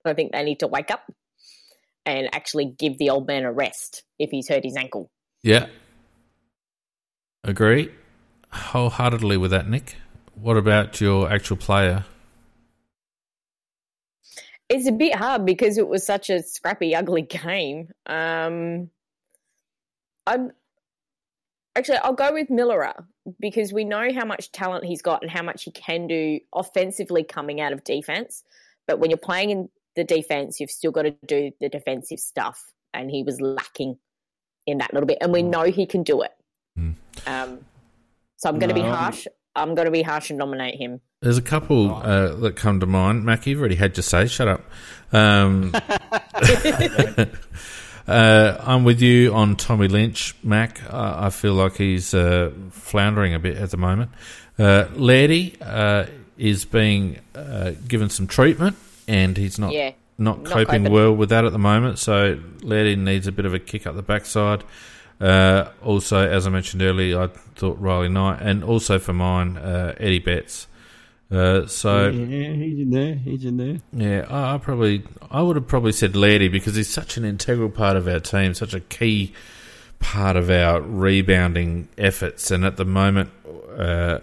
[0.07, 1.11] I think they need to wake up
[2.05, 5.11] and actually give the old man a rest if he's hurt his ankle.
[5.43, 5.67] yeah,
[7.43, 7.91] agree
[8.51, 9.97] wholeheartedly with that, Nick.
[10.35, 12.05] What about your actual player?
[14.69, 17.89] It's a bit hard because it was such a scrappy, ugly game.
[18.05, 18.89] Um,
[20.25, 20.51] I'm
[21.75, 23.05] actually I'll go with Milera
[23.39, 27.23] because we know how much talent he's got and how much he can do offensively
[27.23, 28.43] coming out of defense.
[28.87, 32.71] But when you're playing in the defense, you've still got to do the defensive stuff,
[32.93, 33.97] and he was lacking
[34.65, 35.17] in that little bit.
[35.19, 36.31] And we know he can do it.
[36.79, 36.95] Mm.
[37.25, 37.65] Um,
[38.37, 39.27] so I'm going to be harsh.
[39.55, 41.01] I'm going to be harsh and nominate him.
[41.21, 43.25] There's a couple uh, that come to mind.
[43.25, 44.27] Mac, you've already had your say.
[44.27, 44.61] Shut up.
[45.11, 45.71] Um,
[48.07, 50.83] uh, I'm with you on Tommy Lynch, Mac.
[50.83, 54.11] Uh, I feel like he's uh, floundering a bit at the moment.
[54.59, 56.05] Uh, Lairdy uh,
[56.37, 58.75] is being uh, given some treatment,
[59.07, 59.91] and he's not Yeah.
[60.17, 60.91] not Not coping coping.
[60.93, 61.99] well with that at the moment.
[61.99, 64.63] So Lairdy needs a bit of a kick up the backside.
[65.19, 69.95] Uh, also, as I mentioned earlier, I thought Riley Knight, and also for mine, uh,
[69.99, 70.67] Eddie Betts.
[71.31, 73.15] Uh, so yeah, he's in there.
[73.15, 73.77] He's in there.
[73.91, 77.69] yeah, I, I probably I would have probably said Lairdy because he's such an integral
[77.69, 79.33] part of our team, such a key
[79.99, 82.49] part of our rebounding efforts.
[82.51, 83.31] And at the moment,
[83.77, 84.19] uh,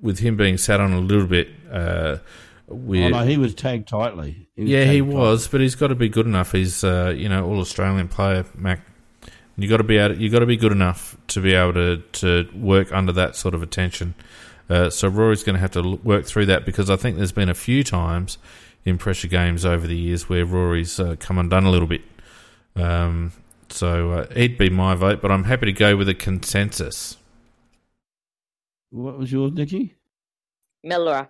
[0.00, 1.48] with him being sat on a little bit,
[2.68, 4.48] uh, Oh, no, he was tagged tightly.
[4.56, 6.52] was yeah, he tagged was, but he's got to be good enough.
[6.52, 8.80] He's uh, you know all Australian player, Mac.
[9.58, 12.02] You got to be able, you got to be good enough to be able to
[12.12, 14.14] to work under that sort of attention.
[14.68, 17.48] Uh, so Rory's going to have to work through that because I think there's been
[17.48, 18.36] a few times
[18.84, 22.02] in pressure games over the years where Rory's uh, come undone a little bit.
[22.74, 23.32] Um,
[23.68, 27.16] so uh, he'd be my vote, but I'm happy to go with a consensus.
[28.90, 29.94] What was yours, Nicky?
[30.84, 31.28] Milera.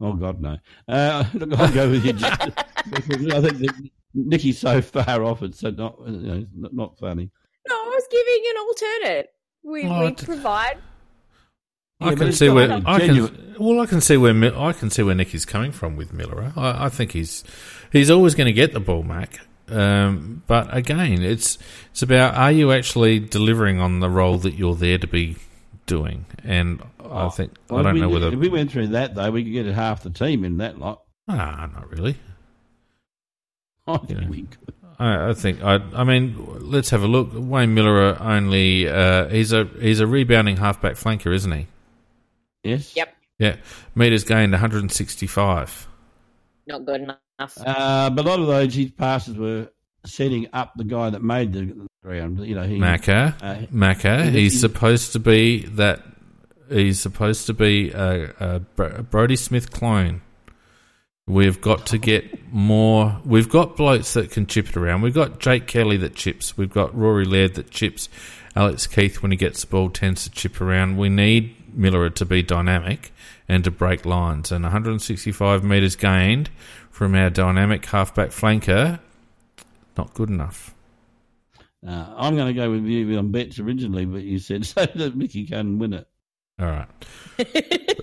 [0.00, 0.56] Oh God, no.
[0.88, 2.14] Uh, look, I'll go with you.
[2.20, 5.42] I think that Nicky's so far off.
[5.42, 7.30] It's so not, you know, not, not funny.
[7.68, 9.30] No, I was giving an alternate.
[9.62, 10.78] We, Oh, we d- provide.
[12.00, 13.54] I but can see where like I can.
[13.58, 16.56] Well, I can see where I can see where Nicky's coming from with Milera.
[16.56, 17.44] I, I think he's
[17.92, 19.40] he's always going to get the ball, Mac.
[19.68, 21.56] Um, but again, it's
[21.92, 25.36] it's about are you actually delivering on the role that you're there to be
[25.86, 26.26] doing?
[26.42, 28.88] And I Oh, think Well, I don't if know we, whether if we went through
[28.88, 31.02] that though, we could get half the team in that lot.
[31.28, 32.16] ah, not really.
[33.86, 34.28] I think Yeah.
[34.28, 34.74] we could.
[34.98, 35.74] I, I think I.
[35.94, 37.30] I mean, let's have a look.
[37.34, 41.66] Wayne Milera only uh, he's a he's a rebounding halfback flanker, isn't he?
[42.62, 42.94] Yes.
[42.96, 43.14] Yep.
[43.40, 43.56] Yeah,
[43.96, 45.88] meters gained 165.
[46.68, 47.18] Not good enough.
[47.58, 49.68] Uh, but a lot of those his passes were
[50.06, 52.46] setting up the guy that made the ground.
[52.46, 56.02] You know, he Macca, Uh, Macca, he- he's supposed to be that.
[56.68, 58.60] He's supposed to be a, a
[59.02, 60.22] Brodie Smith clone.
[61.26, 63.20] We've got to get more.
[63.24, 65.02] We've got blokes that can chip it around.
[65.02, 66.56] We've got Jake Kelly that chips.
[66.56, 68.08] We've got Rory Laird that chips.
[68.54, 70.98] Alex Keath, when he gets the ball, tends to chip around.
[70.98, 73.12] We need Milera to be dynamic
[73.48, 74.52] and to break lines.
[74.52, 76.50] And 165 metres gained
[76.90, 79.00] from our dynamic halfback flanker,
[79.96, 80.74] not good enough.
[81.86, 85.16] Uh, I'm going to go with you on Betts originally, but you said so that
[85.16, 86.08] Mickey can win it.
[86.58, 86.88] All right.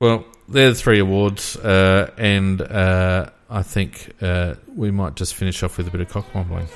[0.00, 5.64] Well, they're the three awards, uh, and uh, I think uh, we might just finish
[5.64, 6.68] off with a bit of cockwobbling.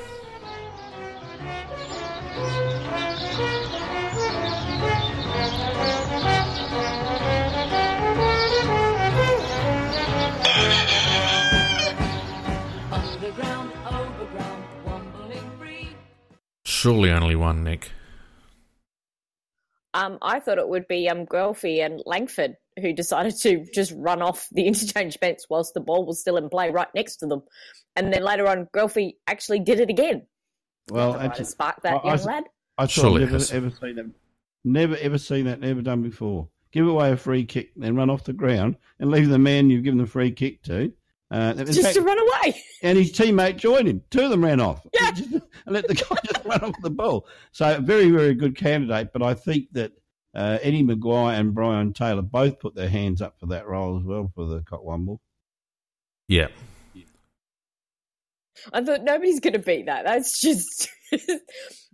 [12.90, 15.88] Underground, overground, wombling free.
[16.64, 17.90] Surely only one, Nick.
[19.94, 24.22] Um, I thought it would be um Guelphy and Langford who decided to just run
[24.22, 27.42] off the interchange bench whilst the ball was still in play right next to them,
[27.96, 30.22] and then later on Guelphy actually did it again.
[30.90, 32.44] Well, Trying to actually, spark that I- I young s- lad.
[32.78, 33.52] I Surely thought never has.
[33.52, 34.10] ever seen that.
[34.64, 35.60] Never ever seen that.
[35.60, 36.48] Never done before.
[36.72, 39.84] Give away a free kick, then run off the ground and leave the man you've
[39.84, 40.92] given the free kick to.
[41.32, 42.62] Uh, Just fact, to run away.
[42.82, 44.02] and his teammate joined him.
[44.10, 44.86] Two of them ran off.
[44.92, 45.12] Yeah.
[45.16, 47.26] And let the guy just run off the ball.
[47.52, 49.14] So very, very good candidate.
[49.14, 49.92] But I think that
[50.34, 54.04] uh, Eddie McGuire and Brian Taylor both put their hands up for that role as
[54.04, 55.20] well for the Cockwomble.
[56.28, 56.48] Yeah.
[58.72, 60.04] I thought nobody's going to beat that.
[60.04, 60.90] That's just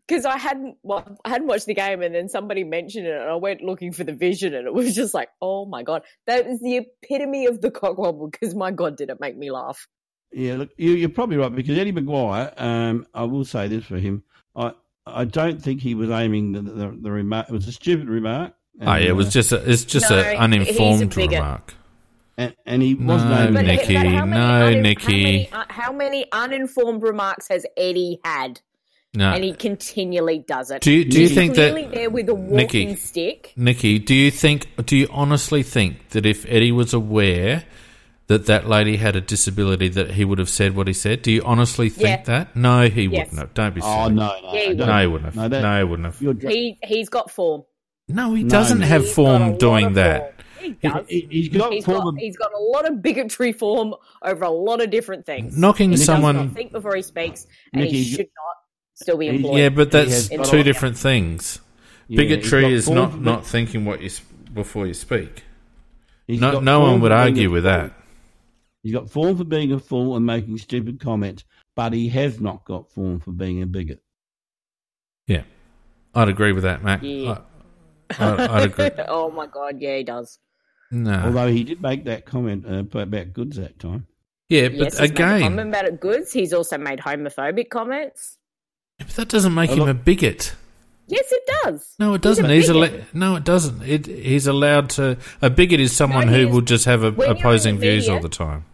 [0.09, 3.31] because I hadn't well, I hadn't watched the game, and then somebody mentioned it, and
[3.31, 6.47] I went looking for the vision, and it was just like, oh my god, that
[6.47, 8.31] is the epitome of the cockwomble.
[8.33, 9.87] Because my god, did it make me laugh?
[10.33, 12.53] Yeah, look, you, you're probably right because Eddie McGuire.
[12.61, 14.23] Um, I will say this for him.
[14.57, 14.73] I
[15.07, 17.49] I don't think he was aiming the the, the remark.
[17.49, 18.55] It was a stupid remark.
[18.81, 21.75] Oh, yeah, it was just a, it's just No, an he's a uninformed remark.
[22.37, 23.55] and, and he wasn't No, aiming.
[23.55, 25.03] But, Nicky, but how many no, unin- Nicky.
[25.03, 28.61] How many, uh, how many uninformed remarks has Eddie had?
[29.15, 30.83] No, And he continually does it.
[30.83, 32.97] do you, do you He's think clearly that there with a walking Nicky.
[33.01, 33.53] stick?
[33.57, 37.65] Nikki, do you think, do you honestly think that if Eddie was aware
[38.27, 41.23] that that lady had a disability, that he would have said what he said?
[41.23, 42.23] Do you honestly think Yeah.
[42.25, 42.55] that?
[42.57, 43.31] No, he Yes.
[43.31, 43.55] wouldn't have.
[43.55, 43.97] Don't be oh, silly.
[44.05, 44.79] Oh no, no, Yeah, he would.
[44.79, 45.51] don't- No, he wouldn't have.
[45.53, 46.23] No, No, he wouldn't have.
[46.23, 47.63] You're dr- He he's got form.
[48.09, 48.87] No, he doesn't no.
[48.87, 50.21] have He's got a lot form doing that.
[50.21, 50.35] form.
[50.61, 51.07] He does.
[51.09, 54.45] he, he's got He's form got, of- he's got a lot of bigotry form over
[54.45, 55.57] a lot of different things.
[55.57, 56.51] Knocking he someone.
[56.51, 58.57] think before he speaks, and he should not
[59.01, 59.59] still be employed.
[59.59, 61.61] Yeah, but that's two a- different things.
[62.09, 64.11] yeah, he's Bigotry got is form not not thinking what you
[64.53, 65.45] before you speak.
[66.29, 67.93] No, no one would argue with that.
[68.83, 71.45] He's got form for being a fool and making stupid comments,
[71.75, 74.03] but he has not got form for being a bigot.
[75.27, 75.43] Yeah,
[76.15, 77.01] I'd agree with that, Mac.
[77.03, 77.39] Yeah.
[78.19, 78.91] I, I, I'd agree.
[79.09, 80.39] oh my god, yeah, he does.
[80.91, 84.07] No, Although he did make that comment uh, about Goodes that time.
[84.49, 86.33] yeah, but yes, he's made a again, comment about Goodes.
[86.33, 88.38] He's also made homophobic comments.
[88.99, 90.55] But that doesn't make A him lot- a bigot.
[91.07, 91.95] Yes, it does.
[91.99, 92.49] No, it doesn't.
[92.51, 92.93] He's, bigot.
[93.01, 93.83] al- no, it doesn't.
[93.83, 95.17] It, he's allowed to.
[95.41, 97.75] A bigot is someone No, who he's- will just have a, when you're in opposing
[97.77, 98.65] the views media- all the time.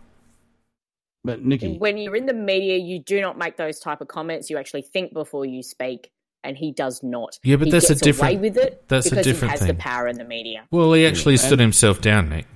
[1.27, 4.51] But Nicky, When you're in the media, you do not make those type of comments.
[4.51, 6.11] You actually think before you speak,
[6.43, 7.39] and he does not.
[7.43, 9.69] Yeah, but he that's a different- Away with it that's a different he has thing.
[9.69, 10.65] the power in the media.
[10.71, 12.47] Well, he actually Yeah, stood himself down, Nick.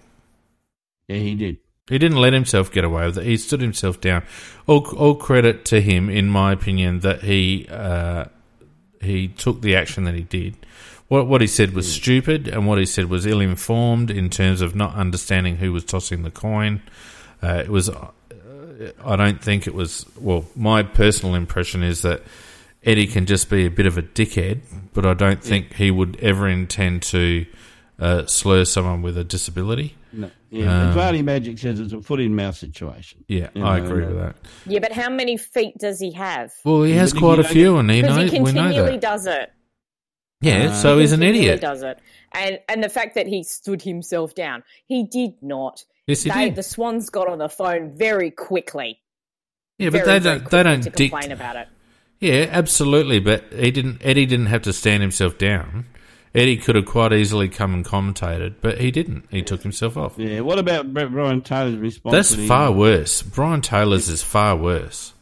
[1.09, 1.59] yeah, he did.
[1.89, 3.25] He didn't let himself get away with it.
[3.25, 4.23] He stood himself down.
[4.67, 8.27] All, all credit to him, in my opinion, that he uh,
[9.01, 10.55] he took the action that he did.
[11.09, 14.61] What what he said was stupid, and what he said was ill informed in terms
[14.61, 16.83] of not understanding who was tossing the coin.
[17.43, 17.89] Uh, it was.
[17.89, 18.09] Uh,
[19.05, 20.05] I don't think it was.
[20.21, 22.23] Well, my personal impression is that
[22.85, 24.61] Eddie can just be a bit of a dickhead,
[24.93, 27.47] but I don't think he would ever intend to
[27.99, 29.97] uh, slur someone with a disability.
[30.13, 33.25] No, yeah, Um, Vardy Magic says it's a foot in mouth situation.
[33.29, 34.37] Yeah, You I agree with that.
[34.67, 36.53] Yeah, but how many feet does he have?
[36.65, 38.91] Well, he has but quite a don't few, and he knows he we know continually
[38.93, 39.01] that.
[39.01, 39.53] does it.
[40.41, 41.61] Yeah, Uh, so he's an idiot.
[41.61, 41.99] Does it,
[42.33, 45.85] and and the fact that he stood himself down, he did not.
[46.07, 46.55] Yes, he they, did.
[46.55, 49.01] The Swans got on the phone very quickly.
[49.79, 50.49] Yeah, but very, they don't.
[50.51, 51.69] They don't to dict- complain about it.
[52.21, 53.19] Yeah, absolutely.
[53.21, 54.01] But he didn't.
[54.05, 55.87] Eddie didn't have to stand himself down.
[56.35, 59.25] Eddie could have quite easily come and commentated, but he didn't.
[59.31, 60.19] He took himself off.
[60.19, 62.13] Yeah, what about Brian Taylor's response?
[62.13, 63.23] That's to the- far worse.
[63.23, 65.15] Brian Taylor's is far worse.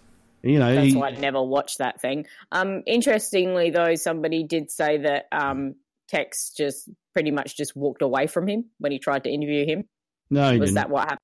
[0.42, 2.26] You know, That's he, why I never watched that thing.
[2.52, 5.74] Um, interestingly, though, somebody did say that um,
[6.08, 9.84] Tex just pretty much just walked away from him when he tried to interview him.
[10.30, 10.74] no, he Was didn't.
[10.76, 11.20] that what happened?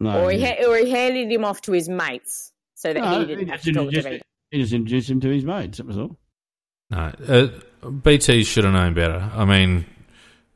[0.00, 0.64] no, or, he didn't.
[0.64, 3.50] ha- or he handed him off to his mates so that No, he didn't he
[3.50, 5.78] have just to talk to introduced He just introduced him to his mates.
[5.78, 6.18] That was all.
[6.90, 7.48] No, uh,
[8.02, 9.30] BT should have known better.
[9.34, 9.86] I mean,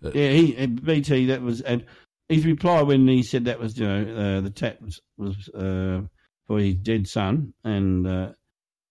[0.03, 1.27] Yeah, he uh, BT.
[1.27, 1.85] That was and
[2.29, 6.03] his reply when he said that was you know uh, the tap was was uh,
[6.47, 8.33] for his dead son and uh,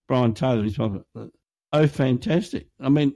[0.08, 1.04] Brian Taylor response.
[1.16, 1.26] uh,
[1.72, 2.66] Oh, fantastic!
[2.82, 3.14] I mean,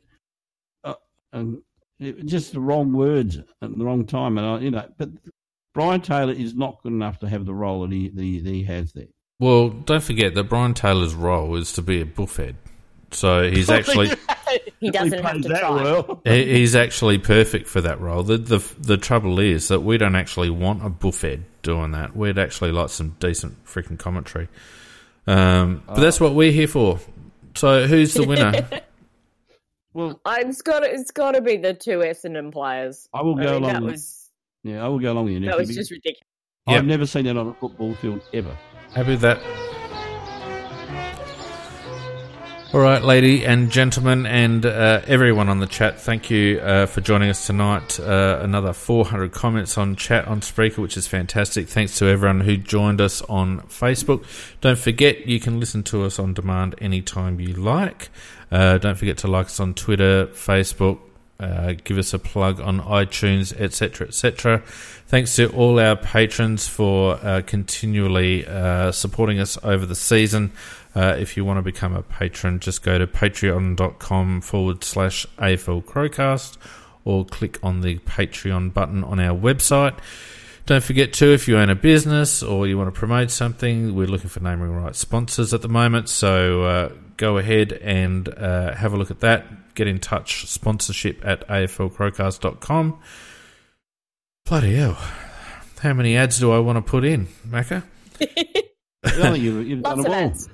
[0.84, 0.94] uh,
[1.34, 1.64] um,
[2.00, 5.10] it, just the wrong words at the wrong time, and I, you know, but
[5.74, 8.54] Brian Taylor is not good enough to have the role that he that he, that
[8.54, 9.08] he has there.
[9.40, 12.54] well, don't forget that Brian Taylor's role is to be a buffhead.
[13.10, 14.12] So he's actually
[14.80, 15.70] He doesn't have to that try.
[15.84, 16.22] well.
[16.26, 18.24] He's actually perfect for that role.
[18.24, 22.16] The, the the trouble is that we don't actually want a buffhead doing that.
[22.16, 24.50] We'd actually like some decent freaking commentary.
[25.26, 27.00] Um, but that's what we're here for.
[27.56, 28.68] So who's the winner?
[29.96, 33.08] Well, It's got it's got to be the two Essendon players.
[33.14, 33.74] I will I go mean, along.
[33.74, 34.30] that with, was
[34.64, 35.40] yeah, I will go along with you.
[35.42, 36.28] that Nicky, was just ridiculous.
[36.66, 38.58] I've never seen that on a football field ever.
[38.96, 39.40] Happy with that?
[42.74, 47.02] All right, lady and gentlemen, and uh, everyone on the chat, thank you uh, for
[47.02, 48.00] joining us tonight.
[48.00, 51.68] Uh, another 400 comments on chat on Spreaker, which is fantastic.
[51.68, 54.26] Thanks to everyone who joined us on Facebook.
[54.60, 58.10] Don't forget, you can listen to us on demand anytime you like.
[58.52, 60.98] Uh, don't forget to like us on Twitter, Facebook,
[61.40, 64.64] uh, give us a plug on iTunes, etc., etc.
[65.06, 68.42] Thanks to all our patrons for uh, continually
[68.94, 70.54] supporting us over the season.
[70.96, 75.84] Uh, if you want to become a patron, just go to patreon.com forward slash AFL
[75.84, 76.58] Crowcast
[77.06, 79.98] or click on the Patreon button on our website.
[80.66, 84.08] Don't forget to, if you own a business or you want to promote something, we're
[84.08, 86.08] looking for naming rights sponsors at the moment.
[86.10, 89.74] So uh, go ahead and uh, have a look at that.
[89.76, 93.00] Get in touch, sponsorship at aflcrowcast.com.
[94.46, 94.98] Bloody hell.
[95.82, 97.84] How many ads do I want to put in, Macca?
[99.18, 100.28] Well, you, you've done Lots them of all.
[100.30, 100.50] ads.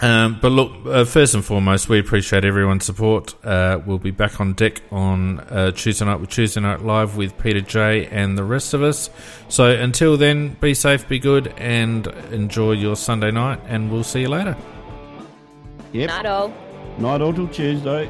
[0.00, 3.34] Um, but look, uh, first and foremost, we appreciate everyone's support.
[3.44, 7.36] Uh, we'll be back on deck on uh, Tuesday night with Tuesday Night Live with
[7.38, 9.10] Peter J and the rest of us.
[9.48, 14.20] So until then, be safe, be good, and enjoy your Sunday night, and we'll see
[14.20, 14.56] you later.
[15.92, 16.08] Yep.
[16.08, 16.54] Not all.
[16.98, 18.08] Night all till Tuesday.